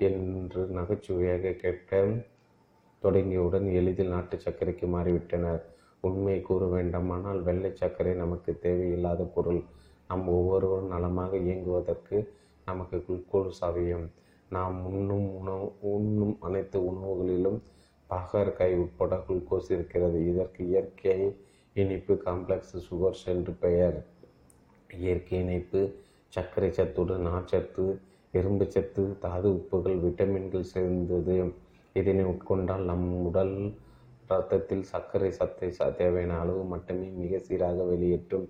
என்று 0.00 0.60
நகைச்சுவையாக 0.76 1.52
கேட்க 1.62 1.90
தொடங்கியவுடன் 3.02 3.66
எளிதில் 3.78 4.12
நாட்டு 4.14 4.36
சர்க்கரைக்கு 4.36 4.86
மாறிவிட்டனர். 4.94 5.60
உண்மை 6.00 6.36
கூற 6.40 6.64
வேண்டாமானால் 6.66 7.40
வெள்ளை 7.42 7.70
சர்க்கரை 7.74 8.12
நமக்கு 8.14 8.50
தேவையில்லாத 8.58 9.22
பொருள். 9.34 9.60
நம் 10.10 10.26
ஒவ்வொருவரும் 10.36 10.92
நலமாக 10.94 11.32
இயங்குவதற்கு 11.46 12.18
நமக்கு 12.66 12.96
குளுக்கோஸ் 13.06 13.60
அவசியம் 13.68 14.06
நாம் 14.50 14.78
உண்ணும் 14.90 15.28
உணவு 15.38 15.66
உண்ணும் 15.92 16.34
அனைத்து 16.46 16.78
உணவுகளிலும் 16.90 17.58
பாகற்காய் 18.10 18.74
உட்பட 18.84 19.16
குளுக்கோஸ் 19.26 19.68
இருக்கிறது. 19.76 20.18
இதற்கு 20.30 20.60
இயற்கை 20.70 21.18
இனிப்பு 21.76 22.14
காம்ப்ளெக்ஸ் 22.26 22.76
சுகர்ஸ் 22.86 23.24
என்று 23.32 23.52
பெயர் 23.64 23.98
இயற்கை 24.90 25.36
இணைப்பு 25.44 25.80
சர்க்கரை 26.32 26.70
சத்துடன் 26.78 27.26
நார்ச்சத்து 27.28 27.84
இரும்பு 28.34 28.66
சத்து 28.74 29.04
தாது 29.24 29.48
உப்புகள் 29.58 29.98
விட்டமின்கள் 30.04 30.72
சேர்ந்தது. 30.74 31.36
இதனை 31.96 32.24
உட்கொண்டால் 32.32 32.84
நம் 32.90 33.06
உடல் 33.26 33.54
இரத்தத்தில் 34.24 34.84
சர்க்கரை 34.90 35.30
சத்தை 35.38 35.68
தேவையான 36.00 36.34
அளவு 36.42 36.62
மட்டுமே 36.72 37.06
மிக 37.22 37.38
சீராக 37.46 37.86
வெளியேற்றும். 37.92 38.48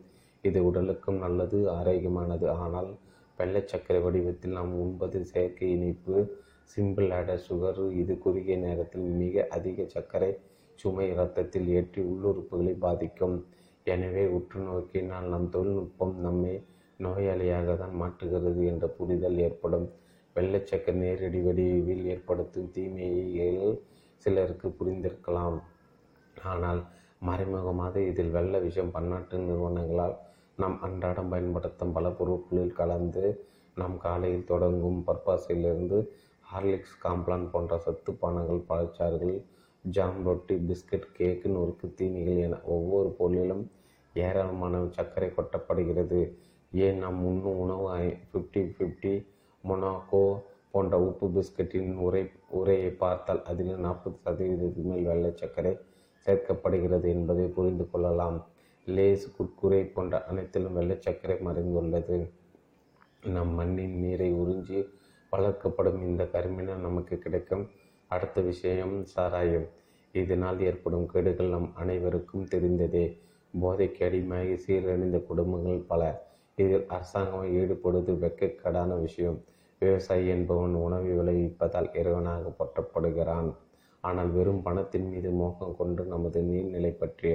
இது 0.49 0.59
உடலுக்கும் 0.69 1.23
நல்லது 1.25 1.59
ஆரோக்கியமானது. 1.79 2.47
ஆனால் 2.63 2.91
வெள்ளை 3.39 3.63
வடிவத்தில் 4.07 4.57
நாம் 4.59 4.73
உண்பது 4.85 5.19
செயற்கை 5.33 5.69
இனிப்பு 5.77 6.17
சிம்பிள் 6.73 7.11
ஆடர் 7.19 7.45
சுகர் 7.47 7.81
இது 8.01 8.15
குறுகிய 8.25 8.57
நேரத்தில் 8.67 9.07
மிக 9.21 9.47
அதிக 9.57 9.87
சர்க்கரை 9.95 10.31
சுமை 10.79 11.07
இரத்தத்தில் 11.15 11.69
ஏற்றி 11.79 12.01
உள்ளுறுப்புகளை 12.11 12.75
பாதிக்கும். 12.85 13.37
எனவே 13.87 14.25
உற்று 14.37 14.59
நோக்கினால் 14.67 15.27
நம் 15.33 15.49
தொழில்நுட்பம் 15.55 16.15
நம்மை 16.27 16.55
நோயாளியாக 17.01 17.75
தான் 17.83 17.97
மாற்றுகிறது 18.01 18.63
என்ற 18.73 18.87
புரிதல் 18.99 19.39
ஏற்படும். 19.47 19.87
வெள்ளைச்சக்கரை 20.37 20.99
நேரடி 21.03 21.41
வடிவில் 21.47 22.05
ஏற்படுத்தும் 22.15 22.71
தீமையில் 22.75 23.79
சிலருக்கு 24.27 24.69
புரிந்திருக்கலாம். 24.79 25.59
ஆனால் 26.53 26.81
மறைமுகமாக 27.29 27.95
இதில் 28.11 28.35
வெள்ள 28.37 28.55
விஷம் 28.67 28.93
பன்னாட்டு 28.97 29.39
நிறுவனங்களால் 29.47 30.17
நாம் 30.61 30.77
அன்றாடம் 30.81 31.29
பயன்படுத்தும் 31.29 31.93
பல 31.93 32.11
பொருட்களில் 32.11 32.73
கலந்து 32.73 33.25
நாம் 33.77 33.97
காலையில் 33.99 34.49
தொடங்கும் 34.51 34.99
பர்பாஸிலிருந்து 35.07 35.99
ஹார்லிக்ஸ் 36.47 36.97
காம்ப்ளான் 37.05 37.51
போன்ற 37.51 37.79
சத்து 37.79 38.13
பானங்கள் 38.13 38.63
பழச்சாறுகள் 38.69 39.37
ஜாம் 39.85 40.19
ரொட்டி 40.25 40.57
பிஸ்கட் 40.69 41.07
கேக்கு 41.19 41.49
நொறுக்கு 41.57 41.89
தீனிகள் 41.99 42.41
என 42.47 42.59
ஒவ்வொரு 42.65 43.11
பொருளிலும் 43.11 43.65
ஏராளமான 44.15 44.83
சர்க்கரை 44.97 45.29
கொட்டப்படுகிறது. 45.37 46.21
ஏன் 46.73 46.99
நாம் 46.99 47.21
உண்ணும் 47.25 47.61
உணவு 47.65 47.87
ஃபிஃப்டி 48.31 48.63
ஃபிஃப்டி 48.75 49.15
மொனாக்கோ 49.65 50.25
போன்ற 50.73 50.99
உப்பு 51.01 51.27
பிஸ்கட்டின் 51.37 51.93
உரை 52.07 52.23
உரையை 52.49 52.91
பார்த்தால் 52.91 53.43
அதில் 53.45 53.73
நாற்பது 53.77 54.17
சதவீதத்துக்கு 54.25 54.91
மேல் 54.91 55.05
வெள்ளை 55.05 55.31
சர்க்கரை 55.35 55.73
சேர்க்கப்படுகிறது 56.27 57.09
என்பதை 57.17 57.47
புரிந்து 57.47 57.91
கொள்ளலாம். 57.91 58.39
லேஸ் 58.97 59.27
குர்குரே 59.37 59.81
போன்ற 59.93 60.25
அனைத்திலும் 60.25 60.77
வெள்ளச்சக்கரை 60.81 61.37
மறைந்துள்ளது 61.47 62.19
நம் 63.35 63.53
மண்ணின் 63.55 63.97
நீரை 63.99 64.29
உறிஞ்சி 64.35 64.79
வளர்க்கப்படும் 65.33 66.01
இந்த 66.03 66.23
கருமினம் 66.33 66.85
நமக்கு 66.87 67.19
கிடைக்கும். 67.19 67.65
அடுத்த 68.11 68.41
விஷயம் 68.41 68.95
சாராயம். 69.05 69.67
இதனால் 70.15 70.61
ஏற்படும் 70.61 71.07
கேடுகள் 71.07 71.49
நம் 71.49 71.69
அனைவருக்கும் 71.75 72.49
தெரிந்ததே. 72.51 73.05
போதைக்கு 73.55 74.03
அடிமையாக 74.07 74.57
சீரழிந்த 74.65 75.19
குடும்பங்கள் 75.27 75.87
பல. 75.87 76.03
இதில் 76.59 76.87
அரசாங்கம் 76.89 77.49
ஈடுபடுவது 77.55 78.13
வெக்கக்கடான 78.25 79.01
விஷயம். 79.01 79.39
விவசாயி 79.83 80.27
என்பவன் 80.27 80.75
உணவை 80.87 81.13
விளைவிப்பதால் 81.19 81.89
இறைவனாக 81.93 82.53
போற்றப்படுகிறான். 82.59 83.51
ஆனால் 84.05 84.31
வெறும் 84.31 84.63
பணத்தின் 84.63 85.09
மீது 85.09 85.31
மோகம் 85.31 85.77
கொண்டு 85.77 86.03
நமது 86.05 86.41
நீர்நிலை 86.43 86.93
பற்றிய 86.99 87.33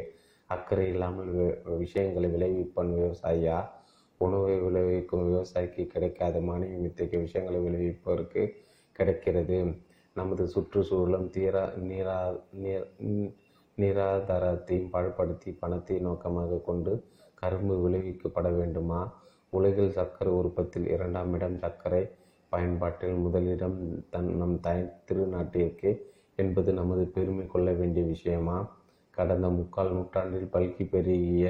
அக்கறை 0.48 0.88
இல்லாமல் 0.88 1.36
வி- 1.36 1.78
விஷயங்களை 1.78 2.30
விளைவிப்பன் 2.30 2.90
விவசாயியா? 2.94 3.70
உணவை 4.18 4.60
விளைவிக்கும் 4.60 5.34
விவசாயிக்கு 5.34 5.88
கிடைக்காத 5.88 6.40
மானியம் 6.40 6.84
இத்தகைய 6.84 7.26
விஷயங்களை 7.26 7.60
விளைவிப்பவருக்கு 7.62 8.50
கிடைக்கிறது. 8.92 9.66
நமது 10.14 10.48
சுற்றுச்சூழலும் 10.48 11.30
தீரா 11.30 11.66
நீரா 11.66 12.40
நீர் 12.52 12.92
நீ- 13.04 13.36
நீராதாரத்தையும் 13.78 14.90
பாழ்படுத்தி 14.90 15.58
பணத்தை 15.60 16.00
நோக்கமாக 16.00 16.58
கொண்டு 16.58 17.04
கரும்பு 17.34 17.90
விளைவிக்கப்பட 17.90 18.58
வேண்டுமா? 18.58 19.24
உலகில் 19.50 19.92
சர்க்கரை 19.92 20.34
உற்பத்தியில் 20.34 20.90
இரண்டாம் 20.90 21.34
இடம் 21.34 21.58
சர்க்கரை 21.58 22.10
பயன்பாட்டில் 22.50 23.14
முதலிடம் 23.14 24.10
தன் 24.10 24.38
நம் 24.38 24.60
தாய் 24.60 25.02
திருநாட்டிற்கு 25.12 26.02
என்பது 26.36 26.74
நமது 26.74 27.06
பெருமை 27.06 27.48
கொள்ள 27.48 27.72
வேண்டிய 27.72 28.06
விஷயமா? 28.06 28.84
கடந்த 29.18 29.48
முக்கால் 29.50 29.92
நூற்றாண்டில் 29.92 30.52
பல்கி 30.54 30.86
பெருகிய 30.94 31.46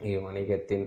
இவ்வணிகத்தின் 0.00 0.86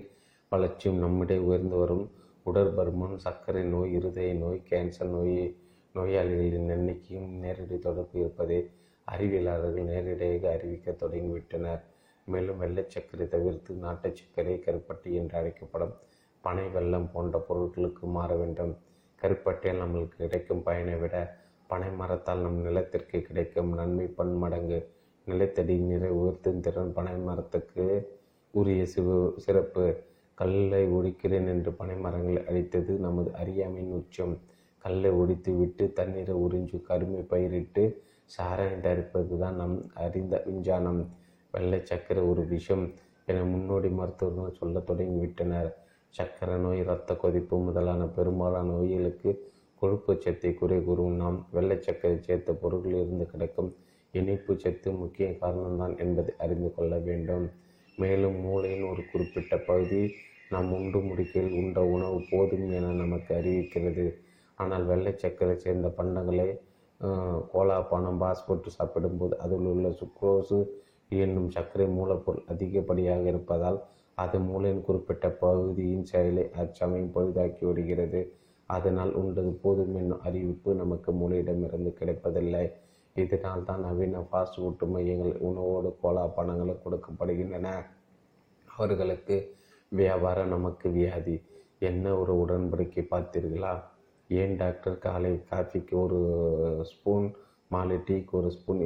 வளர்ச்சியும் 0.52 1.02
நம்மிடையே 1.04 1.42
உயர்ந்து 1.48 1.76
வரும். 1.76 2.04
உடற்பருமன் 2.46 3.16
சர்க்கரை 3.24 3.62
நோய் 3.74 3.92
இருதய 3.92 4.32
நோய் 4.34 4.60
கேன்சர் 4.70 5.12
நோய் 5.14 5.36
நோயாளிகளின் 5.94 6.72
எண்ணிக்கையும் 6.76 7.30
நேரடி 7.42 7.76
தொடர்பு 7.78 8.16
இருப்பதை 8.20 8.58
அறிவியலாளர்கள் 9.08 9.88
நேரடியாக 9.90 10.50
அறிவிக்க 10.56 10.96
தொடங்கிவிட்டனர். 11.02 11.82
மேலும் 12.26 12.60
வெள்ளச்சர்க்கரை 12.62 13.26
தவிர்த்து 13.34 13.74
நாட்டு 13.84 14.08
சர்க்கரை 14.18 14.54
கருப்பட்டி 14.66 15.10
என்று 15.20 15.34
அழைக்கப்படும் 15.38 15.94
பனை 16.44 16.66
வெள்ளம் 16.68 17.10
போன்ற 17.12 17.36
பொருட்களுக்கு 17.48 18.04
மாற 18.16 18.30
வேண்டும். 18.34 18.72
கருப்பட்டியால் 19.22 19.82
நம்மளுக்கு 19.82 20.16
கிடைக்கும் 20.24 20.62
பயனை 20.62 20.96
விட 21.02 21.16
பனை 21.70 21.90
மரத்தால் 22.00 22.44
நம் 22.44 22.60
நிலத்திற்கு 22.60 23.20
கிடைக்கும் 23.28 23.72
நன்மை 23.74 24.06
பன்மடங்கு. 24.18 24.80
நிலத்தடி 25.26 25.74
நீரை 25.86 26.10
உயர்த்தும் 26.18 26.60
திறன் 26.64 26.92
பனை 26.92 27.14
மரத்துக்கு 27.28 27.84
உரிய 28.54 28.82
சிவு 28.86 29.16
சிறப்பு. 29.44 29.86
கல்லை 30.38 30.82
ஒடிக்கிறேன் 30.96 31.48
என்று 31.52 31.70
பனை 31.72 31.96
மரங்களை 32.04 32.40
அழித்தது 32.50 32.92
நமது 33.06 33.30
அறியாமையின் 33.42 33.94
உச்சம். 33.98 34.34
கல்லை 34.84 35.10
ஒடித்து 35.20 35.52
விட்டு 35.60 35.84
தண்ணீரை 35.92 36.34
உறிஞ்சு 36.44 36.78
கருமை 36.88 37.22
பயிரிட்டு 37.32 37.84
சாராயம் 38.30 38.84
தரிப்பது 38.86 39.34
தான் 39.38 39.58
நம் 39.62 39.76
அறிந்த 40.04 40.34
விஞ்ஞானம். 40.46 41.02
வெள்ளை 41.54 41.80
சக்கரை 41.90 42.22
ஒரு 42.30 42.42
விஷம் 42.46 42.84
என 43.26 43.44
முன்னோடி 43.52 43.88
மருத்துவர்கள் 43.98 44.58
சொல்ல 44.60 44.78
தொடங்கிவிட்டனர். 44.90 45.70
சக்கரை 46.14 46.56
நோய் 46.64 46.80
இரத்த 46.82 47.14
கொதிப்பு 47.22 47.56
முதலான 47.58 48.02
பெரும்பாலான 48.16 48.70
நோய்களுக்கு 48.72 49.30
கொழுப்பு 49.82 50.12
சத்தை 50.24 50.50
குறை 50.54 50.78
கூறும் 50.84 51.16
நாம் 51.22 51.38
வெள்ளை 51.50 51.76
சர்க்கரை 51.86 52.18
சேர்த்த 52.28 52.52
பொருட்களில் 52.62 53.02
இருந்து 53.04 53.26
கிடைக்கும் 53.32 53.70
இனிப்பு 54.18 54.52
சத்து 54.62 54.90
முக்கிய 55.00 55.26
காரணம்தான் 55.40 55.94
என்பதை 56.04 56.32
அறிந்து 56.44 56.70
கொள்ள 56.76 56.94
வேண்டும். 57.08 57.46
மேலும் 57.98 58.38
மூளையின் 58.44 58.86
ஒரு 58.90 59.02
குறிப்பிட்ட 59.10 59.54
பகுதி 59.68 60.00
நாம் 60.52 60.70
உண்டு 60.78 60.98
முடிக்கையில் 61.08 61.56
உண்ட 61.60 61.78
உணவு 61.94 62.18
போதும் 62.30 62.66
என 62.78 62.92
நமக்கு 63.02 63.30
அறிவிக்கிறது. 63.38 64.06
ஆனால் 64.58 64.84
வெள்ளை 64.90 65.12
சர்க்கரை 65.22 65.54
சேர்ந்த 65.64 65.88
பண்டங்களை 65.98 66.48
கோலா 67.52 67.78
பணம் 67.90 68.20
பாஸ்போர்ட் 68.22 68.68
சாப்பிடும்போது 68.76 69.34
அதில் 69.44 69.66
உள்ள 69.72 69.88
சுக்ரோசு 70.00 70.58
என்னும் 71.22 71.50
சர்க்கரை 71.56 71.86
மூலப்பொருள் 71.96 72.46
அதிகப்படியாக 72.52 73.24
இருப்பதால் 73.32 73.78
அது 74.18 74.36
மூளையின் 74.48 74.84
குறிப்பிட்ட 74.86 75.26
பகுதியின் 75.42 76.06
செயலை 76.10 76.44
அச்சமயம் 76.62 77.12
பொழுதாக்கி 77.14 77.62
விடுகிறது. 77.68 78.20
அதனால் 78.70 79.12
உண்டது 79.20 79.50
போதும் 79.64 79.94
என்னும் 80.00 80.24
அறிவிப்பு 80.28 80.70
நமக்கு 80.74 81.10
மூளையிடமிருந்து 81.12 81.90
கிடைப்பதில்லை. 81.98 82.64
இதனால் 83.24 83.66
தான் 83.68 83.84
நவீன 83.86 84.22
ஃபாஸ்ட் 84.28 84.58
ஃபுட் 84.60 84.84
மையங்கள் 84.94 85.34
உணவோடு 85.48 85.90
கோலா 86.00 86.24
பணங்களை 86.36 86.74
கொடுக்கப்படுகின்றன. 86.84 87.68
அவர்களுக்கு 88.68 89.36
வியாபாரம் 89.92 90.52
நமக்கு 90.54 90.86
வியாதி. 90.96 91.36
என்ன 91.88 92.14
ஒரு 92.20 92.32
உடன்படிக்கை 92.42 93.04
பார்த்தீர்களா? 93.10 93.74
ஏன் 94.30 94.56
டாக்டர் 94.56 94.98
காலை 94.98 95.32
காஃபிக்கு 95.50 95.94
ஒரு 96.04 96.20
ஸ்பூன் 96.92 97.26
மாலை 97.68 97.98
டீக்கு 98.08 98.32
ஒரு 98.40 98.50
ஸ்பூன் 98.56 98.82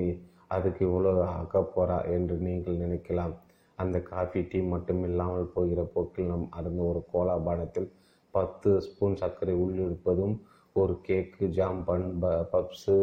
அதுக்கு 0.56 0.82
இவ்வளோ 0.88 1.10
ஆக்க 1.36 1.58
போகிறா 1.74 1.96
என்று 2.14 2.36
நீங்கள் 2.46 2.80
நினைக்கலாம். 2.84 3.34
அந்த 3.78 3.96
காஃபி 4.12 4.40
டீ 4.52 4.58
மட்டும் 4.72 5.02
இல்லாமல் 5.08 5.52
போகிற 5.54 5.80
போக்கில் 5.94 6.30
நம் 6.30 6.46
அருந்த 6.58 6.80
ஒரு 6.82 7.00
கோலா 7.12 7.36
பானத்தில் 7.46 7.88
பத்து 8.34 8.70
ஸ்பூன் 8.86 9.16
சர்க்கரை 9.16 9.54
உள்ளிருப்பதும் 9.64 10.34
ஒரு 10.76 10.94
கேக்கு 11.06 11.44
ஜாம் 11.56 11.80
பன் 11.84 12.06
ப 12.18 12.32
பப்ஸு 12.52 12.96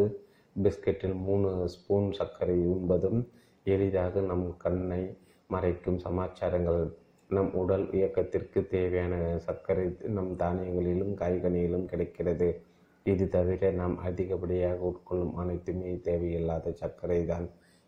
பிஸ்கட்டில் 0.64 1.16
மூணு 1.26 1.48
ஸ்பூன் 1.68 2.08
சர்க்கரை 2.12 2.56
உண்பதும் 2.66 3.20
எளிதாக 3.66 4.20
நம் 4.20 4.46
கண்ணை 4.56 5.02
மறைக்கும் 5.50 5.98
சமாச்சாரங்கள். 5.98 6.82
நம் 7.30 7.50
உடல் 7.52 7.86
இயக்கத்திற்கு 7.92 8.60
தேவையான 8.66 9.14
சர்க்கரை 9.46 9.84
நம் 10.16 10.32
தானியங்களிலும் 10.36 11.14
காய்கனிகளிலும் 11.14 11.86
கிடைக்கிறது. 11.86 12.48
இது 13.06 13.24
தவிர 13.28 13.70
நாம் 13.70 13.96
அதிகப்படியாக 13.98 14.80
உட்கொள்ளும் 14.90 15.34
அனைத்துமே 15.34 15.90
தேவையில்லாத 16.00 16.72
சர்க்கரை 16.72 17.20
தான் 17.26 17.46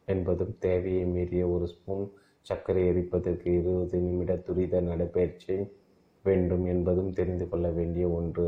என்பதும் 0.09 0.55
தேவையை 0.59 1.05
மீறிய 1.05 1.43
ஒரு 1.49 1.67
ஸ்பூன் 1.67 2.07
சர்க்கரை 2.47 2.83
எரிப்பதற்கு 2.93 3.49
இருபது 3.59 3.99
நிமிட 4.01 4.35
துரித 4.47 4.81
நடைபயிற்சி 4.81 5.57
வேண்டும் 6.25 6.65
என்பதும் 6.65 7.13
தெரிந்து 7.13 7.47
கொள்ள 7.49 7.67
வேண்டிய 7.71 8.07
ஒன்று. 8.11 8.47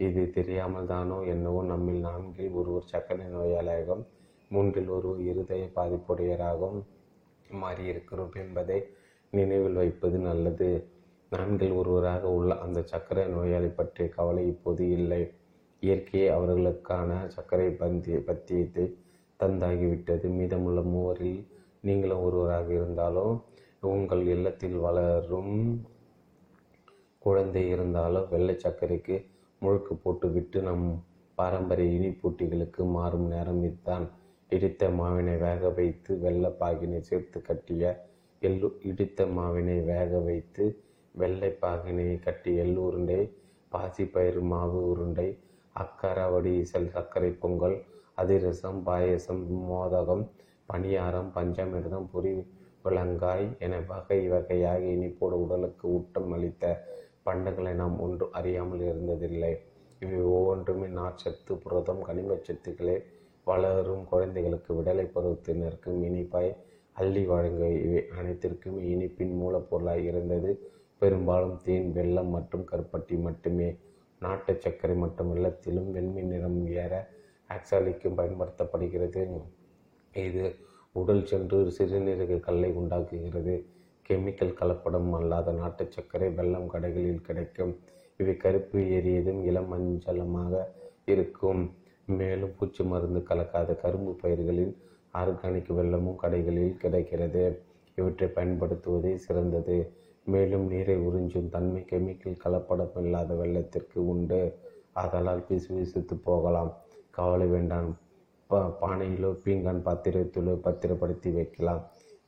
இது 0.00 0.22
தெரியாமல் 0.30 0.86
தானோ 0.86 1.16
என்னவோ 1.32 1.60
நம்மில் 1.62 2.04
நான்கில் 2.04 2.54
ஒருவர் 2.54 2.90
சர்க்கரை 2.90 3.26
நோயாளியாகவும் 3.32 4.04
மூன்றில் 4.50 4.88
ஒரு 4.88 5.10
இருதய 5.26 5.64
பாதிப்புடையராகவும் 5.74 6.80
மாறியிருக்கிறோம் 7.60 8.34
என்பதை 8.34 8.78
நினைவில் 9.32 9.78
வைப்பது 9.80 10.18
நல்லது. 10.18 10.70
நான்கில் 11.32 11.74
ஒருவராக 11.80 12.24
உள்ள 12.30 12.52
அந்த 12.54 12.78
சக்கரை 12.92 13.24
நோயாளி 13.28 13.70
பற்றிய 13.70 14.06
கவலை 14.08 14.44
இப்போது 14.46 14.84
இல்லை. 14.90 15.22
இயற்கையே 15.82 16.26
அவர்களுக்கான 16.28 17.10
சர்க்கரை 17.28 17.68
பந்தி 17.82 18.14
பத்தியத்தை 18.28 18.86
தந்தாகிவிட்டது. 19.40 20.26
மீதமுள்ள 20.38 20.80
மூவரில் 20.92 21.40
நீங்களும் 21.80 22.24
ஒருவராக 22.26 22.68
இருந்தாலும் 22.72 23.34
உங்கள் 23.90 24.24
இல்லத்தில் 24.26 24.78
வளரும் 24.78 25.54
குழந்தை 27.22 27.62
இருந்தாலும் 27.68 28.28
வெள்ளை 28.28 28.54
சர்க்கரைக்கு 28.58 29.16
முழுக்கு 29.62 29.94
போட்டுவிட்டு 29.94 30.58
நம் 30.62 30.86
பாரம்பரிய 31.38 31.96
இனிப்பூட்டிகளுக்கு 31.96 32.82
மாறும் 32.92 33.26
நேரம் 33.28 33.60
இதுதான் 33.62 34.06
இடித்த 34.50 34.84
மாவினை 34.90 35.34
வேக 35.38 35.68
வைத்து 35.70 36.12
வெள்ளை 36.20 36.50
பாகினை 36.60 37.00
சேர்த்து 37.00 37.40
கட்டிய 37.40 37.92
எள்ளு 38.42 38.68
இடித்த 38.82 39.26
மாவினை 39.36 39.76
வேக 39.84 40.18
வைத்து 40.20 40.64
வெள்ளை 41.14 41.50
பாகினை 41.62 42.06
கட்டி 42.18 42.52
எள்ளு 42.56 42.80
உருண்டை 42.80 43.20
பாசிப்பயிறு 43.72 44.42
மாவு 44.44 44.80
உருண்டை 44.86 45.28
அக்கரை 45.76 46.26
வடிசல் 46.26 46.88
சர்க்கரை 46.88 47.30
பொங்கல் 47.34 47.76
அதிரசம் 48.14 48.80
பாயசம் 48.82 49.42
மோதகம் 49.68 50.24
பணியாரம் 50.68 51.30
பஞ்சமிர்தம் 51.34 52.08
பொரி 52.12 52.32
விளங்காய் 52.84 53.46
என 53.58 53.78
வகை 53.88 54.20
வகையாக 54.28 54.82
இனிப்போடு 54.86 55.36
உடலுக்கு 55.36 55.86
ஊட்டம் 55.88 56.32
அளித்த 56.32 56.64
பண்டங்களை 57.26 57.72
நாம் 57.80 57.96
ஒன்று 58.04 58.26
அறியாமல் 58.38 58.82
இருந்ததில்லை. 58.90 59.52
இவை 60.02 60.20
ஒவ்வொன்றுமே 60.36 60.86
நார்ச்சத்து 60.98 61.52
புரதம் 61.64 62.02
கனிமச்சத்துக்களை 62.08 62.96
வளரும் 63.46 64.04
குழந்தைகளுக்கு 64.10 64.70
விடலை 64.78 65.04
பருவத்தினருக்கு 65.14 65.90
இனிப்பாய் 66.08 66.50
அள்ளி 66.96 67.22
வழங்க 67.32 67.62
இவை 67.84 68.00
அனைத்திற்கும் 68.18 68.78
இனிப்பின் 68.92 69.34
மூலப்பொருளாக 69.40 70.06
இருந்தது. 70.10 70.50
பெரும்பாலும் 71.02 71.56
தேன் 71.66 71.88
வெள்ளம் 71.96 72.32
மற்றும் 72.36 72.64
கருப்பட்டி 72.70 73.16
மட்டுமே. 73.26 73.68
நாட்டு 74.22 74.52
சர்க்கரை 74.64 74.96
மற்றும் 75.02 75.30
வெள்ளத்திலும் 75.32 75.90
வெண்மை 75.96 76.22
நிறம் 76.32 76.58
ஏற 76.82 76.92
ஆக்சாலிக்கும் 77.50 78.18
பயன்படுத்தப்படுகிறது. 78.20 79.22
இது 80.14 80.44
உடல் 80.94 81.24
சென்று 81.30 81.58
சிறுநீரக 81.78 82.40
கல்லை 82.48 82.70
உண்டாக்குகிறது. 82.80 83.54
கெமிக்கல் 84.10 84.56
கலப்படம் 84.60 85.12
அல்லாத 85.12 85.52
நாட்டு 85.52 85.86
சர்க்கரை 85.90 86.28
வெள்ளம் 86.28 86.70
கடைகளில் 86.72 87.20
கிடைக்கும். 87.20 87.72
இவை 88.16 88.36
கருப்பு 88.36 88.78
ஏறியதும் 88.78 89.44
இளம் 89.44 89.68
மஞ்சளமாக 89.72 90.66
இருக்கும். 91.04 91.62
மேலும் 92.06 92.54
பூச்சி 92.58 92.84
மருந்து 92.84 93.20
கலக்காத 93.20 93.76
கரும்பு 93.76 94.12
பயிர்களின் 94.12 94.72
ஆர்கானிக் 95.14 95.70
வெள்ளமும் 95.78 96.20
கடைகளில் 96.22 96.76
கிடைக்கிறது. 96.76 97.62
இவற்றை 97.94 98.28
பயன்படுத்துவதே 98.28 99.14
சிறந்தது. 99.14 99.92
மேலும் 100.26 100.66
நீரை 100.66 100.96
உறிஞ்சும் 100.96 101.48
தன்மை 101.48 101.84
கெமிக்கல் 101.90 102.42
கலப்படம் 102.44 103.02
இல்லாத 103.02 103.34
வெள்ளத்திற்கு 103.34 103.98
உண்டு. 103.98 104.40
ஆதலால் 104.92 105.46
பிசுபிசுத்து 105.48 106.14
போகலாம். 106.24 106.72
கவலை 107.10 107.46
வேண்டாம். 107.46 107.96
பா 108.46 108.76
பானையிலோ 108.80 109.30
பீங்கான் 109.44 109.84
பாத்திரத்திலோ 109.84 110.54
பத்திரப்படுத்தி 110.56 111.30
வைக்கலாம். 111.30 111.82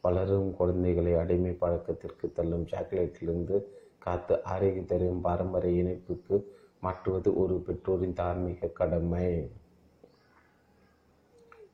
வளரும் 0.05 0.50
குழந்தைகளை 0.55 1.12
அடிமை 1.14 1.53
பழக்கத்திற்கு 1.53 2.26
தள்ளும் 2.32 2.66
சாக்லேட்டிலிருந்து 2.72 3.57
காத்து 3.98 4.34
ஆரோக்கிய 4.44 4.84
தரும் 4.84 5.20
பாரம்பரிய 5.20 5.82
இணைப்புக்கு 5.82 6.36
மாற்றுவது 6.82 7.30
ஒரு 7.34 7.57
பெற்றோரின் 7.61 8.16
தார்மீக 8.20 8.70
கடமை. 8.72 9.28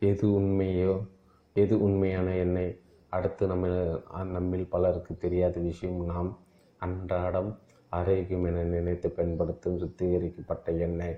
எது 0.00 0.26
உண்மையோ 0.30 0.92
எது 1.56 1.74
உண்மையான 1.78 2.34
எண்ணெய் 2.34 2.74
அடுத்து 3.12 3.46
நம்ம 3.46 3.66
நம்மில் 4.32 4.68
பலருக்கு 4.68 5.16
தெரியாத 5.16 5.58
விஷயம் 5.60 6.04
நாம் 6.04 6.30
அன்றாடம் 6.80 7.50
ஆரோக்கியம் 7.92 8.44
என 8.44 8.62
நினைத்து 8.68 9.08
பயன்படுத்தும் 9.10 9.78
சுத்திகரிக்கப்பட்ட 9.78 10.70
எண்ணெய் 10.78 11.16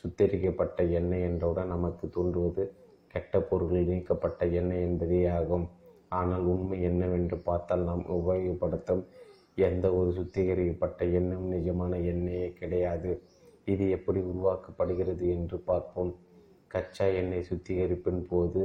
சுத்திகரிக்கப்பட்ட 0.00 0.82
எண்ணெய் 0.90 1.22
என்றவுடன் 1.22 1.66
நமக்கு 1.66 2.06
தோன்றுவது 2.10 2.64
கெட்ட 3.14 3.40
பொருட்கள் 3.40 3.90
நீக்கப்பட்ட 3.90 4.44
எண்ணெய் 4.52 4.80
என்பதே 4.80 5.26
ஆகும் 5.28 5.66
ஆனால் 6.18 6.46
உண்மை 6.52 6.78
என்னவென்று 6.88 7.36
பார்த்தால் 7.48 7.86
நாம் 7.88 8.04
உபயோகப்படுத்தும் 8.18 9.02
எந்த 9.66 9.86
ஒரு 9.98 10.10
சுத்திகரிக்கப்பட்ட 10.18 11.04
எண்ணம் 11.18 11.46
நிஜமான 11.54 11.98
எண்ணெயே 12.12 12.46
கிடையாது. 12.60 13.10
இது 13.64 13.84
எப்படி 13.96 14.20
உருவாக்கப்படுகிறது 14.30 15.24
என்று 15.36 15.56
பார்ப்போம். 15.70 16.12
கச்சா 16.68 17.06
எண்ணெய் 17.20 17.48
சுத்திகரிப்பின் 17.50 18.22
போது 18.30 18.60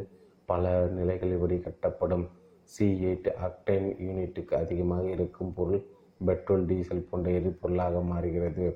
பல 0.49 0.73
நிலைகளில் 0.97 1.41
வடிகட்டப்படும் 1.43 2.25
சி 2.71 2.85
எயிட் 3.07 3.29
ஆக்டைன் 3.47 3.87
யூனிட்டுக்கு 4.05 4.53
அதிகமாக 4.63 5.05
இருக்கும் 5.15 5.51
பொருள் 5.57 5.81
பெட்ரோல் 6.27 6.65
டீசல் 6.69 7.07
போன்ற 7.09 7.27
எரிபொருளாக 7.39 8.01
மாறுகிறது. 8.11 8.67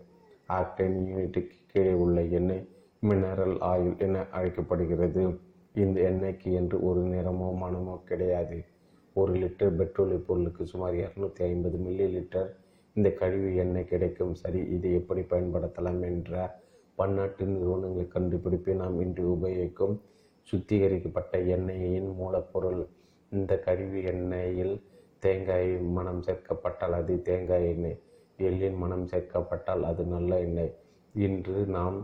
ஆக்டைன் 0.59 0.97
யூனிட்டுக்கு 1.09 1.55
கீழே 1.71 1.93
உள்ள 2.03 2.21
எண்ணெய் 2.39 2.67
மினரல் 3.03 3.57
ஆயில் 3.71 3.95
என 4.05 4.25
அழைக்கப்படுகிறது. 4.37 5.23
இந்த 5.75 5.97
எண்ணெய்க்கு 6.09 6.49
என்று 6.59 6.77
ஒரு 6.87 7.01
நிறமோ 7.13 7.49
மனமோ 7.63 7.95
கிடையாது. 8.09 8.57
ஒரு 9.15 9.33
லிட்டர் 9.33 9.77
பெட்ரோல் 9.79 10.13
பொருளுக்கு 10.27 10.63
சுமார் 10.65 10.95
இரநூத்தி 10.95 11.41
ஐம்பது 11.49 11.77
மில்லி 11.77 12.07
லிட்டர் 12.15 12.49
இந்த 12.95 13.09
கழிவு 13.11 13.49
எண்ணெய் 13.55 13.89
கிடைக்கும். 13.91 14.33
சரி 14.35 14.61
இதை 14.75 14.89
எப்படி 14.93 15.21
பயன்படுத்தலாம் 15.21 16.01
என்ற 16.09 16.59
பன்னாட்டு 16.95 17.43
நிறுவனங்களை 17.45 18.05
கண்டுபிடிப்பை 18.07 18.73
நாம் 18.75 18.97
இன்று 19.01 19.23
உபயோகிக்கும். 19.35 19.95
சுத்திகரிக்கப்பட்ட 20.47 21.37
எண்ணெயின் 21.55 22.09
மூலப்பொருள். 22.19 22.81
இந்த 23.31 23.51
கழிவு 23.65 23.99
எண்ணெயில் 24.13 24.73
தேங்காய் 25.19 25.71
மனம் 25.97 26.23
சேர்க்கப்பட்டால் 26.27 26.95
அது 26.99 27.13
தேங்காய் 27.21 27.67
எண்ணெய். 27.73 27.99
எள்ளின் 28.39 28.77
மனம் 28.77 29.05
சேர்க்கப்பட்டால் 29.11 29.83
அது 29.89 30.03
நல்ல 30.05 30.39
எண்ணெய். 30.39 30.73
இன்று 31.15 31.59
நாம் 31.77 31.99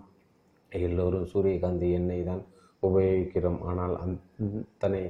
எல்லோரும் 0.71 1.25
சூரியகாந்தி 1.25 1.89
எண்ணெய் 1.91 2.23
தான் 2.23 2.43
உபயோகிக்கிறோம். 2.83 3.59
ஆனால் 3.69 3.95
அத்தனை 4.03 5.01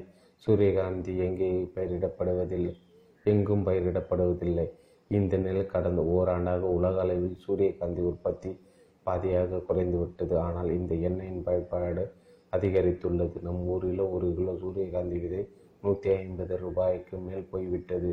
சூரியகாந்தி 0.46 1.14
எங்கே 1.28 1.50
பயிரிடப்படுவதில்லை? 1.76 2.74
எங்கும் 3.26 3.66
பயிரிடப்படுவதில்லை. 3.68 4.68
இந்த 5.12 5.34
நிலை 5.46 5.64
கடந்த 5.74 6.02
ஓராண்டாக 6.16 6.64
உலக 6.78 6.96
அளவில் 7.04 7.36
சூரியகாந்தி 7.46 8.02
உற்பத்தி 8.12 8.52
பாதியாக 9.06 9.60
குறைந்துவிட்டது. 9.68 10.36
ஆனால் 10.48 10.70
இந்த 10.78 10.94
எண்ணெயின் 11.10 11.44
பயன்பாடு 11.48 12.04
அதிகரித்துள்ளது. 12.54 13.38
நம் 13.48 13.62
ஊரில் 13.74 14.04
ஒரு 14.16 14.28
கிலோ 14.38 14.54
சூரியகாந்தி 14.64 15.18
விதை 15.24 15.42
நூற்றி 15.84 16.10
ஐம்பது 16.22 16.54
ரூபாய்க்கு 16.64 17.16
மேல் 17.26 17.50
போய்விட்டது. 17.52 18.12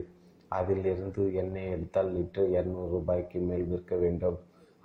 அதிலிருந்து 0.58 1.22
எண்ணெய் 1.42 1.72
எடுத்தால் 1.74 2.10
லிட்டர் 2.16 2.50
இரநூறு 2.56 2.90
ரூபாய்க்கு 2.96 3.38
மேல் 3.48 3.64
விற்க 3.70 3.94
வேண்டும். 4.02 4.38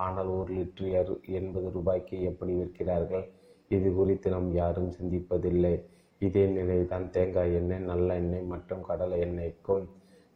ஆனால் 0.06 0.30
ஒரு 0.38 0.52
லிட்டர் 0.60 1.12
எண்பது 1.40 1.70
ரூபாய்க்கு 1.76 2.18
எப்படி 2.30 2.54
விற்கிறார்கள்? 2.60 3.26
இது 3.72 3.90
குறித்து 3.94 4.28
நாம் 4.36 4.50
யாரும் 4.62 4.92
சிந்திப்பதில்லை. 4.98 5.74
இதே 6.22 6.44
நிலைதான் 6.58 7.06
தேங்காய் 7.16 7.54
எண்ணெய் 7.60 7.88
நல்ல 7.92 8.16
எண்ணெய் 8.22 8.50
மற்றும் 8.54 8.86
கடலை 8.88 9.18
எண்ணெய்க்கும் 9.26 9.86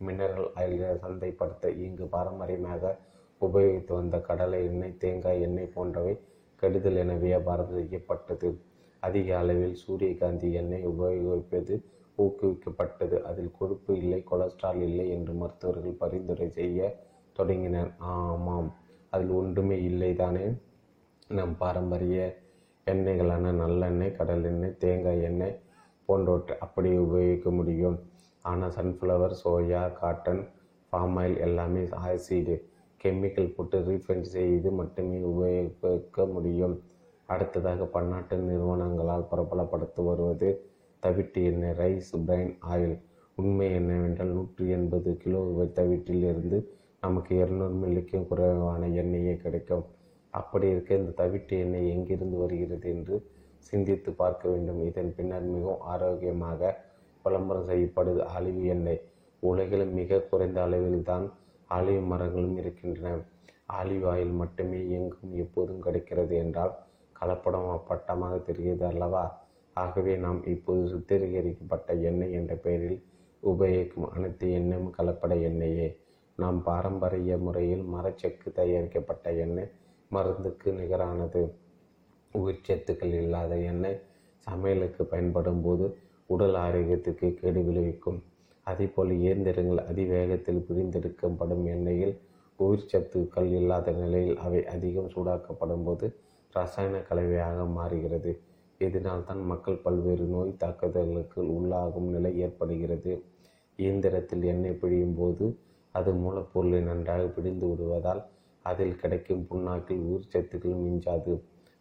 மினரல் 0.06 0.50
ஆயில்களை 0.60 0.96
சந்தைப்படுத்த 1.06 1.72
இங்கு 1.86 2.06
பாரம்பரியமாக 2.16 2.92
உபயோகித்து 3.42 3.94
வந்த 4.00 4.18
கடலை 4.28 4.60
எண்ணெய் 4.70 5.00
தேங்காய் 5.04 5.44
எண்ணெய் 5.48 5.74
போன்றவை 5.76 6.14
கெடுதல் 6.62 7.00
என 7.04 7.16
வியாபாரம் 7.24 7.74
செய்யப்பட்டது 7.78 8.50
அதிக 9.04 9.30
அளவில் 9.38 9.82
சூரியகாந்தி 9.84 10.50
எண்ணெய் 10.62 10.88
உபயோகிப்பது 10.92 11.74
ஊக்குவிக்கப்பட்டது. 12.18 13.16
அதில் 13.30 13.56
கொழுப்பு 13.60 13.92
இல்லை 14.02 14.20
கொலஸ்ட்ரால் 14.32 14.82
இல்லை 14.90 15.06
என்று 15.10 15.34
மருத்துவர்கள் 15.34 16.00
பரிந்துரை 16.04 16.48
செய்ய 16.60 16.80
தொடங்கினர். 17.36 17.92
ஆமாம் 18.14 18.70
அதில் 19.14 19.34
ஒன்றுமே 19.40 19.78
இல்லை 19.90 20.12
தானே 20.16 20.46
நம் 21.30 21.56
பாரம்பரிய 21.58 22.18
எண்ணெய்களான 22.88 23.52
நல்லெண்ணெய் 23.62 24.16
கடலெண்ணெய் 24.18 24.78
தேங்காய் 24.84 25.26
எண்ணெய் 25.30 25.60
போன்றவற்றை 26.10 26.56
அப்படியே 26.66 26.98
உபயோகிக்க 27.06 27.50
முடியும். 27.60 27.98
ஆனால் 28.46 28.76
sunflower 28.78 29.36
soya 29.42 29.82
cotton 30.00 30.42
palm 30.94 31.16
oil 31.22 31.38
எல்லாமே 31.46 31.84
ஆசிடு 32.08 32.56
கெமிக்கல் 33.02 33.54
போட்டு 33.56 33.78
ரீஃபண்ட் 33.88 34.28
செய்து 34.36 34.70
மட்டுமே 34.80 35.20
உபயோகிக்க 35.32 36.26
முடியும். 36.36 36.76
அடுத்ததாக 37.30 37.86
பன்னாட்டு 37.96 38.36
நிறுவனங்களால் 38.50 39.30
பிரபலப்படுத்தி 39.32 40.02
வருவது 40.10 40.50
தவிட்டு 41.04 41.40
எண்ணெய் 41.52 41.78
ரைஸ் 41.82 42.14
பிரைன் 42.28 42.54
ஆயில் 42.74 42.96
உண்மை 43.38 43.68
என்னவென்றால் 43.80 44.34
நூற்றி 44.38 44.64
எண்பது 44.76 45.12
கிலோ 45.24 45.40
தவிட்டில் 45.80 46.26
இருந்து 46.32 46.58
நமக்கு 47.04 47.32
இருநூறு 47.44 47.76
மில்லிக்கும் 47.84 48.28
குறைவான 48.30 48.82
எண்ணெயே 49.02 49.34
கிடைக்கும். 49.44 49.84
அப்படி 50.40 50.66
இருக்க 50.74 50.92
இந்த 51.02 51.12
தவிட்டு 51.22 51.56
எண்ணெய் 51.64 51.92
எங்கிருந்து 51.94 52.38
வருகிறது 52.44 52.88
என்று 52.96 53.16
சிந்தித்து 53.70 54.12
பார்க்க 54.22 54.44
வேண்டும். 54.50 54.80
இதன் 54.90 55.14
பின்னர் 55.18 55.52
மிகவும் 55.56 55.84
ஆரோக்கியமாக 55.94 56.72
விளம்பரம் 57.26 57.70
செய்யப்படுது. 57.72 58.22
ஆலிவ் 58.36 58.64
எண்ணெய் 58.76 59.04
உலகில் 59.44 59.86
மிக 60.00 60.20
குறைந்த 60.32 60.60
அளவில் 60.66 61.08
தான் 61.12 61.26
ஆலிவ் 61.70 62.04
மரங்களும் 62.12 62.58
இருக்கின்றன. 62.62 63.14
ஆலிவ் 63.80 64.06
ஆயில் 64.14 64.34
மட்டுமே 64.42 64.80
எங்கும் 64.98 65.34
எப்போதும் 65.44 65.84
கிடைக்கிறது 65.86 66.34
என்றால் 66.44 66.74
கலப்படம் 67.16 67.70
அப்பட்டமாக 67.78 68.36
தெரிகிறது 68.48 68.86
அல்லவா? 68.92 69.24
ஆகவே 69.78 70.14
நாம் 70.26 70.40
இப்போது 70.54 70.82
சுத்திகரிக்கப்பட்ட 70.94 71.94
எண்ணெய் 72.10 72.36
என்ற 72.40 72.54
பெயரில் 72.66 73.00
உபயோகிக்கும் 73.44 74.10
அனைத்து 74.16 74.48
எண்ணெயும் 74.58 74.92
கலப்பட 74.98 75.34
எண்ணெயே. 75.50 75.88
நாம் 76.38 76.60
பாரம்பரிய 76.68 77.34
முறையில் 77.46 77.84
மரச்செக்கு 77.94 78.50
தயாரிக்கப்பட்ட 78.60 79.32
எண்ணெய் 79.46 79.72
மருந்துக்கு 80.16 80.70
நிகரானது. 80.80 81.42
உயிர்ச்சத்துக்கள் 82.34 83.14
இல்லாத 83.22 83.54
எண்ணெய் 83.72 84.02
சமையலுக்கு 84.48 85.02
பயன்படும் 85.04 85.62
போது 85.62 85.86
உடல் 86.30 86.58
ஆரோக்கியத்துக்கு 86.66 87.28
கேடு 87.34 87.62
விளைவிக்கும். 87.64 88.20
அதேபோல் 88.68 89.12
இயந்திரங்கள் 89.20 89.82
அதிவேகத்தில் 89.92 90.66
பிரிந்தெடுக்கப்படும் 90.68 91.64
எண்ணெயில் 91.74 92.16
உயிர்ச்சத்துக்கள் 92.60 93.50
இல்லாத 93.60 93.92
நிலையில் 93.92 94.38
அவை 94.38 94.62
அதிகம் 94.66 95.12
சூடாக்கப்படும் 95.14 95.86
போது 95.88 96.06
ரசாயன 96.56 96.96
கலவையாக 97.10 97.66
மாறுகிறது. 97.78 98.32
இதனால் 98.82 99.26
தான் 99.26 99.42
மக்கள் 99.52 99.84
பல்வேறு 99.86 100.26
நோய் 100.26 100.60
தாக்குதல்களுக்கு 100.64 101.40
உள்ளாகும் 101.56 102.10
நிலை 102.16 102.32
ஏற்படுகிறது. 102.46 103.14
இயந்திரத்தில் 103.80 104.44
எண்ணெய் 104.44 104.80
பிழியும் 104.82 105.16
போது 105.16 105.46
அது 105.96 106.12
மூலப்பொருளை 106.14 106.80
நன்றாக 106.82 107.24
பிடிந்து 107.28 107.66
விடுவதால் 107.68 108.22
அதில் 108.64 108.96
கிடைக்கும் 108.96 109.46
புண்ணாக்கில் 109.50 110.06
உயிர்ச்சத்துக்கள் 110.08 110.84
மிஞ்சாது. 110.86 111.34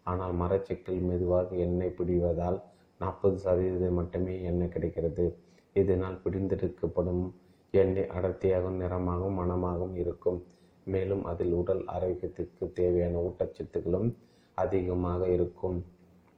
ஆனால் 0.07 0.35
மரச்செக்கில் 0.35 1.03
மெதுவாக 1.03 1.57
எண்ணெய் 1.57 1.97
பிடிவதால் 1.99 2.59
நாற்பது 3.01 3.37
சதவீதம் 3.39 3.99
மட்டுமே 4.01 4.35
எண்ணெய் 4.43 4.69
கிடைக்கிறது. 4.69 5.25
இதனால் 5.77 6.21
பிடிந்தெடுக்கப்படும் 6.25 7.23
எண்ணெய் 7.75 8.11
அடர்த்தியாகவும் 8.17 8.81
நிறமாகவும் 8.83 9.39
மனமாகவும் 9.41 9.95
இருக்கும். 9.95 10.41
மேலும் 10.87 11.25
அதில் 11.25 11.53
உடல் 11.53 11.83
ஆரோக்கியத்திற்கு 11.87 12.65
தேவையான 12.73 13.21
ஊட்டச்சத்துக்களும் 13.27 14.09
அதிகமாக 14.59 15.29
இருக்கும். 15.29 15.79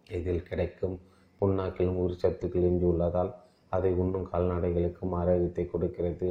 இதில் 0.09 0.43
கிடைக்கும் 0.43 0.97
புண்ணாக்கிலும் 1.41 1.97
ஊர் 1.97 2.21
சத்துக்கள் 2.23 2.69
எஞ்சியுள்ளதால் 2.71 3.31
அதை 3.69 3.93
உண்ணும் 3.93 4.29
கால்நடைகளுக்கும் 4.33 5.15
ஆரோக்கியத்தை 5.21 5.65
கொடுக்கிறது. 5.67 6.29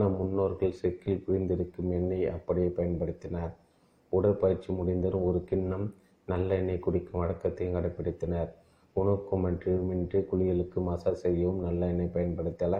நம் 0.00 0.16
முன்னோர்கள் 0.20 0.78
செக்கில் 0.80 1.22
பிழிந்திருக்கும் 1.26 1.90
எண்ணெயை 1.98 2.28
அப்படியே 2.36 2.68
பயன்படுத்தினார். 2.78 3.52
உடற்பயிற்சி 4.12 4.70
முடிந்ததும் 4.78 5.26
ஒரு 5.28 5.40
கிண்ணம் 5.50 5.86
நல்ல 6.28 6.48
எண்ணெய் 6.60 6.84
குடிக்கும் 6.86 7.20
வழக்கத்தையும் 7.22 7.76
கடைபிடித்தனர் 7.76 8.50
உணவுக்கு 8.96 9.36
மட்டுமின்றி 9.44 10.20
குளியலுக்கு 10.30 10.78
மசாஜ் 10.88 11.22
செய்யவும் 11.24 11.60
நல்ல 11.66 11.88
எண்ணெய் 11.92 12.14
பயன்படுத்தல 12.16 12.76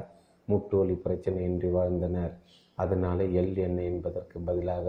முட்டு 0.49 0.77
வலி 0.79 0.95
பிரச்சனையின்றி 1.05 1.69
வாழ்ந்தனர். 1.77 2.33
அதனால 2.79 3.19
எள் 3.41 3.55
எண்ணெய் 3.67 3.91
என்பதற்கு 3.93 4.37
பதிலாக 4.49 4.87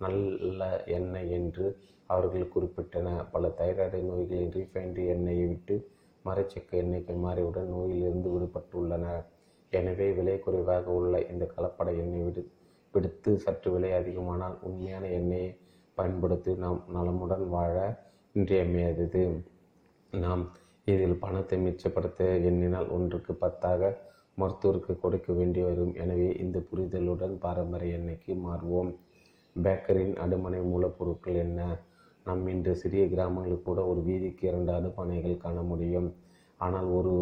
நல்ல 0.00 0.60
எண்ணெய் 0.96 1.32
என்று 1.38 1.66
அவர்கள் 2.10 2.52
குறிப்பிட்டனர் 2.54 3.22
பல 3.34 3.46
தைராய்டு 3.60 4.00
நோய்களின் 4.10 4.52
ரீஃபைன்டு 4.56 5.04
எண்ணெயை 5.14 5.46
விட்டு 5.52 5.76
மரச்சக்க 6.24 6.70
எண்ணெய்க்கு 6.82 7.14
மாறியுடன் 7.24 7.72
நோயிலிருந்து 7.74 8.28
விடுபட்டுள்ளனர். 8.34 9.24
எனவே 9.72 10.06
விலை 10.18 10.36
குறைவாக 10.38 10.86
உள்ள 10.98 11.14
இந்த 11.32 11.44
கலப்பட 11.54 11.88
எண்ணெய் 12.02 12.24
விடு 12.26 12.42
விடுத்து 12.94 13.30
சற்று 13.44 13.68
விலை 13.74 13.90
அதிகமானால் 13.92 14.56
உண்மையான 14.62 15.04
எண்ணெயை 15.18 15.48
பயன்படுத்தி 15.98 16.52
நாம் 16.64 16.80
நலமுடன் 16.96 17.44
வாழ 17.54 17.76
இன்றியமையாதது. 18.34 19.22
நாம் 20.12 20.42
இதில் 20.86 21.20
பணத்தை 21.22 21.56
மிச்சப்படுத்த 21.58 22.24
எண்ணினால் 22.48 22.88
ஒன்றுக்கு 22.96 23.32
பத்தாக 23.42 23.90
மருத்துவருக்கு 24.38 24.92
கொடுக்க 25.02 25.28
வேண்டி 25.32 25.60
வரும். 25.62 25.92
எனவே 26.02 26.28
இந்த 26.44 26.58
புரிதலுடன் 26.70 27.34
பாரம்பரிய 27.44 27.98
எண்ணெய்க்கு 27.98 28.34
மாறுவோம். 28.46 28.90
பேக்கரியின் 29.56 30.16
அடுமனை 30.24 30.60
மூலப்பொருட்கள் 30.72 31.38
என்ன? 31.46 31.60
நம் 32.26 32.44
இன்று 32.52 32.72
சிறிய 32.82 33.02
கிராமங்களில் 33.12 33.66
கூட 33.68 33.80
ஒரு 33.90 34.00
வீதிக்கு 34.08 34.44
இரண்டு 34.50 34.72
அடுமனைகள் 34.78 35.42
காண 35.44 35.58
முடியும். 35.62 36.08
ஆனால் 36.60 36.88
ஒரு 36.98 37.14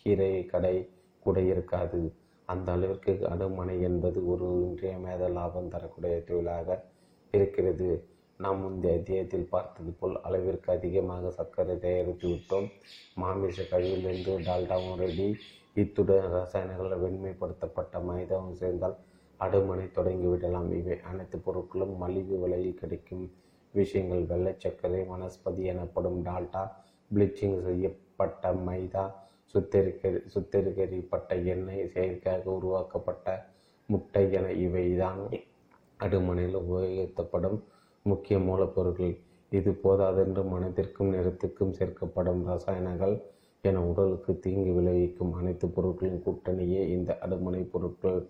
கீரை 0.00 0.32
கடை 0.52 0.76
கூட 1.24 1.40
இருக்காது. 1.52 2.00
அந்த 2.48 2.68
அளவிற்கு 2.72 3.12
அடுமனை 3.32 3.76
என்பது 3.88 4.18
ஒரு 4.32 4.46
இன்றியமேத 4.66 5.28
லாபம் 5.36 5.70
தரக்கூடிய 5.74 6.16
தொழிலாக 6.28 6.78
இருக்கிறது. 7.34 7.90
நாம் 8.40 8.60
முந்தைய 8.60 8.98
அத்தியாயத்தில் 8.98 9.50
பார்த்தது 9.54 9.90
போல் 9.98 10.16
அளவிற்கு 10.22 10.68
அதிகமாக 10.72 11.30
சர்க்கரை 11.30 11.74
தயாரித்து 11.84 12.26
விட்டோம். 12.28 12.66
மாமிச 13.14 13.62
கழிவிலிருந்து 13.62 14.32
டால்டாவும் 14.48 14.98
ரெடி. 15.02 15.28
இத்துடன் 15.82 16.26
ரசாயனங்கள் 16.36 17.02
வெண்மைப்படுத்தப்பட்ட 17.04 18.00
மைதாவும் 18.08 18.58
சேர்ந்தால் 18.62 18.96
அடுமனை 19.40 19.86
தொடங்கிவிடலாம் 19.98 20.70
இவை 20.80 20.96
அனைத்து 21.10 21.36
பொருட்களும் 21.46 21.94
மலிவு 22.02 22.36
விலையில் 22.42 22.80
கிடைக்கும் 22.80 23.24
விஷயங்கள். 23.74 24.24
வெள்ளை 24.32 24.52
சர்க்கரை 24.64 25.00
வனஸ்பதி 25.12 25.62
எனப்படும் 25.72 26.18
டால்டா 26.28 26.62
ப்ளீச்சிங் 27.10 27.58
செய்யப்பட்ட 27.68 28.52
மைதா 28.66 29.04
சுத்திகரி 29.54 30.20
சுத்திகரிக்கப்பட்ட 30.34 31.30
எண்ணெய் 31.54 31.90
செயற்கையாக 31.94 32.44
உருவாக்கப்பட்ட 32.50 33.26
முட்டை 33.88 34.22
என 34.32 34.46
இவைதான். 34.66 35.22
அடுமனையில் 36.00 36.58
உபயோகிக்கப்படும் 36.62 37.58
முக்கிய 38.06 38.36
மூலப்பொருட்கள். 38.38 39.14
இது 39.52 39.70
போதாதென்று 39.82 40.42
மனதிற்கும் 40.42 41.12
நிறத்திற்கும் 41.14 41.74
சேர்க்கப்படும் 41.78 42.40
ரசாயனங்கள் 42.50 43.14
என 43.64 43.82
உடலுக்கு 43.82 44.32
தீங்கு 44.38 44.72
விளைவிக்கும் 44.72 45.32
அனைத்து 45.32 45.66
பொருட்களின் 45.68 46.22
கூட்டணியே 46.26 46.82
இந்த 46.96 47.10
அடுமனை 47.26 47.62
பொருட்கள். 47.74 48.20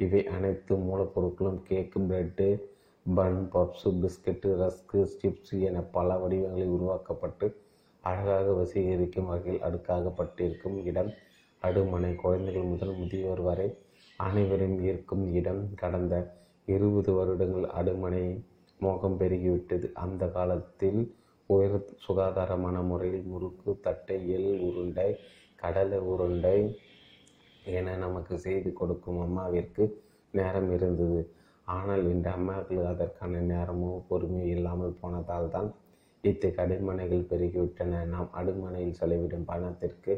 இவை 0.00 0.20
அனைத்து 0.36 0.74
மூலப்பொருட்களும் 0.88 1.60
cake 1.68 2.00
bread 2.10 2.48
bun 3.06 3.40
puffs 3.52 3.90
biscuit 4.02 4.48
rusk 4.62 5.00
chips 5.14 5.54
என 5.68 5.82
பல 5.96 6.16
வடிவங்களில் 6.18 6.74
உருவாக்கப்பட்டு 6.76 7.46
அழகாக 8.04 8.52
வசீகரிக்கும் 8.58 9.30
வகையில் 9.30 9.64
அடுக்காகப்பட்டிருக்கும் 9.66 10.76
இடம். 10.90 11.10
அடுமனை 11.62 12.10
குழந்தைகள் 12.14 12.70
முதல் 12.72 12.94
முதியோர் 12.94 13.42
வரை 13.48 13.68
அனைவரும் 14.20 14.76
இருக்கும் 14.88 15.24
இடம். 15.40 15.62
கடந்த 15.74 16.14
இருபது 16.68 17.10
வருடங்கள் 17.18 17.66
அடுமனை 17.80 18.24
மோகம் 18.80 19.18
பெருகிவிட்டது. 19.20 19.86
அந்த 20.04 20.22
காலத்தில் 20.36 21.00
உயர் 21.50 21.76
சுகாதாரமான 22.06 22.76
முறையில் 22.82 23.26
முறுக்கு 23.32 23.70
தட்டை 23.86 24.18
எள் 24.36 24.50
உருண்டை 24.68 25.08
கடலை 25.58 25.98
உருண்டை 26.12 26.58
என 27.78 27.96
நமக்கு 27.96 28.34
செய்து 28.38 28.70
கொடுக்கும் 28.72 29.20
அம்மாவிற்கு 29.24 29.84
நேரம் 30.34 30.70
இருந்தது. 30.76 31.20
ஆனால் 31.68 32.04
இன்று 32.12 32.30
அம்மாக்கள் 32.36 32.90
அதற்கான 32.92 33.40
நேரமோ 33.52 33.90
பொறுமையோ 34.08 34.46
இல்லாமல் 34.56 34.98
போனதால் 35.00 35.52
தான் 35.54 35.68
இத்தகைய 36.24 36.56
கடைமனைகள் 36.56 37.28
பெருகிவிட்டன. 37.30 38.00
நாம் 38.06 38.30
அடுமனையில் 38.32 38.98
செலவிடும் 39.00 39.44
பணத்திற்கு 39.44 40.12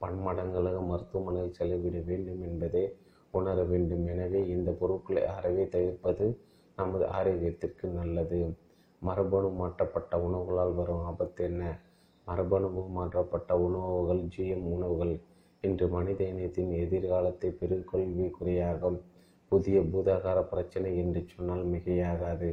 பன்மடங்களாக 0.00 0.78
மருத்துவமனையில் 0.82 1.56
செலவிட 1.58 1.96
வேண்டும் 2.00 2.42
என்பதை 2.42 2.84
உணர 3.34 3.58
வேண்டும். 3.64 4.04
எனவே 4.06 4.40
இந்த 4.46 4.70
பொருட்களை 4.80 5.22
அறவே 5.36 5.64
தவிர்ப்பது 5.66 6.26
நமது 6.78 7.04
ஆரோக்கியத்திற்கு 7.18 7.86
நல்லது. 7.90 8.40
மரபணு 9.02 9.48
மாற்றப்பட்ட 9.60 10.18
உணவுகளால் 10.26 10.74
வரும் 10.74 11.04
ஆபத்து 11.04 11.42
என்ன? 11.44 11.62
மரபணு 12.26 12.68
மாற்றப்பட்ட 12.98 13.52
உணவுகள் 13.66 14.22
ஜிஎம் 14.34 14.66
உணவுகள். 14.74 15.14
இன்று 15.64 15.86
மனித 15.88 16.20
இனத்தின் 16.24 16.72
எதிர்காலத்தை 16.74 17.48
பெருக்கொள்விக்குறியாகும் 17.60 18.98
புதிய 19.52 19.78
பூதாகார 19.92 20.38
பிரச்சனை 20.52 20.90
என்று 20.98 21.20
சொன்னால் 21.32 21.64
மிகையாகாது. 21.72 22.48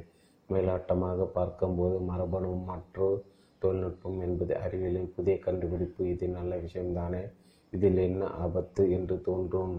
மேலாட்டமாக 0.54 1.26
பார்க்கும்போது 1.38 1.98
மரபணு 2.10 2.52
மற்றும் 2.70 3.18
தொழில்நுட்பம் 3.62 4.20
என்பது 4.28 4.54
அறிவியலின் 4.66 5.12
புதிய 5.16 5.36
கண்டுபிடிப்பு. 5.46 6.02
இது 6.14 6.26
நல்ல 6.38 6.52
விஷயம்தானே? 6.66 7.24
இதில் 7.74 8.00
என்ன 8.08 8.24
ஆபத்து 8.44 8.84
என்று 8.98 9.16
தோன்றும். 9.28 9.76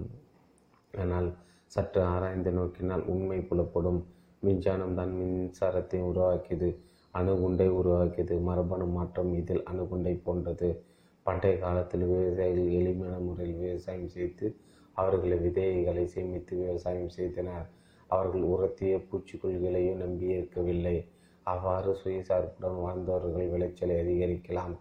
ஆனால் 0.95 1.29
சற்று 1.73 2.01
ஆராய்ந்து 2.13 2.53
நோக்கினால் 2.59 3.05
உண்மை 3.13 3.39
புலப்படும். 3.51 4.01
மின்சாரம் 4.43 4.97
தான் 4.99 5.13
மின்சாரத்தை 5.19 5.99
உருவாக்கியது 6.11 6.69
அணுகுண்டை 7.15 7.69
உருவாக்கியது. 7.81 8.35
மரபணு 8.49 8.87
மாற்றம் 8.97 9.33
இதில் 9.41 9.67
அணுகுண்டை 9.71 10.15
போன்றது. 10.27 10.69
பண்டைய 11.27 11.55
காலத்தில் 11.59 12.05
விவசாயிகள் 12.11 12.71
எளிமையான 12.79 13.17
முறையில் 13.27 13.59
விவசாயம் 13.65 14.13
செய்து 14.15 14.47
அவர்களை 14.97 15.37
விதைகளை 15.45 16.05
சேமித்து 16.15 16.53
விவசாயம் 16.63 17.13
செய்தனர். 17.19 17.67
அவர்கள் 18.11 18.45
உரத்திய 18.53 18.95
பூச்சிக்கொல்லிகளையோ 19.09 19.95
நம்பி 19.95 20.27
இருக்கவில்லை. 20.29 20.97
அவ்வாறு 21.47 21.97
சுயசார்புடன் 22.03 22.79
வாழ்ந்தவர்கள் 22.81 23.49
விளைச்சலை 23.49 23.97
அதிகரிக்கலாம். 23.97 24.75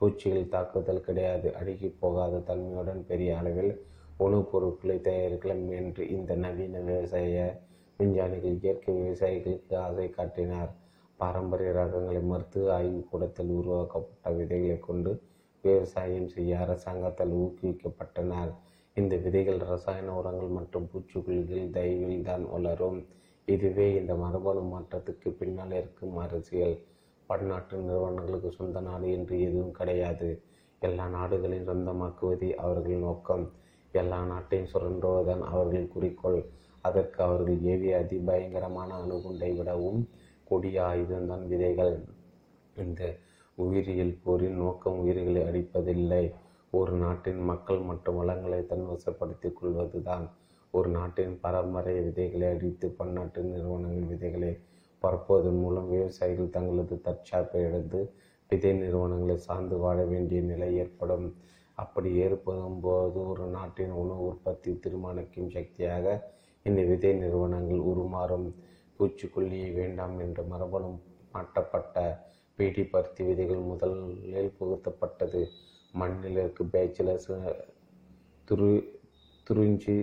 பூச்சிகள் 0.00 0.48
தாக்குதல் 0.48 1.00
கிடையாது. 1.00 1.54
அடுக்கி 1.54 1.88
போகாத 2.00 2.42
தன்மையுடன் 2.48 3.02
பெரிய 3.06 3.36
அளவில் 3.38 3.72
உணவுப் 4.16 4.50
பொருட்களை 4.50 4.96
தயாரிக்கலாம் 5.00 5.70
என்று 5.72 6.02
இந்த 6.08 6.34
நவீன 6.36 6.80
விவசாய 6.80 7.36
விஞ்ஞானிகள் 7.98 8.58
இயற்கை 8.60 8.94
விவசாயிகளுக்கு 8.94 9.76
ஆசை 9.78 10.10
காட்டினார். 10.10 10.70
பாரம்பரிய 11.18 11.70
ரகங்களை 11.72 12.22
மருத்துவ 12.22 12.72
ஆய்வுக்கூடத்தில் 12.74 13.50
உருவாக்கப்பட்ட 13.50 14.30
விதைகளை 14.30 14.78
கொண்டு 14.78 15.10
விவசாயம் 15.64 16.28
செய்ய 16.28 16.58
அரசாங்கத்தால் 16.58 17.34
ஊக்குவிக்கப்பட்டனர். 17.42 18.52
இந்த 18.96 19.14
விதைகள் 19.16 19.60
ரசாயன 19.70 20.12
உரங்கள் 20.18 20.48
மற்றும் 20.48 20.88
பூச்சிக்கொல்லிகள் 20.90 21.70
தயவில் 21.70 22.26
தான் 22.28 22.44
வளரும். 22.50 22.98
இதுவே 23.48 23.86
இந்த 23.94 24.12
மரபணு 24.14 24.62
மாற்றத்துக்கு 24.72 25.28
பின்னால் 25.30 25.72
இருக்கும் 25.72 26.16
அரசியல். 26.16 26.76
பன்னாட்டு 27.30 27.76
நிறுவனங்களுக்கு 27.76 28.50
சொந்த 28.52 28.80
நாடு 28.80 29.08
என்று 29.12 29.34
எதுவும் 29.40 29.72
கிடையாது. 29.72 30.28
எல்லா 30.82 31.06
நாடுகளையும் 31.08 31.68
சொந்தமாக்குவதே 31.70 32.50
அவர்கள் 32.66 33.04
நோக்கம். 33.06 33.44
எல்லா 33.94 34.20
நாட்டையும் 34.24 34.70
சுரண்டுவதுதான் 34.72 35.42
அவர்கள் 35.52 35.88
குறிக்கோள். 35.88 36.40
அதற்கு 36.82 37.18
அவர்கள் 37.22 37.58
ஏவிய 37.72 37.98
அதிபயங்கரமான 38.04 38.90
அணுகுண்டை 39.02 39.50
விடவும் 39.56 40.00
கொடிய 40.44 40.78
ஆயுதம்தான் 40.82 41.44
விதைகள். 41.46 41.94
இந்த 42.76 43.02
உயிரியல் 43.58 44.16
போரின் 44.24 44.58
நோக்கம் 44.62 44.98
உயிர்களை 44.98 45.42
அடிப்பதில்லை 45.42 46.24
ஒரு 46.78 46.92
நாட்டின் 47.02 47.40
மக்கள் 47.48 47.80
மற்றும் 47.88 48.16
வளங்களை 48.16 48.58
தன்வசப்படுத்திக் 48.70 49.56
கொள்வதுதான். 49.58 50.24
ஒரு 50.74 50.88
நாட்டின் 50.88 51.34
பரம்பரை 51.40 51.94
விதைகளை 52.00 52.46
அடித்து 52.48 52.86
பன்னாட்டு 52.98 53.40
நிறுவனங்கள் 53.42 54.10
விதைகளை 54.12 54.52
பரப்புவதன் 55.02 55.60
மூலம் 55.62 55.88
விவசாயிகள் 55.90 56.54
தங்களது 56.56 56.96
தற்சாப்பை 57.06 57.60
இழந்து 57.68 58.00
விதை 58.50 58.72
நிறுவனங்களை 58.82 59.36
சார்ந்து 59.46 59.76
வாழ 59.84 59.98
வேண்டிய 60.04 60.40
நிலை 60.50 60.68
ஏற்படும். 60.82 61.26
அப்படி 61.78 62.10
ஏற்படும் 62.24 62.80
போது 62.80 63.20
ஒரு 63.30 63.44
நாட்டின் 63.56 63.94
உணவு 64.02 64.24
உற்பத்தி 64.30 64.72
தீர்மானிக்கும் 64.84 65.52
சக்தியாக 65.56 66.06
இந்த 66.66 66.80
விதை 66.90 67.12
நிறுவனங்கள் 67.22 67.82
உருமாறும். 67.90 68.48
பூச்சிக்கொல்லியை 68.98 69.70
வேண்டாம் 69.80 70.16
என்ற 70.24 70.42
மரபணு 70.52 70.90
மாற்றப்பட்ட 71.32 72.02
பீடி 72.58 72.82
பருத்தி 72.92 73.22
விதைகள் 73.28 73.62
முதலில் 73.70 74.56
புகுத்தப்பட்டது. 74.58 75.42
மண்ணில் 76.00 76.38
இருக்கும் 76.42 76.72
பேச்சுலர்ஸ் 76.72 77.30
துரு 78.48 78.70
துருஞ்சி 79.46 79.96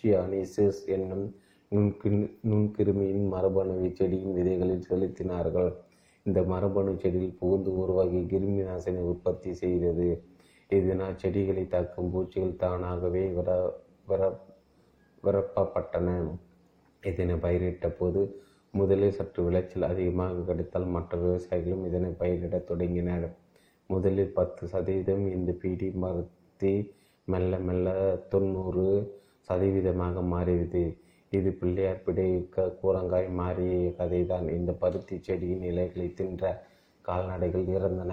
ஜியானிசஸ் 0.00 0.80
என்னும் 0.86 1.26
நுண்கி 1.72 2.10
நுண்கிருமியின் 2.50 3.26
மரபணு 3.28 3.74
செடியின் 3.98 4.34
விதைகளில் 4.36 4.88
செலுத்தினார்கள். 4.88 5.70
இந்த 6.26 6.40
மரபணு 6.42 6.92
செடியில் 6.98 7.38
புகுந்து 7.38 7.70
உருவாகி 7.76 8.20
கிருமி 8.32 8.62
நாசினி 8.68 9.02
உற்பத்தி 9.12 9.50
செய்தது. 9.54 10.08
இதனால் 10.68 11.18
செடிகளை 11.22 11.64
தாக்கும் 11.66 12.10
பூச்சிகள் 12.10 12.56
தானாகவே 12.56 13.24
விர 13.36 13.50
விர 14.06 14.20
விரப்பப்பட்டன. 15.24 16.08
இதனை 17.02 17.36
பயிரிட்ட 17.36 17.88
போது 17.98 18.20
முதலில் 18.74 19.16
சற்று 19.18 19.40
விளைச்சல் 19.44 19.90
அதிகமாக 19.92 20.44
கிடைத்தால் 20.48 20.92
மற்ற 20.96 21.18
விவசாயிகளும் 21.24 21.86
இதனை 21.86 22.10
பயிரிடத் 22.20 22.68
தொடங்கினர். 22.70 23.26
முதலில் 23.92 24.34
பத்து 24.38 24.62
சதவீதம் 24.72 25.24
இந்த 25.36 25.50
பீடி 25.62 25.88
மருத்தி 26.02 26.72
மெல்ல 27.28 27.58
மெல்ல 27.68 27.88
தொண்ணூறு 28.32 28.86
சதவீதமாக 29.48 30.22
மாறியது. 30.32 30.82
இது 31.32 31.50
பிள்ளையார் 31.60 32.04
பிடிக்க 32.06 32.64
கூரங்காய் 32.80 33.28
மாறிய 33.40 33.74
கதைதான். 34.00 34.46
இந்த 34.58 34.70
பருத்தி 34.82 35.16
செடியின் 35.20 35.64
இலைகளை 35.70 36.08
தின்ற 36.14 36.42
கால்நடைகள் 37.04 37.66
இறந்தன. 37.76 38.12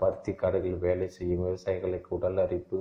பருத்தி 0.00 0.32
காடுகள் 0.34 0.76
வேலை 0.78 1.06
செய்யும் 1.08 1.44
விவசாயிகளுக்கு 1.46 2.10
உடல் 2.16 2.40
அரிப்பு 2.44 2.80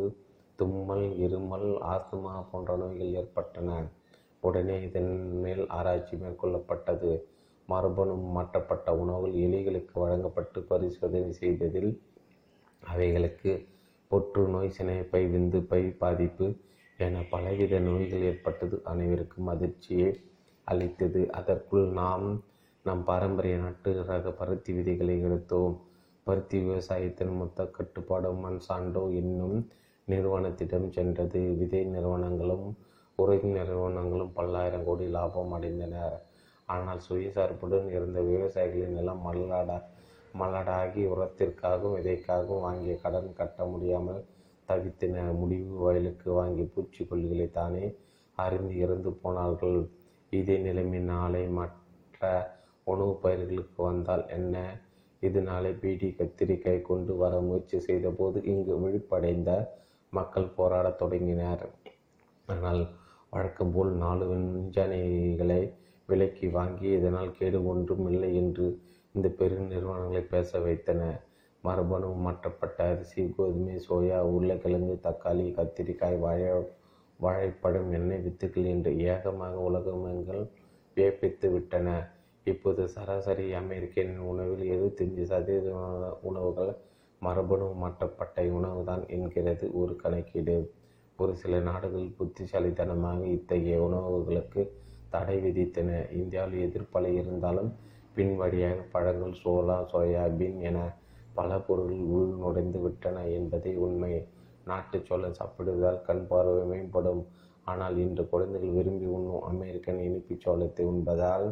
தும்மல் 0.60 1.08
இருமல் 1.26 1.70
ஆஸ்துமா 1.94 2.34
போன்ற 2.52 2.78
நோய்கள் 2.78 3.16
ஏற்பட்டன. 3.22 3.70
உடனே 4.40 4.76
இதன் 4.88 5.14
மேல் 5.44 5.64
ஆராய்ச்சி 5.78 6.16
மேற்கொள்ளப்பட்டது. 6.16 7.12
மரபணு 7.70 8.14
மாற்றப்பட்ட 8.36 8.90
உணவுகள் 8.96 9.34
எலிகளுக்கு 9.46 9.96
வழங்கப்பட்டு 10.04 10.60
பரிசோதனை 10.70 11.32
செய்ததில் 11.42 11.92
அவைகளுக்கு 12.84 13.52
புற்றுநோய் 14.12 14.76
சினைப்பை 14.78 15.22
விந்து 15.34 15.60
பை 15.62 15.82
பாதிப்பு 16.02 16.46
என 17.00 17.24
பலவித 17.30 17.80
நோய்கள் 17.80 18.22
ஏற்பட்டது. 18.22 18.76
அனைவருக்கும் 18.84 19.48
அதிர்ச்சியை 19.48 20.12
அளித்தது. 20.68 21.22
அதற்குள் 21.32 21.88
நாம் 21.92 22.28
நம் 22.86 23.04
பாரம்பரிய 23.04 23.58
நாட்டு 23.58 24.04
ரக 24.04 24.32
பருத்தி 24.32 24.74
விதைகளை 24.74 25.16
எடுத்தோம். 25.22 25.76
பருத்தி 26.28 26.58
விவசாயத்தின் 26.60 27.34
மொத்த 27.36 27.66
கட்டுப்பாடு 27.68 28.32
மன்சாண்டோ 28.44 29.04
என்னும் 29.14 29.58
நிறுவனத்திடம் 30.08 30.90
சென்றது. 30.90 31.42
விதை 31.60 31.84
நிறுவனங்களும் 31.86 32.66
உரை 33.20 33.38
நிறுவனங்களும் 33.58 34.34
பல்லாயிரம் 34.34 34.84
கோடி 34.84 35.06
லாபம் 35.08 35.54
அடைந்தனர் 35.54 36.18
ஆனால் 36.66 37.02
சுயசார்புடன் 37.10 37.88
இருந்த 37.90 38.20
விவசாயிகளின் 38.22 38.98
நிலம் 38.98 39.24
மல்லாட 39.28 39.72
மலடாகி 40.40 41.04
உரத்திற்காகவும் 41.14 41.96
விதைக்காகவும் 41.98 42.62
வாங்கிய 42.62 42.96
கடன் 42.96 43.34
கட்ட 43.34 43.66
முடியாமல் 43.66 44.22
தவித்தன 44.70 45.34
முடிவு 45.34 45.76
வயலுக்கு 45.78 46.34
வாங்கி 46.34 46.72
பூச்சிக்கொல்லிகளை 46.74 47.52
தானே 47.52 47.86
அறிந்து 48.38 48.78
இறந்து 48.78 49.12
போனார்கள். 49.14 49.80
இதே 50.30 50.58
நிலைமை 50.58 51.00
நாளை 51.00 51.48
மற்ற 51.50 52.22
உணவுப் 52.84 53.22
பயிர்களுக்கு 53.22 53.84
வந்தால் 53.84 54.26
என்ன? 54.28 54.56
இது 55.22 55.42
நாளை 55.42 55.72
பீடி 55.74 56.16
கத்திரிக்காய் 56.18 56.82
கொண்டு 56.82 57.16
வர 57.16 57.40
முயற்சி 57.40 57.80
செய்தபோது 57.80 58.44
இங்கு 58.44 58.74
விழிப்படைந்த 58.80 59.52
மக்கள் 60.14 60.54
போராடத் 60.58 60.98
தொடங்கினர். 60.98 61.64
ஆனால் 62.48 62.82
வழக்கம் 63.30 63.72
போல் 63.72 63.92
நாலு 63.96 64.26
விஞ்ஞானிகளை 64.32 65.62
விலக்கி 66.10 66.48
வாங்கி 66.48 66.88
இதனால் 66.90 67.32
கேடு 67.32 67.60
ஒன்றும் 67.66 68.06
இல்லை 68.12 68.36
என்று 68.36 68.68
இந்த 69.18 69.30
பெரு 69.38 69.56
நிறுவனங்களை 69.70 70.22
பேச 70.34 70.60
வைத்தன. 70.60 71.02
மரபணு 71.64 72.10
மாற்றப்பட்ட 72.26 72.80
அரிசி 72.92 73.22
கோதுமை 73.38 73.76
சோயா 73.86 74.18
உருளைக்கிழங்கு 74.34 74.96
தக்காளி 75.06 75.46
கத்திரிக்காய் 75.58 76.18
வாழை 76.24 76.50
வாழைப்பழம் 77.20 77.90
எண்ணெய் 77.98 78.22
வித்துக்கள் 78.26 78.68
என்று 78.74 78.92
ஏகமாக 79.12 79.56
உலகங்கள் 79.70 80.44
வியப்பித்து 80.98 81.48
விட்டன. 81.52 81.88
இப்போது 82.44 82.82
சராசரி 82.88 83.48
அமெரிக்கனின் 83.62 84.22
உணவில் 84.32 84.64
எழுபத்தஞ்சு 84.74 85.24
சதவீத 85.32 85.72
உணவுகள் 86.30 86.72
மரபணு 87.22 87.68
மாற்றப்பட்ட 87.84 88.46
உணவு 88.60 88.82
தான் 88.84 89.04
என்கிறது 89.16 89.66
ஒரு 89.82 89.96
கணக்கீடு. 90.04 90.58
ஒரு 91.20 91.34
சில 91.36 91.60
நாடுகள் 91.70 92.08
புத்திசாலித்தனமாக 92.18 93.22
இத்தகைய 93.38 93.78
உணவுகளுக்கு 93.88 94.64
தடை 95.10 95.38
விதித்தன. 95.46 95.90
இந்தியாவில் 96.22 96.64
எதிர்ப்பலை 96.68 97.12
இருந்தாலும் 97.22 97.72
பின் 98.18 98.36
வழியாக 98.36 98.78
பழங்கள் 98.94 99.40
சோளா 99.42 99.76
சோயாபீன் 99.92 100.60
என 100.70 100.78
பல 101.36 101.58
பொருள்கள் 101.60 102.08
உள் 102.16 102.32
நுழைந்து 102.42 102.80
விட்டன 102.86 103.18
என்பதே 103.38 103.74
உண்மை. 103.86 104.14
நாட்டு 104.66 104.98
சோளம் 105.08 105.36
சாப்பிடுவதால் 105.40 106.00
கண் 106.08 106.24
பார்வை 106.30 106.64
மேம்படும். 106.72 107.22
ஆனால் 107.64 107.96
இன்று 107.98 108.24
குழந்தைகள் 108.30 108.76
விரும்பி 108.78 109.08
உண்ணும் 109.18 109.44
அமெரிக்கன் 109.44 110.00
இனிப்புச் 110.08 110.44
சோளத்தை 110.46 110.86
உண்பதால் 110.86 111.48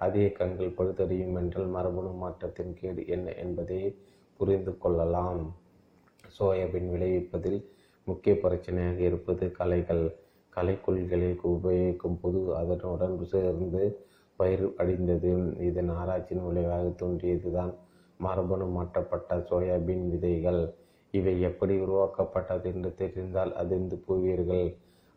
அதிக 0.00 0.24
கண்கள் 0.38 0.76
பழுதறியும் 0.78 1.36
என்றால் 1.40 1.68
மரபணு 1.76 2.10
மாற்றத்தின் 2.22 2.76
கேடு 2.80 3.02
என்ன 3.06 3.26
என்பதை 3.44 3.80
புரிந்து 4.40 4.74
கொள்ளலாம். 4.78 5.42
சோயாபீன் 6.38 6.90
விளைவிப்பதில் 6.94 7.60
முக்கிய 8.06 8.34
பிரச்சனையாக 8.44 8.98
இருப்பது 9.10 9.44
களைகள். 9.60 10.06
களைக்கொல்லிகளை 10.52 11.30
உபயோகிக்கும் 11.50 12.18
போது 12.20 12.38
அதனுடன் 12.56 13.16
சேர்ந்து 13.32 13.82
பயிர் 14.36 14.64
அடிந்தது 14.82 15.30
இதன் 15.68 15.92
ஆராய்ச்சியின் 16.00 16.46
விளைவாக 16.46 16.86
தோன்றியதுதான் 17.02 17.72
மரபணு 18.20 18.66
மாற்றப்பட்ட 18.76 19.38
சோயாபீன் 19.50 20.04
விதைகள். 20.12 20.62
இவை 21.14 21.34
எப்படி 21.40 21.74
உருவாக்கப்பட்டது 21.84 22.66
என்று 22.74 22.90
தெரிந்தால் 22.94 23.52
அதிர்ந்து 23.54 23.96
போவீர்கள். 24.06 24.66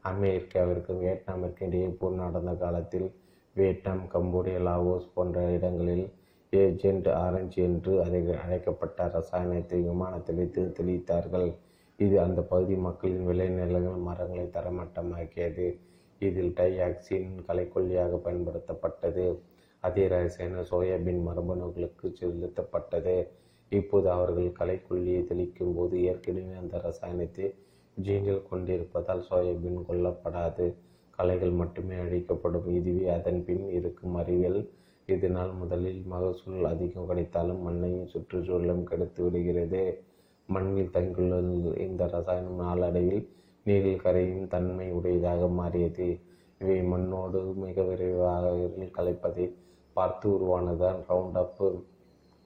அமெரிக்காவிற்கும் 0.06 1.02
வியட்நாமிற்கும் 1.04 1.68
இடையே 1.68 1.88
போர் 2.00 2.22
நடந்த 2.22 2.52
காலத்தில் 2.54 3.08
வியட்நாம் 3.56 4.04
கம்போடியா 4.14 4.60
லாவோஸ் 4.68 5.08
போன்ற 5.14 5.40
இடங்களில் 5.52 6.06
ஏஜென்ட் 6.54 7.10
ஆரஞ்சு 7.24 7.60
என்று 7.64 7.94
அதை 8.04 8.20
அழைக்கப்பட்ட 8.44 9.08
ரசாயனத்தை 9.16 9.80
விமானத்தில் 9.88 10.36
வைத்து 10.36 10.62
தெளித்தார்கள். 10.78 11.50
இது 12.00 12.16
அந்த 12.22 12.40
பகுதி 12.52 12.76
மக்களின் 12.88 13.28
விளைநிலங்கள் 13.28 14.06
மரங்களை 14.08 14.46
தரமட்டமாக்கியது. 14.58 15.68
இதில் 16.20 16.54
டைஆக்சின் 16.58 17.30
களைக்கொல்லியாக 17.48 18.18
பயன்படுத்தப்பட்டது. 18.26 19.26
அதே 19.84 20.04
ரசாயன 20.08 20.64
சோயாபீன் 20.72 21.22
மரபணுக்களுக்கு 21.28 22.08
செலுத்தப்பட்டது. 22.20 23.16
இப்போது 23.72 24.08
அவர்கள் 24.12 24.58
கலைக்கொல்லியை 24.60 25.22
தெளிக்கும் 25.32 25.76
போது 25.76 25.96
ஏற்கனவே 26.04 26.54
அந்த 26.64 26.78
ரசாயனத்தை 26.88 27.48
ஜீன்கள் 27.98 28.48
கொண்டிருப்பதால் 28.50 29.26
சோயாபீன் 29.30 29.80
கொல்லப்படாது. 29.90 30.66
களைகள் 31.18 31.54
மட்டுமே 31.62 31.96
அழிக்கப்படும். 31.96 32.68
இதுவே 32.80 33.08
அதன் 33.18 33.42
பின் 33.46 33.66
இருக்கும் 33.70 34.16
அறிவியல். 34.16 34.62
இதனால் 35.08 35.52
முதலில் 35.54 36.02
மகசூல் 36.06 36.66
அதிகம் 36.66 37.08
கிடைத்தாலும் 37.08 37.62
மண்ணையும் 37.68 38.12
சுற்றுச்சூழலும் 38.14 38.84
கெடுத்து 38.84 39.22
விடுகிறது. 39.24 39.82
மண்ணில் 40.50 40.94
தங்கியுள்ள 40.96 41.36
இந்த 41.88 42.04
ரசாயனம் 42.16 42.62
நாளடைவில் 42.64 43.24
நீரில் 43.66 44.04
கரையும் 44.04 44.48
தன்மை 44.48 44.88
உடையதாக 44.92 45.48
மாறியது. 45.60 46.08
இவை 46.62 46.78
மண்ணோடு 46.84 47.40
மிக 47.64 47.84
விரைவாக 47.84 48.54
கலைப்பதை 48.98 49.46
பார்த்து 49.94 50.28
உருவானதுதான் 50.38 51.00
ரவுண்ட் 51.10 51.38
அப் 51.44 51.62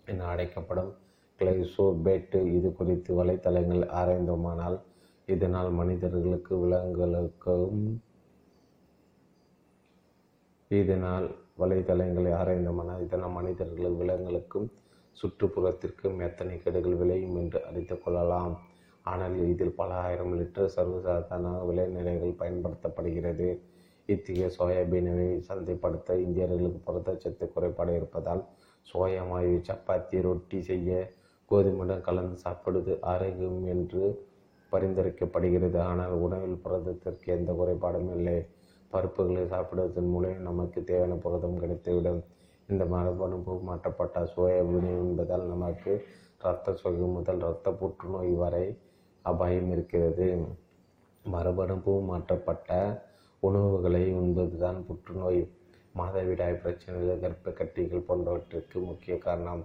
என 0.05 0.25
அழைக்கப்படும் 0.25 0.91
கிளைசோபேட்டு. 1.39 2.39
இது 2.57 2.69
குறித்து 2.73 3.11
வலைத்தளங்கள் 3.19 3.83
ஆராய்ந்தோமானால் 3.99 4.77
இதனால் 5.25 5.69
மனிதர்களுக்கு 5.69 6.53
விலங்குகளுக்கும் 6.63 8.01
இதனால் 10.67 11.27
வலைதளங்களை 11.59 12.31
ஆராய்ந்தோமானால் 12.41 13.03
இதனால் 13.05 13.35
மனிதர்களுக்கு 13.39 13.99
விலங்குகளுக்கும் 14.03 14.69
சுற்றுப்புறத்திற்கும் 15.17 16.21
எத்தனை 16.27 16.55
கெடுகள் 16.61 16.95
விளையும் 16.95 17.35
என்று 17.35 17.59
அறிந்து 17.65 17.95
கொள்ளலாம். 18.03 18.53
ஆனால் 19.05 19.35
இதில் 19.51 19.75
பல 19.75 19.91
ஆயிரம் 20.03 20.33
லிட்டர் 20.39 20.73
சர்வசாதாரண 20.75 21.47
விளைநிலைகள் 21.69 22.39
பயன்படுத்தப்படுகிறது. 22.41 23.47
இத்தகைய 24.09 24.47
சோயாபீனை 24.57 25.27
சந்தைப்படுத்த 25.49 26.15
இந்தியர்களுக்கு 26.25 26.79
புரதச்சத்து 26.87 27.45
குறைபாடு 27.53 27.91
இருப்பதால் 27.99 28.41
சோயா 28.87 29.23
மாவு 29.29 29.53
சப்பாத்தி 29.67 30.17
ரொட்டி 30.21 30.59
செய்ய 30.61 30.91
கோதுமையுடன் 31.51 32.05
கலந்து 32.07 32.37
சாப்பிடுவது 32.45 32.93
ஆரோக்கியம் 33.11 33.61
என்று 33.73 34.03
பரிந்துரைக்கப்படுகிறது. 34.71 35.77
ஆனால் 35.89 36.15
உணவில் 36.25 36.61
புரதத்திற்கு 36.63 37.27
எந்த 37.37 37.51
குறைபாடும் 37.53 38.11
இல்லை. 38.17 38.37
பருப்புகளை 38.91 39.43
சாப்பிடுவதன் 39.53 40.11
மூலம் 40.13 40.47
நமக்கு 40.49 40.79
தேவையான 40.89 41.15
புரதம் 41.25 41.59
கிடைத்துவிடும். 41.61 42.21
இந்த 42.69 42.83
மரபணு 42.93 43.37
மாற்றப்பட்ட 43.69 44.19
சோயாபீன் 44.35 44.89
என்பதால் 44.97 45.45
நமக்கு 45.53 45.91
இரத்த 46.41 46.73
சோகை 46.79 47.07
முதல் 47.15 47.41
இரத்த 47.43 47.69
புற்றுநோய் 47.81 48.33
வரை 48.41 48.65
அபாயம் 49.23 49.71
இருக்கிறது. 49.71 50.27
மரபணு 51.25 51.75
மாற்றப்பட்ட 52.01 52.69
உணவுகளை 53.39 54.13
உண்பதுதான் 54.13 54.79
புற்றுநோய். 54.85 55.47
மாதவிடாய் 55.97 56.61
பிரச்சனைகள் 56.61 57.19
கர்ப்ப 57.19 57.51
கட்டிகள் 57.51 58.07
போன்றவற்றிற்கு 58.07 58.77
முக்கிய 58.79 59.17
காரணம். 59.17 59.63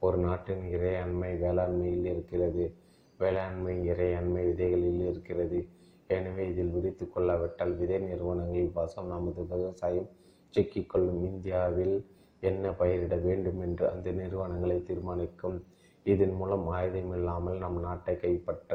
ஒரு 0.00 0.16
நாட்டின் 0.16 0.64
இறையாண்மை 0.74 1.30
வேளாண்மையில் 1.44 2.04
இருக்கிறது. 2.04 2.74
வேளாண்மை 3.18 3.90
இறையாண்மை 3.90 4.42
விதைகளில் 4.48 5.02
இருக்கிறது. 5.10 5.68
எனவே 6.06 6.48
இதில் 6.48 6.70
விரித்து 6.70 7.08
கொள்ளாவிட்டால் 7.08 7.76
விதை 7.76 7.98
நிறுவனங்களில் 7.98 8.72
வாசம் 8.72 9.06
நமது 9.06 9.46
விவசாயம் 9.46 10.08
சிக்கிக்கொள்ளும். 10.54 11.22
இந்தியாவில் 11.24 12.06
என்ன 12.40 12.70
பயிரிட 12.70 13.16
வேண்டும் 13.16 13.60
என்று 13.60 13.90
அந்த 13.90 14.10
நிறுவனங்களை 14.10 14.82
தீர்மானிக்கும். 14.82 15.64
இதன் 16.12 16.34
மூலம் 16.40 16.66
ஆயுதம் 16.76 17.12
இல்லாமல் 17.18 17.62
நம் 17.64 17.78
நாட்டை 17.80 18.14
கைப்பற்ற 18.16 18.74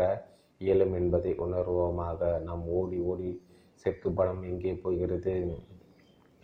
இயலும் 0.61 0.93
என்பதை 0.99 1.31
உணர்வோமாக 1.45 2.19
நாம் 2.47 2.63
ஓடி 2.79 2.97
ஓடி 3.11 3.31
செக்கு 3.85 4.09
பணம் 4.11 4.43
எங்கே 4.49 4.73
போகிறது 4.83 5.33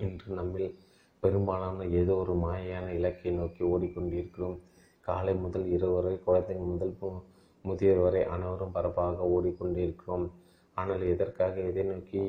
என்று 0.05 0.27
நம்மில் 0.39 0.69
பெரும்பாலான 1.23 1.85
ஏதோ 1.99 2.13
ஒரு 2.15 2.33
மாயான 2.43 2.87
இலக்கை 2.97 3.31
நோக்கி 3.39 3.61
ஓடிக்கொண்டிருக்கிறோம். 3.71 4.57
காலை 5.07 5.33
முதல் 5.35 5.65
இரவு 5.75 5.95
வரை 5.95 6.13
குழந்தைகள் 6.25 6.71
முதல் 6.73 6.93
முதியோர் 7.65 8.01
வரை 8.05 8.21
அனைவரும் 8.33 8.75
பரப்பாக 8.75 9.27
ஓடிக்கொண்டிருக்கிறோம். 9.35 10.27
ஆனால் 10.77 11.03
எதற்காக 11.13 11.55
எதை 11.69 11.83
நோக்கி 11.83 12.21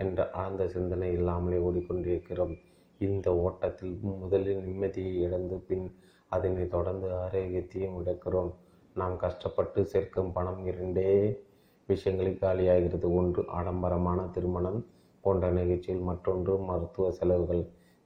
என்ற 0.00 0.20
ஆழ்ந்த 0.40 0.62
சிந்தனை 0.68 1.08
இல்லாமலே 1.12 1.58
ஓடிக்கொண்டிருக்கிறோம்? 1.66 2.54
இந்த 3.00 3.28
ஓட்டத்தில் 3.44 3.94
முதலில் 4.22 4.64
நிம்மதியை 4.66 5.14
இழந்து 5.26 5.56
பின் 5.68 5.86
அதனை 6.34 6.64
தொடர்ந்து 6.74 7.08
ஆரோக்கியத்தையும் 7.22 7.96
இழக்கிறோம். 8.00 8.50
நாம் 8.96 9.16
கஷ்டப்பட்டு 9.16 9.80
சேர்க்கும் 9.92 10.32
பணம் 10.32 10.60
இரண்டே 10.70 11.10
விஷயங்களில் 11.88 12.42
காலியாகிறது. 12.44 13.06
ஒன்று 13.20 13.42
ஆடம்பரமான 13.58 14.20
திருமணம் 14.34 14.80
போன்ற 15.24 15.50
நிகழ்ச்சியில் 15.50 16.06
மற்றொன்று 16.10 16.54
மருத்துவ 16.68 17.06
செலவுகள். 17.10 17.62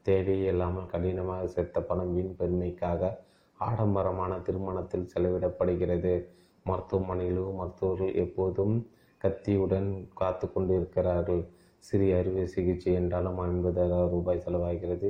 தேவையே 0.07 0.49
இல்லாமல் 0.53 0.91
கடினமாக 0.93 1.47
சேர்த்த 1.55 1.79
பணம் 1.89 2.13
வீண் 2.15 2.35
பெருமைக்காக 2.39 3.11
ஆடம்பரமான 3.59 4.33
திருமணத்தில் 4.47 5.11
செலவிடப்படுகிறது. 5.15 6.13
மருத்துவமனையிலோ 6.67 7.45
மருத்துவர்கள் 7.61 8.19
எப்போதும் 8.25 8.75
கத்தியுடன் 9.25 9.91
காத்து 10.21 10.47
கொண்டிருக்கிறார்கள். 10.53 11.43
சிறிய 11.85 12.19
அறுவை 12.21 12.45
சிகிச்சை 12.55 12.93
என்றாலும் 13.01 13.39
ஐம்பதாயிரம் 13.47 14.13
ரூபாய் 14.15 14.45
செலவாகிறது. 14.47 15.09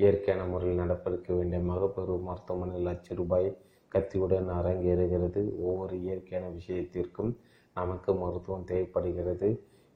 இயற்கையான 0.00 0.42
முறையில் 0.44 0.80
நடப்பிருக்க 0.82 1.28
வேண்டிய 1.34 1.60
மகப்பருவ 1.62 2.18
மருத்துவமனை 2.28 2.78
லட்ச 2.86 3.14
ரூபாய் 3.14 3.48
கத்தியுடன் 3.92 4.50
அரங்கேறுகிறது 4.58 5.40
ஒவ்வொரு 5.60 5.94
இயற்கையான 6.04 6.46
விஷயத்திற்கும் 6.50 7.32
நமக்கு 7.76 8.10
மருத்துவம் 8.14 8.68
தேவைப்படுகிறது. 8.70 9.48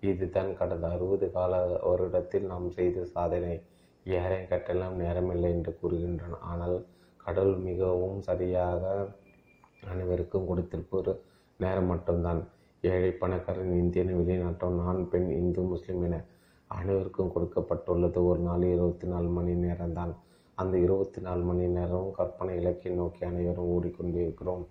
இதுதான் 0.02 0.50
கடந்த 0.54 0.86
அறுபது 0.88 1.26
கால 1.30 1.52
வருடத்தில் 1.84 2.46
நாம் 2.46 2.66
செய்த 2.70 3.04
சாதனை. 3.14 3.54
யாரையும் 4.06 4.50
கட்டெல்லாம் 4.50 4.96
நேரமில்லை 5.02 5.50
என்று 5.56 5.72
கூறுகின்றன. 5.82 6.38
ஆனால் 6.42 6.76
கடவுள் 7.20 7.58
மிகவும் 7.68 8.18
சரியாக 8.20 8.82
அனைவருக்கும் 9.92 10.48
கொடுத்திருப்பது 10.50 11.12
நேரம் 11.60 11.90
மட்டும்தான். 11.92 12.42
ஏழை 12.84 13.10
பணக்காரன் 13.12 13.74
இந்தியன் 13.82 14.12
வெளிநாட்டம் 14.20 14.78
நான் 14.82 15.00
பெண் 15.08 15.28
இந்து 15.40 15.62
முஸ்லீம் 15.62 16.02
என 16.02 16.16
அனைவருக்கும் 16.68 17.32
கொடுக்கப்பட்டுள்ளது. 17.36 18.24
ஒரு 18.24 18.38
நாள் 18.38 18.62
இருபத்தி 18.62 19.06
நாலு 19.06 19.28
மணி 19.28 19.52
நேரம்தான். 19.66 20.12
அந்த 20.54 20.78
இருபத்தி 20.78 21.20
நாலு 21.20 21.42
மணி 21.42 21.66
நேரமும் 21.66 22.12
கற்பனை 22.12 22.56
இலக்கை 22.56 22.92
நோக்கி 22.92 23.24
அனைவரும் 23.24 23.70
ஓடிக்கொண்டிருக்கிறோம். 23.74 24.64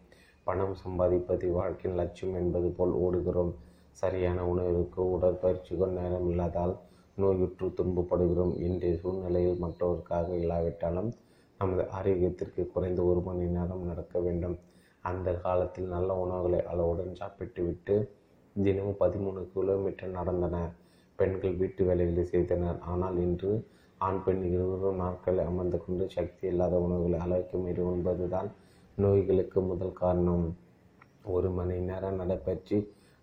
பணம் 0.43 0.75
சம்பாதிப்பது 0.85 1.51
வாழ்க்கையின் 1.51 1.99
லட்சியம் 1.99 2.35
என்பது 2.35 2.69
போல் 2.69 2.91
ஓடுகிறோம். 2.91 3.51
சரியான 3.91 4.47
உணவிற்கு 4.47 5.19
உடற்பயிற்சிக்கும் 5.19 5.97
நேரம் 5.99 6.29
இல்லாதால் 6.29 6.75
நோயுற்று 7.15 7.67
துன்பப்படுகிறோம். 7.67 8.53
இன்றைய 8.57 8.97
சூழ்நிலையில் 8.97 9.61
மற்றவருக்காக 9.63 10.29
இல்லாவிட்டாலும் 10.29 11.13
நமது 11.57 11.83
ஆரோக்கியத்திற்கு 11.83 12.67
குறைந்த 12.67 13.03
ஒரு 13.03 13.21
மணி 13.21 13.45
நேரம் 13.45 13.85
நடக்க 13.85 14.19
வேண்டும். 14.19 14.57
அந்த 15.01 15.33
காலத்தில் 15.33 15.85
நல்ல 15.85 16.13
உணவுகளை 16.15 16.63
அளவுடன் 16.65 17.15
சாப்பிட்டுவிட்டு 17.15 17.95
தினமும் 18.53 18.99
பதிமூணு 18.99 19.51
கிலோமீட்டர் 19.53 20.09
நடந்தன. 20.09 20.75
பெண்கள் 21.23 21.59
வீட்டு 21.59 21.81
வேலைகளை 21.85 22.23
செய்தனர் 22.25 22.79
ஆனால் 22.83 23.17
இன்று 23.25 23.51
ஆண் 24.01 24.21
பெண் 24.23 24.41
இருவரும் 24.53 25.01
நாட்களில் 25.01 25.47
அமர்ந்து 25.49 25.77
கொண்டு 25.83 26.05
சக்தி 26.09 26.43
இல்லாத 26.47 26.75
உணவுகளை 26.85 27.17
அளவுக்கு 27.19 27.57
மீறி 27.57 27.81
உண்பதுதான் 27.91 28.49
நோய்களுக்கு 28.97 29.59
முதல் 29.61 29.93
காரணம். 29.93 30.45
ஒரு 31.25 31.49
மணி 31.49 31.75
நேரம் 31.81 32.19
நடைபயிற்சி 32.21 32.77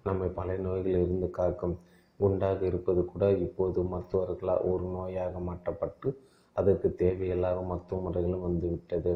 நம்மை 0.05 0.29
பல 0.39 0.57
நோய்களிலிருந்து 0.59 1.29
காக்கும். 1.31 1.75
குண்டாக 2.21 2.61
இருப்பது 2.67 3.03
கூட 3.05 3.25
இப்போது 3.47 3.81
மருத்துவர்களால் 3.83 4.65
ஒரு 4.71 4.87
நோயாக 4.97 5.41
மாற்றப்பட்டு 5.41 6.09
அதற்கு 6.57 6.89
தேவையில்லாத 6.95 7.61
மருத்துவ 7.63 8.01
முறைகளும் 8.01 8.47
வந்துவிட்டது. 8.47 9.13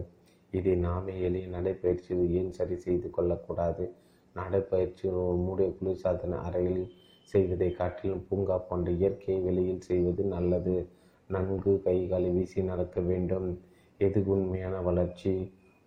இதை 0.52 0.74
நாமே 0.86 1.14
எளிய 1.20 1.46
நடைப்பயிற்சியில் 1.48 2.24
ஏன் 2.40 2.52
சரி 2.52 2.76
செய்து 2.76 3.08
கொள்ளக்கூடாது? 3.10 3.84
நடைப்பயிற்சி 4.36 5.06
மூடிய 5.46 5.68
குளிர்சாதன 5.78 6.38
அறையில் 6.46 6.84
செய்வதை 7.32 7.68
காட்டிலும் 7.72 8.24
பூங்கா 8.28 8.56
போன்ற 8.58 8.90
இயற்கை 8.90 9.36
வெளியில் 9.40 9.86
செய்வது 9.88 10.22
நல்லது. 10.24 10.76
நன்கு 11.30 11.72
கைகளை 11.82 12.30
வீசி 12.30 12.62
நடக்க 12.62 13.00
வேண்டும். 13.00 13.48
எது 14.00 14.20
உண்மையான 14.26 14.80
வளர்ச்சி? 14.80 15.34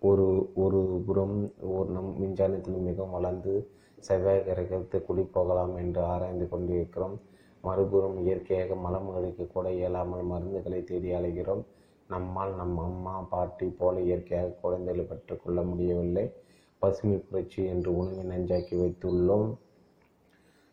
ஒரு 0.02 0.26
ஒரு 0.54 0.80
புறம் 1.06 1.36
ஒரு 1.60 1.88
நம் 1.90 2.10
விஞ்ஞானத்தில் 2.20 2.86
மிகவும் 2.88 3.10
வளர்ந்து 3.10 3.52
செவ்வாய் 3.98 4.44
கிரகத்தை 4.44 4.98
குடி 5.04 5.22
போகலாம் 5.22 5.76
என்று 5.76 6.00
ஆராய்ந்து 6.02 6.46
கொண்டிருக்கிறோம். 6.48 7.16
மறுபுறம் 7.64 8.18
இயற்கையாக 8.24 8.74
மலம்களுக்கு 8.74 9.44
கூட 9.46 9.66
இயலாமல் 9.72 10.28
மருந்துகளை 10.32 10.80
தேடி 10.84 11.10
அலைகிறோம். 11.12 11.62
நம்மால் 12.08 12.52
நம் 12.54 12.76
அம்மா 12.78 13.14
பாட்டி 13.32 13.66
போல 13.78 14.00
இயற்கையாக 14.00 14.58
குழந்தைகளை 14.60 15.04
பெற்றுக்கொள்ள 15.04 15.62
முடியவில்லை. 15.62 16.24
பசுமை 16.82 17.18
புரட்சி 17.18 17.60
என்று 17.64 17.90
உணவை 17.96 18.24
நஞ்சாக்கி 18.24 18.74
வைத்துள்ளோம். 18.82 19.48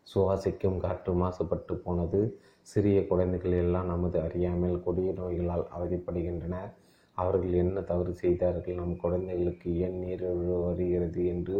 சுவாசிக்கும் 0.06 0.78
காற்று 0.78 1.12
மாசுபட்டு 1.14 1.74
போனது. 1.76 2.20
சிறிய 2.66 2.98
குழந்தைகள் 3.06 3.54
எல்லாம் 3.62 3.86
நமது 3.86 4.16
அறியாமல் 4.20 4.76
கொடிய 4.80 5.10
நோய்களால் 5.12 5.64
அவதிப்படுகின்றனர் 5.76 6.70
அவர்கள் 7.16 7.54
என்ன 7.54 7.82
தவறு 7.82 8.12
செய்தார்கள்? 8.14 8.78
நம் 8.80 8.96
குழந்தைகளுக்கு 8.96 9.68
ஏன் 9.84 9.96
நீரிழிவு 9.98 10.56
வருகிறது 10.66 11.20
என்று 11.26 11.56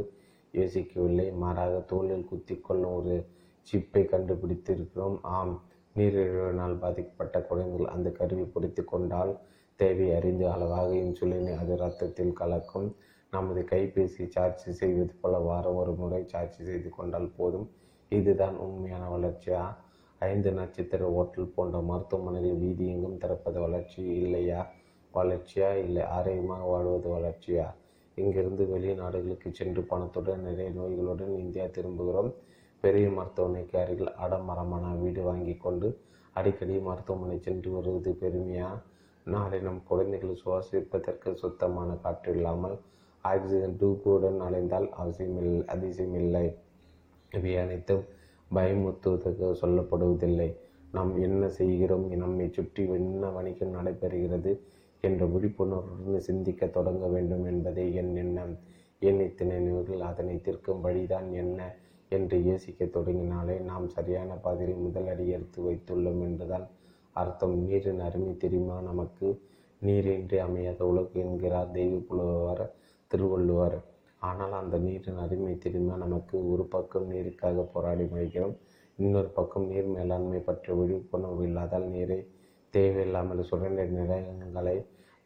யோசிக்கவில்லை. 0.54 1.26
மாறாக 1.34 1.74
தோளில் 1.92 2.28
குத்திக்கொள்ளும் 2.30 2.96
ஒரு 3.00 3.14
சிப்பை 3.68 4.02
கண்டுபிடித்திருக்கிறோம். 4.04 5.18
ஆம் 5.36 5.54
நீரிழிவினால் 5.94 6.76
பாதிக்கப்பட்ட 6.78 7.36
குழந்தைகள் 7.40 7.92
அந்த 7.94 8.08
கருவி 8.10 8.46
பொருத்தி 8.54 8.82
கொண்டால் 8.84 9.32
தேவை 9.80 10.08
அறிந்து 10.18 10.44
அளவாக 10.54 10.90
இன்சுலினை 11.04 11.54
அது 11.62 11.72
ரத்தத்தில் 11.76 12.32
கலக்கும். 12.32 12.88
நமது 13.32 13.62
கைபேசி 13.70 14.24
சார்ஜ் 14.34 14.66
செய்வது 14.80 15.14
போல 15.20 15.38
வாரம் 15.38 15.78
ஒரு 15.82 15.92
முறை 15.92 16.20
சார்ஜ் 16.26 16.58
செய்து 16.68 16.90
கொண்டால் 16.90 17.28
போதும். 17.38 17.66
இதுதான் 18.08 18.56
உண்மையான 18.56 19.04
வளர்ச்சியா 19.16 19.62
ஐந்து 20.18 20.52
நட்சத்திர 20.52 21.08
ஓட்டல் 21.10 21.52
போன்ற 21.54 21.78
மருத்துவமனையில் 21.80 22.58
வீதி 22.58 22.88
எங்கும் 22.88 23.18
திறப்பது 23.18 23.60
வளர்ச்சி 23.60 24.02
இல்லையா? 24.02 24.66
வளர்ச்சியா 25.14 25.74
இல்லை 25.74 26.02
ஆரோக்கியமாக 26.02 26.64
வாழ்வது 26.64 27.08
வளர்ச்சியா? 27.08 27.66
இங்கிருந்து 28.14 28.64
வெளிநாடுகளுக்கு 28.64 29.50
சென்று 29.52 29.82
பணத்துடன் 29.82 30.40
நிறைய 30.40 30.70
நோய்களுடன் 30.70 31.38
இந்தியா 31.38 31.64
திரும்புகிறோம். 31.64 32.30
பெரிய 32.80 33.10
மருத்துவமனைக்கு 33.10 33.78
அருகில் 33.78 34.12
அடமரமான 34.14 34.98
வீடு 34.98 35.22
வாங்கி 35.22 35.54
கொண்டு 35.56 35.88
அடிக்கடி 36.32 36.78
மருத்துவமனை 36.78 37.38
சென்று 37.40 37.70
வருவது 37.70 38.18
பெருமையா? 38.20 38.68
நாளை 39.24 39.60
நம் 39.60 39.82
குழந்தைகள் 39.88 40.40
சுவாசிப்பதற்கு 40.44 41.34
சுத்தமான 41.34 41.96
காற்று 41.96 42.32
இல்லாமல் 42.34 42.76
ஆக்சிஜன் 43.24 43.76
டூக்குடன் 43.80 44.38
அலைந்தால் 44.38 44.88
அவசியமில்லை 44.90 45.66
அதிசயமில்லை 45.66 46.46
இவை 47.36 47.52
அனைத்தும் 47.56 48.04
பயமுறுத்துவதற்கு 48.50 49.46
சொல்லப்படுவதில்லை. 49.62 50.48
நாம் 50.92 51.12
என்ன 51.20 51.48
செய்கிறோம்? 51.58 52.04
நம்மை 52.24 52.46
சுற்றி 52.52 52.82
என்ன 52.98 53.30
வணிகம் 53.30 53.74
நடைபெறுகிறது 53.74 54.52
என்ற 55.00 55.24
விழிப்புணர்வுடன் 55.26 56.26
சிந்திக்க 56.28 56.66
தொடங்க 56.66 57.06
வேண்டும் 57.06 57.44
என்பதே 57.44 57.84
என் 57.94 58.14
எண்ணம். 58.16 58.54
என் 58.98 59.20
இத்தனை 59.20 59.56
நினைவுகள் 59.58 60.02
அதனை 60.10 60.36
தீர்க்கும் 60.40 60.80
வழிதான் 60.80 61.28
என்ன 61.32 61.60
என்று 62.08 62.36
யோசிக்க 62.44 62.84
தொடங்கினாலே 62.84 63.56
நாம் 63.60 63.86
சரியான 63.88 64.34
பாதையில் 64.44 64.82
முதலடி 64.84 65.26
எடுத்து 65.26 65.58
வைத்துள்ளோம் 65.68 66.22
என்றுதான் 66.26 66.66
அர்த்தம். 67.16 67.54
நீரின் 67.64 68.00
அருமை 68.00 68.32
தெரியுமா? 68.36 68.76
நமக்கு 68.80 69.28
நீரின்றி 69.82 70.38
அமையாத 70.38 70.80
உலகு 70.86 71.16
என்கிறார் 71.24 71.70
தெய்வ 71.70 71.96
புலவர் 72.08 72.64
திருவள்ளுவர். 73.10 73.78
ஆனால் 74.22 74.54
அந்த 74.60 74.76
நீரின் 74.86 75.20
அருமை 75.24 75.54
தெரியுமா? 75.64 75.94
நமக்கு 76.04 76.36
ஒரு 76.52 76.64
பக்கம் 76.74 77.10
நீருக்காக 77.12 77.64
போராடி 77.74 78.04
முடிகிறோம் 78.12 78.54
இன்னொரு 78.98 79.30
பக்கம் 79.38 79.66
நீர் 79.72 79.88
மேலாண்மை 79.96 80.40
பற்றிய 80.40 80.74
விழிப்புணர்வு 80.78 81.42
இல்லாதால் 81.48 81.86
நீரை 81.94 82.18
தேவையில்லாமல் 82.74 83.48
சுரநீர் 83.50 83.96
நிலையங்களை 83.98 84.76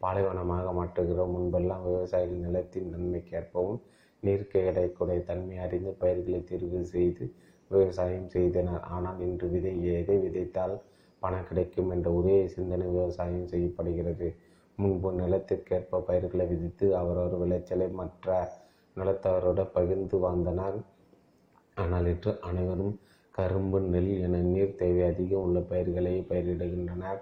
பாலைவனமாக 0.01 0.67
மாற்றுகிறோம். 0.79 1.33
முன்பெல்லாம் 1.35 1.85
விவசாயிகள் 1.87 2.43
நிலத்தின் 2.45 2.91
நன்மைக்கேற்பவும் 2.93 3.79
நீர் 4.23 4.45
கிடைக்கூடிய 4.47 5.19
தன்மை 5.29 5.57
அறிந்து 5.57 5.91
பயிர்களை 6.01 6.39
தேர்வு 6.43 6.81
செய்து 6.85 7.25
விவசாயம் 7.71 8.29
செய்தனர். 8.29 8.83
ஆனால் 8.95 9.19
இன்று 9.27 9.47
விதை 9.49 9.73
எதை 9.99 10.17
விதைத்தால் 10.25 10.75
பணம் 11.21 11.47
கிடைக்கும் 11.49 11.91
என்ற 11.95 12.07
ஒரே 12.11 12.37
சிந்தனை 12.55 12.87
விவசாயம் 12.87 13.51
செய்யப்படுகிறது. 13.53 14.27
முன்பு 14.77 15.09
நிலத்திற்கேற்ப 15.19 16.01
பயிர்களை 16.07 16.45
விதித்து 16.51 16.85
அவரவர் 16.97 17.41
விளைச்சலை 17.41 17.87
மற்ற 17.99 18.27
நிலத்தவரோடு 18.97 19.63
பகிர்ந்து 19.75 20.17
வந்தனர் 20.27 20.79
ஆனால் 21.81 22.07
இன்று 22.13 22.31
அனைவரும் 22.49 22.95
கரும்பு 23.37 23.79
நெல் 23.91 24.09
என 24.25 24.41
நீர் 24.53 24.79
தேவை 24.81 25.03
அதிகம் 25.11 25.43
உள்ள 25.45 25.59
பயிர்களை 25.69 26.13
பயிரிடுகின்றனர். 26.29 27.21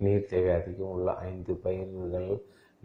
நீர் 0.00 0.28
தேவை 0.32 0.52
அதிகம் 0.60 0.92
உள்ள 0.96 1.08
ஐந்து 1.30 1.54
பயிர்கள் 1.64 2.30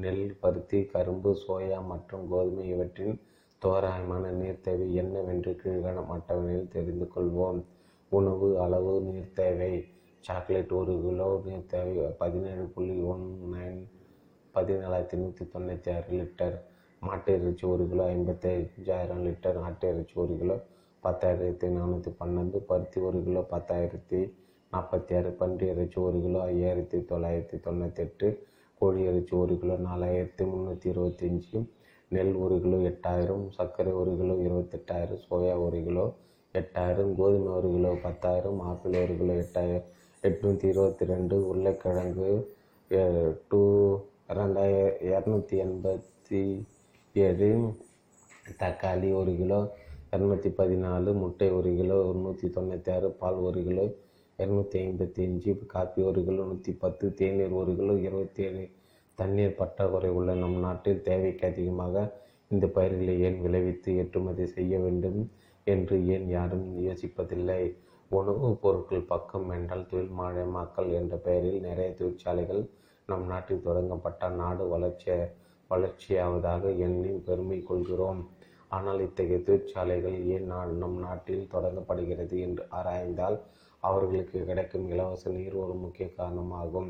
நெல் 0.04 0.26
பருத்தி 0.42 0.80
கரும்பு 0.94 1.32
சோயா 1.44 1.80
மற்றும் 1.92 2.24
கோதுமை 2.32 2.66
இவற்றின் 2.74 3.16
தோராயமான 3.62 4.32
நீர் 4.40 4.64
தேவை 4.68 4.88
என்னவென்று 5.02 5.52
கீழ்காணும் 5.62 6.12
அட்டவணையில் 6.16 6.74
தெரிந்து 6.76 7.08
கொள்வோம். 7.16 7.62
உணவு 8.12 8.50
அளவு 8.64 8.94
நீர் 9.10 9.36
தேவை. 9.42 9.74
சாக்லேட் 10.28 10.74
ஒரு 10.80 10.94
கிலோ 11.06 11.30
நீர் 11.46 11.72
தேவை 11.74 11.94
பதினேழு 12.22 12.66
புள்ளி 12.76 12.98
ஒன் 13.14 13.26
நைன் 13.54 13.80
பதினேழாயிரத்தி 14.56 15.18
நூற்றி 15.22 15.46
தொண்ணூற்றி 15.54 15.90
ஆறு 15.96 16.12
லிட்டர். 16.20 16.58
மாட்டு 17.04 17.32
இறைச்சி 17.38 17.66
ஒரு 17.66 17.84
கிலோ 17.88 18.04
ஐம்பத்தி 18.10 18.48
அஞ்சாயிரம் 18.52 19.22
லிட்டர் 19.26 19.58
ஆட்டு 19.58 19.86
இறைச்சி 19.88 20.16
ஒரு 20.16 20.34
கிலோ 20.38 20.56
பத்தாயிரத்தி 21.04 21.68
நானூற்றி 21.70 22.12
பன்னெண்டு 22.20 22.60
பருத்தி 22.68 23.00
ஒரு 23.02 23.20
கிலோ 23.24 23.42
பத்தாயிரத்தி 23.52 24.20
நாற்பத்தி 24.74 25.14
ஆறு 25.16 25.32
பன்றி 25.40 25.66
இறைச்சி 25.68 25.98
ஒரு 26.00 26.20
கிலோ 26.22 26.40
ஐயாயிரத்தி 26.46 27.00
தொள்ளாயிரத்தி 27.10 27.58
தொண்ணூத்தெட்டு 27.66 28.28
கோழி 28.82 29.02
இறைச்சி 29.04 29.34
ஒரு 29.36 29.56
கிலோ 29.58 29.76
நாலாயிரத்தி 29.84 30.46
முந்நூற்றி 30.46 30.88
இருபத்தஞ்சி 30.90 31.60
நெல் 32.12 32.36
ஒரு 32.36 32.56
கிலோ 32.60 32.80
எட்டாயிரம் 32.90 33.46
சர்க்கரை 33.50 33.94
ஒரு 33.94 34.14
கிலோ 34.18 34.36
இருபத்தெட்டாயிரம் 34.44 35.24
சோயா 35.26 35.56
ஒரு 35.60 35.82
கிலோ 35.84 36.06
எட்டாயிரம் 36.56 37.14
கோதுமை 37.16 37.52
ஒரு 37.52 37.70
கிலோ 37.72 37.92
பத்தாயிரம் 38.04 38.60
ஆப்பிள் 38.64 38.98
ஒரு 39.00 39.16
கிலோ 39.16 39.36
எட்டாயிரம் 39.36 39.88
எட்நூற்றி 40.24 40.68
இருபத்தி 40.68 41.06
ரெண்டு 41.06 41.38
உருளைக்கிழங்கு 41.48 42.32
டூ 43.52 43.62
ரெண்டாயிர 44.38 44.84
இரநூத்தி 45.08 45.56
எண்பத்தி 45.58 46.44
ஏழு 47.16 47.48
தக்காளி 48.60 49.14
ஒரு 49.14 49.36
கிலோ 49.36 49.58
இரநூத்தி 50.12 50.50
பதினாலு 50.58 51.14
முட்டை 51.14 51.52
ஒரு 51.52 51.76
கிலோ 51.76 52.14
நூற்றி 52.14 52.48
தொண்ணூற்றி 52.48 52.92
ஆறு 52.92 53.12
பால் 53.12 53.34
ஒரு 53.34 53.64
கிலோ 53.64 53.84
இரநூத்தி 54.40 54.78
ஐம்பத்தி 54.80 55.22
அஞ்சு 55.24 55.66
காப்பி 55.66 56.02
ஒரு 56.02 56.24
கிலோ 56.24 56.44
நூற்றி 56.44 56.72
பத்து 56.74 57.14
தேநீர் 57.14 57.52
ஒரு 57.52 57.76
கிலோ 57.76 57.94
இருபத்தி 58.00 58.44
ஏழு 58.44 58.64
தண்ணீர் 59.18 59.56
பற்றாக்குறை 59.56 60.10
உள்ள 60.10 60.34
நம் 60.34 60.60
நாட்டில் 60.60 61.02
தேவைக்கு 61.02 61.48
அதிகமாக 61.48 62.06
இந்த 62.48 62.68
பயிர்களை 62.68 63.22
ஏன் 63.22 63.42
விளைவித்து 63.42 63.96
ஏற்றுமதி 63.98 64.46
செய்ய 64.48 64.80
வேண்டும் 64.80 65.20
என்று 65.68 66.08
ஏன் 66.08 66.30
யாரும் 66.30 66.66
யோசிப்பதில்லை? 66.88 67.62
உணவுப் 68.12 68.62
பொருட்கள் 68.62 69.02
பக்கம் 69.04 69.50
என்றால் 69.50 69.88
தொழில் 69.90 70.10
தொழில்மயமாக்கல் 70.10 70.92
என்ற 70.94 71.16
பெயரில் 71.18 71.60
நிறைய 71.60 71.94
தொழிற்சாலைகள் 71.94 72.64
நம் 73.10 73.26
நாட்டில் 73.26 73.66
தொடங்கப்பட்ட 73.66 74.30
நாடு 74.36 74.68
வளர்ச்சி 74.68 75.12
வளர்ச்சியாவதாக 75.70 76.64
எண்ணி 76.86 77.12
பெருமை 77.28 77.60
கொள்கிறோம். 77.70 78.22
ஆனால் 78.76 79.02
இத்தகைய 79.06 79.40
தொழிற்சாலைகள் 79.48 80.18
ஏன் 80.36 80.48
நம் 80.82 80.98
நாட்டில் 81.06 81.50
தொடங்கப்படுகிறது 81.54 82.36
என்று 82.48 82.64
ஆராய்ந்தால் 82.80 83.38
அவர்களுக்கு 83.84 84.38
கிடைக்கும் 84.50 84.86
இலவச 84.94 85.32
நீர் 85.38 85.58
ஒரு 85.64 85.74
முக்கிய 85.84 86.06
காரணமாகும். 86.20 86.90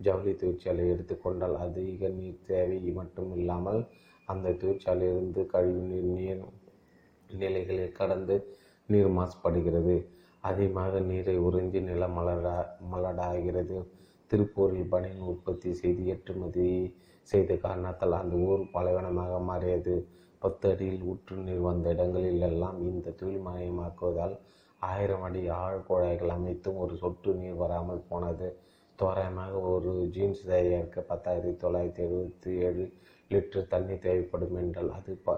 ஜவுளி 0.00 0.32
தொழிற்சாலை 0.36 0.84
எடுத்துக்கொண்டால் 0.92 1.56
அதிக 1.64 2.08
நீர் 2.18 2.46
தேவை 2.46 2.78
மட்டும் 3.00 3.30
இல்லாமல் 3.38 3.80
அந்த 4.28 4.54
தொழிற்சாலையிலிருந்து 4.62 5.42
கழிவு 5.52 5.82
நீர் 5.90 6.10
நீர் 6.16 6.42
நிலைகளில் 7.30 7.96
கடந்து 7.98 8.36
நீர் 8.88 9.10
மாசுபடுகிறது. 9.18 9.96
அதிகமாக 10.50 11.00
நீரை 11.10 11.34
உறிஞ்சி 11.48 11.80
நிலம் 11.88 12.16
மலடா 12.18 12.56
மலடாகிறது. 12.92 13.76
திருப்பூரில் 14.30 14.90
பனியன் 14.92 15.28
உற்பத்தி 15.30 15.70
செய்து 15.80 16.02
ஏற்றுமதி 16.12 16.68
செய்த 17.30 17.52
காரணத்தால் 17.64 18.20
அந்த 18.20 18.36
ஊர் 18.48 18.62
பலவீனமாக 18.74 19.34
மாறியது. 19.50 19.94
பத்து 20.42 20.66
அடியில் 20.72 21.04
ஊற்று 21.10 21.34
நீர் 21.46 21.66
வந்த 21.68 21.86
இடங்களில் 21.94 22.44
எல்லாம் 22.50 22.78
இந்த 22.90 23.14
தொழில்மயமாக்குவதால் 23.20 24.34
ஆயிரம் 24.80 25.24
அடி 25.26 25.42
ஆழ்குழாய்கள் 25.58 26.34
அமைத்தும் 26.36 26.80
ஒரு 26.84 26.94
சொட்டு 27.02 27.32
நீர் 27.34 27.60
வராமல் 27.62 28.06
போனது. 28.08 28.48
தோராயமாக 28.98 29.60
ஒரு 29.74 29.92
ஜீன்ஸ் 30.14 30.42
தயாரிக்க 30.50 31.04
பத்தாயிரத்தி 31.10 31.60
தொள்ளாயிரத்தி 31.62 32.02
எழுபத்தி 32.06 32.50
ஏழு 32.66 32.84
லிட்டர் 33.30 33.70
தண்ணீர் 33.72 34.04
தேவைப்படும் 34.06 34.56
என்றால் 34.62 34.90
அது 34.98 35.12
ப 35.26 35.36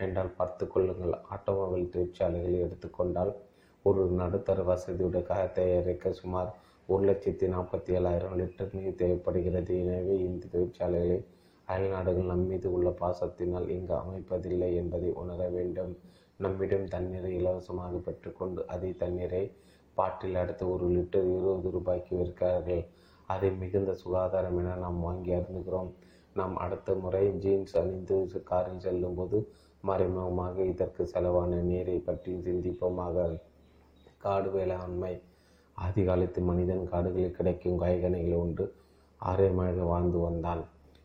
என்றால் 0.00 0.36
பார்த்து 0.38 0.64
கொள்ளுங்கள். 0.66 1.14
ஆட்டோமொபைல் 1.34 1.92
தொழிற்சாலைகளை 1.94 2.58
எடுத்துக்கொண்டால் 2.66 3.32
ஒரு 3.84 4.02
நடுத்தர 4.20 4.60
வசதியுடைய 4.70 5.22
கார் 5.22 5.56
தயாரிக்க 5.58 6.12
சுமார் 6.12 6.50
ஒரு 6.88 7.02
லட்சத்தி 7.08 7.46
நாற்பத்தி 7.54 7.90
ஏழாயிரம் 7.98 8.36
லிட்டர் 8.40 8.74
நீர் 8.76 9.00
தேவைப்படுகிறது. 9.00 9.72
எனவே 9.84 10.16
இந்த 10.26 10.50
தொழிற்சாலைகளை 10.52 11.18
அயல்நாடுகள் 11.68 12.30
நம்மீது 12.32 12.68
உள்ள 12.76 12.88
பாசத்தினால் 13.00 13.68
இங்கு 13.76 13.94
அமைப்பதில்லை 14.02 14.70
என்பதை 14.82 15.08
உணர 15.22 15.48
வேண்டும். 15.56 15.92
நம்மிடம் 16.44 16.86
தண்ணீரை 16.94 17.30
இலவசமாக 17.40 18.00
பெற்றுக்கொண்டு 18.06 18.60
அதே 18.74 18.90
தண்ணீரை 19.02 19.42
பாட்டில் 19.96 20.40
அடுத்து 20.42 20.64
ஒரு 20.74 20.86
லிட்டர் 20.96 21.28
இருபது 21.36 21.68
ரூபாய்க்கு 21.76 22.12
விற்கிறார்கள். 22.20 22.82
அதை 23.28 23.48
மிகுந்த 23.62 23.92
சுகாதாரம் 24.02 24.58
என 24.62 24.74
நாம் 24.84 24.98
வாங்கி 25.06 25.32
அறிந்துகிறோம் 25.38 25.90
நாம் 26.38 26.56
அடுத்த 26.64 26.94
முறை 27.02 27.22
ஜீன்ஸ் 27.44 27.76
அணிந்து 27.80 28.16
காரில் 28.50 28.84
செல்லும்போது 28.86 29.38
மறைமுகமாக 29.84 30.56
இதற்கு 30.72 31.02
செலவான 31.12 31.60
நீரை 31.70 31.96
பற்றி 32.08 32.32
சிந்திப்போமாக. 32.46 33.24
காடு 34.24 34.50
வேளாண்மை 34.56 35.14
ஆதிகாலத்து 35.78 36.40
மனிதன் 36.40 36.88
காடுகளில் 36.88 37.36
கிடைக்கும் 37.38 37.80
காய்கனிகள் 37.80 38.40
உண்டு 38.44 38.64
ஆரியமாக 39.20 39.82
வாழ்ந்து 39.82 40.18
வந்தான். 40.18 40.62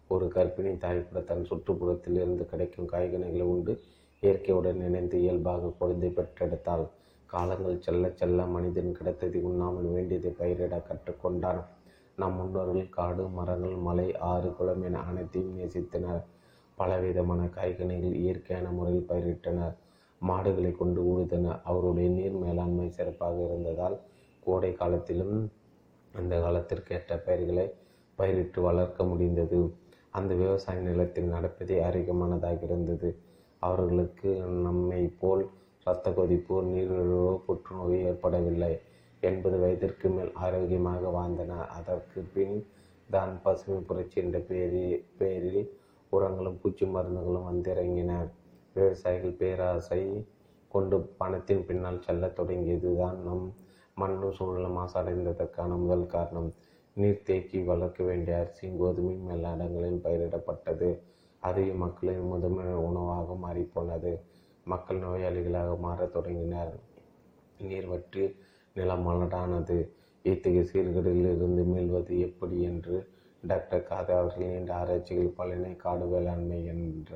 ஒரு 0.09 0.25
கர்ப்பிணி 0.35 0.71
தாய் 0.77 1.05
கூட 1.07 1.19
தன் 1.21 1.45
சுற்றுப்புறத்தில் 1.49 2.17
இருந்து 2.21 2.43
கிடைக்கும் 2.45 2.89
காய்கனிகளை 2.93 3.45
உண்டு. 3.53 3.73
இயற்கையுடன் 4.23 4.81
இணைந்து 4.87 5.17
இயல்பாக 5.21 5.71
குழந்தை 5.79 6.09
பெற்றெடுத்தாள். 6.09 6.85
காலங்கள் 7.29 7.77
செல்ல 7.79 8.05
செல்ல 8.11 8.45
மனிதன் 8.45 8.91
கிடைத்ததை 8.91 9.41
உண்ணாமல் 9.41 9.89
வேண்டியதை 9.89 10.31
பயிரிட 10.39 10.77
கற்றுக்கொண்டான். 10.89 11.61
நம் 12.17 12.35
முன்னோர்கள் 12.35 12.89
காடு 12.89 13.23
மரங்கள் 13.29 13.77
மலை 13.87 14.07
ஆறு 14.31 14.49
குளம் 14.53 14.83
என 14.83 15.01
அனைத்தையும் 15.09 15.57
நேசித்தனர். 15.57 16.21
பலவிதமான 16.77 17.41
காய்கனிகள் 17.57 18.15
இயற்கையான 18.23 18.67
முறையில் 18.69 19.09
பயிரிட்டனர். 19.09 19.75
மாடுகளை 20.21 20.71
கொண்டு 20.71 21.01
உழுதனர். 21.11 21.59
அவருடைய 21.63 22.09
நீர் 22.09 22.37
மேலாண்மை 22.43 22.87
சிறப்பாக 22.89 23.37
இருந்ததால் 23.47 23.97
கோடை 24.43 24.71
காலத்திலும் 24.73 25.35
அந்த 26.11 26.33
காலத்திற்கேற்ற 26.39 27.15
பயிர்களை 27.25 27.65
பயிரிட்டு 28.17 28.59
வளர்க்க 28.61 29.03
முடிந்தது. 29.03 29.59
அந்த 30.09 30.31
விவசாய 30.33 30.79
நிலத்தில் 30.79 31.33
நடப்பதே 31.33 31.75
ஆரோக்கியமானதாக 31.87 32.65
இருந்தது. 32.67 33.09
அவர்களுக்கு 33.61 34.29
நம்மை 34.65 35.01
போல் 35.19 35.43
இரத்த 35.85 36.07
கொதிப்பு 36.11 36.55
நீரிழிவோ 36.63 37.31
புற்றுநோய் 37.45 38.03
ஏற்படவில்லை. 38.09 38.73
எண்பது 39.23 39.57
வயதிற்கு 39.59 40.09
மேல் 40.09 40.31
ஆரோக்கியமாக 40.45 41.09
வாழ்ந்தனர் 41.09 41.71
அதற்கு 41.77 42.19
பின் 42.33 42.55
தான் 43.09 43.33
பசுமை 43.43 43.79
புரட்சி 43.81 44.17
என்ற 44.21 44.37
பெயரில் 44.39 45.05
பெயரில் 45.17 45.63
உரங்களும் 46.13 46.59
பூச்சி 46.61 46.85
மருந்துகளும் 46.85 47.49
வந்திறங்கின. 47.51 48.11
விவசாயிகள் 48.75 49.39
பேராசை 49.39 50.01
கொண்டு 50.71 50.97
பணத்தின் 51.19 51.65
பின்னால் 51.67 52.03
செல்லத் 52.05 52.35
தொடங்கியது 52.35 52.91
தான் 52.97 53.19
நம் 53.23 53.45
மண்ணும் 53.97 54.35
சூழலும் 54.37 54.77
மாசடைந்ததற்கான 54.77 55.77
முதல் 55.77 56.05
காரணம் 56.05 56.49
நீர் 56.97 57.23
தேக்கி 57.23 57.59
வளர்க்க 57.61 58.03
வேண்டிய 58.03 58.37
அரிசியும் 58.37 58.79
கோதுமையும் 58.81 59.31
எல்லா 59.35 59.51
இடங்களிலும் 59.53 60.03
பயிரிடப்பட்டது. 60.03 60.89
அதிக 61.43 61.73
மக்களின் 61.73 62.29
முதன்மை 62.31 62.65
உணவாக 62.89 63.35
மாறிப்போனது. 63.45 64.11
மக்கள் 64.65 64.99
நோயாளிகளாக 64.99 65.71
மாறத் 65.79 66.13
தொடங்கினர். 66.13 66.73
நீர் 67.59 67.87
வற்றி 67.87 68.25
நிலம் 68.75 69.05
மலடானது 69.07 69.77
இத்தகைய 70.25 70.63
சீர்கேடில் 70.71 71.29
இருந்து 71.35 71.63
மீள்வது 71.63 72.13
எப்படி 72.19 72.57
என்று 72.61 72.97
டாக்டர் 73.43 73.87
காதா 73.89 74.15
அவர்கள் 74.21 74.51
நீண்ட 74.51 74.71
ஆராய்ச்சிகள் 74.75 75.35
பலனை 75.37 75.75
காடு 75.75 76.05
வேளாண்மை 76.07 76.59
என்ற 76.65 77.13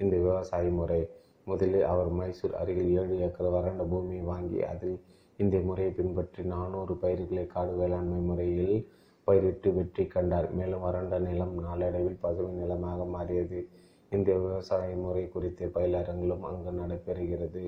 இந்த 0.00 0.14
விவசாய 0.16 0.70
முறை. 0.70 1.02
முதலில் 1.46 1.84
அவர் 1.84 2.10
மைசூர் 2.10 2.54
அருகில் 2.54 2.90
ஏழு 3.00 3.14
ஏக்கர் 3.18 3.54
வறண்ட 3.54 3.84
பூமியை 3.84 4.24
வாங்கி 4.24 4.58
அதில் 4.62 4.98
இந்த 5.42 5.56
முறையை 5.68 5.92
பின்பற்றி 5.98 6.42
நானூறு 6.54 6.94
பயிர்களை 7.02 7.44
காடு 7.54 7.72
வேளாண்மை 7.76 8.18
முறையில் 8.28 8.74
பயிரிட்டு 9.28 9.68
வெற்றி 9.76 10.04
கண்டார். 10.06 10.48
மேலும் 10.58 10.84
வறண்ட 10.86 11.18
நிலம் 11.26 11.54
நாளடைவில் 11.66 12.20
பசுமை 12.24 12.52
நிலமாக 12.60 13.04
மாறியது. 13.14 13.60
இந்த 14.12 14.30
விவசாய 14.44 14.88
முறை 15.04 15.24
குறித்த 15.34 15.70
பயிலரங்களும் 15.76 16.44
அங்கு 16.48 16.72
நடைபெறுகிறது. 16.80 17.64